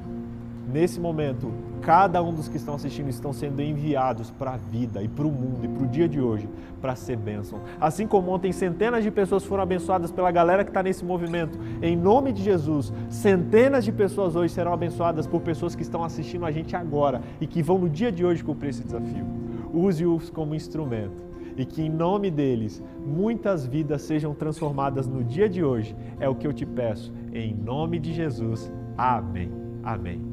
nesse 0.71 0.99
momento, 0.99 1.51
cada 1.81 2.21
um 2.21 2.33
dos 2.33 2.47
que 2.47 2.57
estão 2.57 2.75
assistindo 2.75 3.09
estão 3.09 3.33
sendo 3.33 3.61
enviados 3.61 4.29
para 4.31 4.51
a 4.51 4.57
vida 4.57 5.01
e 5.01 5.07
para 5.07 5.25
o 5.25 5.31
mundo 5.31 5.65
e 5.65 5.67
para 5.67 5.83
o 5.83 5.87
dia 5.87 6.07
de 6.07 6.19
hoje 6.19 6.47
para 6.81 6.95
ser 6.95 7.17
bênção. 7.17 7.59
Assim 7.79 8.07
como 8.07 8.31
ontem 8.31 8.51
centenas 8.51 9.03
de 9.03 9.11
pessoas 9.11 9.43
foram 9.43 9.63
abençoadas 9.63 10.11
pela 10.11 10.31
galera 10.31 10.63
que 10.63 10.69
está 10.69 10.83
nesse 10.83 11.03
movimento, 11.03 11.59
em 11.81 11.95
nome 11.95 12.31
de 12.31 12.43
Jesus, 12.43 12.93
centenas 13.09 13.83
de 13.83 13.91
pessoas 13.91 14.35
hoje 14.35 14.53
serão 14.53 14.73
abençoadas 14.73 15.27
por 15.27 15.41
pessoas 15.41 15.75
que 15.75 15.81
estão 15.81 16.03
assistindo 16.03 16.45
a 16.45 16.51
gente 16.51 16.75
agora 16.75 17.21
e 17.39 17.47
que 17.47 17.61
vão 17.61 17.77
no 17.77 17.89
dia 17.89 18.11
de 18.11 18.25
hoje 18.25 18.43
cumprir 18.43 18.69
esse 18.69 18.83
desafio. 18.83 19.25
Use-os 19.73 20.29
como 20.29 20.55
instrumento 20.55 21.29
e 21.55 21.65
que 21.65 21.81
em 21.81 21.89
nome 21.89 22.31
deles 22.31 22.81
muitas 23.05 23.65
vidas 23.65 24.01
sejam 24.01 24.33
transformadas 24.33 25.07
no 25.07 25.23
dia 25.23 25.49
de 25.49 25.63
hoje. 25.63 25.95
É 26.19 26.29
o 26.29 26.35
que 26.35 26.47
eu 26.47 26.53
te 26.53 26.65
peço, 26.65 27.11
em 27.33 27.53
nome 27.53 27.99
de 27.99 28.13
Jesus. 28.13 28.71
Amém. 28.97 29.51
Amém. 29.83 30.28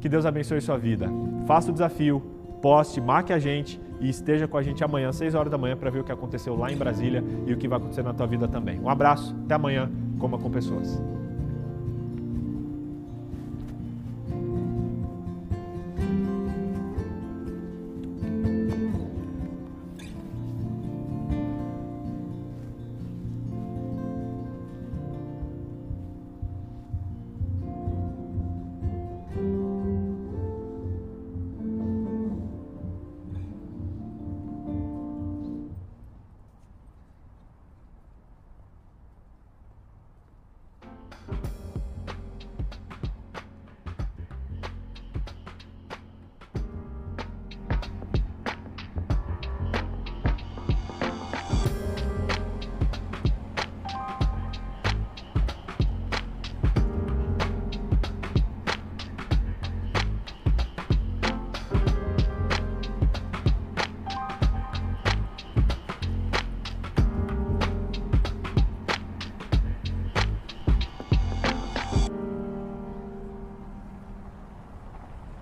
Que 0.00 0.08
Deus 0.08 0.24
abençoe 0.24 0.60
sua 0.60 0.78
vida. 0.78 1.08
Faça 1.46 1.70
o 1.70 1.72
desafio, 1.72 2.22
poste, 2.62 3.00
marque 3.00 3.32
a 3.32 3.38
gente 3.38 3.80
e 4.00 4.08
esteja 4.08 4.48
com 4.48 4.56
a 4.56 4.62
gente 4.62 4.82
amanhã, 4.82 5.12
6 5.12 5.34
horas 5.34 5.50
da 5.50 5.58
manhã, 5.58 5.76
para 5.76 5.90
ver 5.90 6.00
o 6.00 6.04
que 6.04 6.12
aconteceu 6.12 6.56
lá 6.56 6.72
em 6.72 6.76
Brasília 6.76 7.22
e 7.46 7.52
o 7.52 7.56
que 7.56 7.68
vai 7.68 7.78
acontecer 7.78 8.02
na 8.02 8.14
tua 8.14 8.26
vida 8.26 8.48
também. 8.48 8.80
Um 8.80 8.88
abraço, 8.88 9.36
até 9.44 9.54
amanhã, 9.54 9.90
coma 10.18 10.38
com 10.38 10.50
pessoas. 10.50 11.00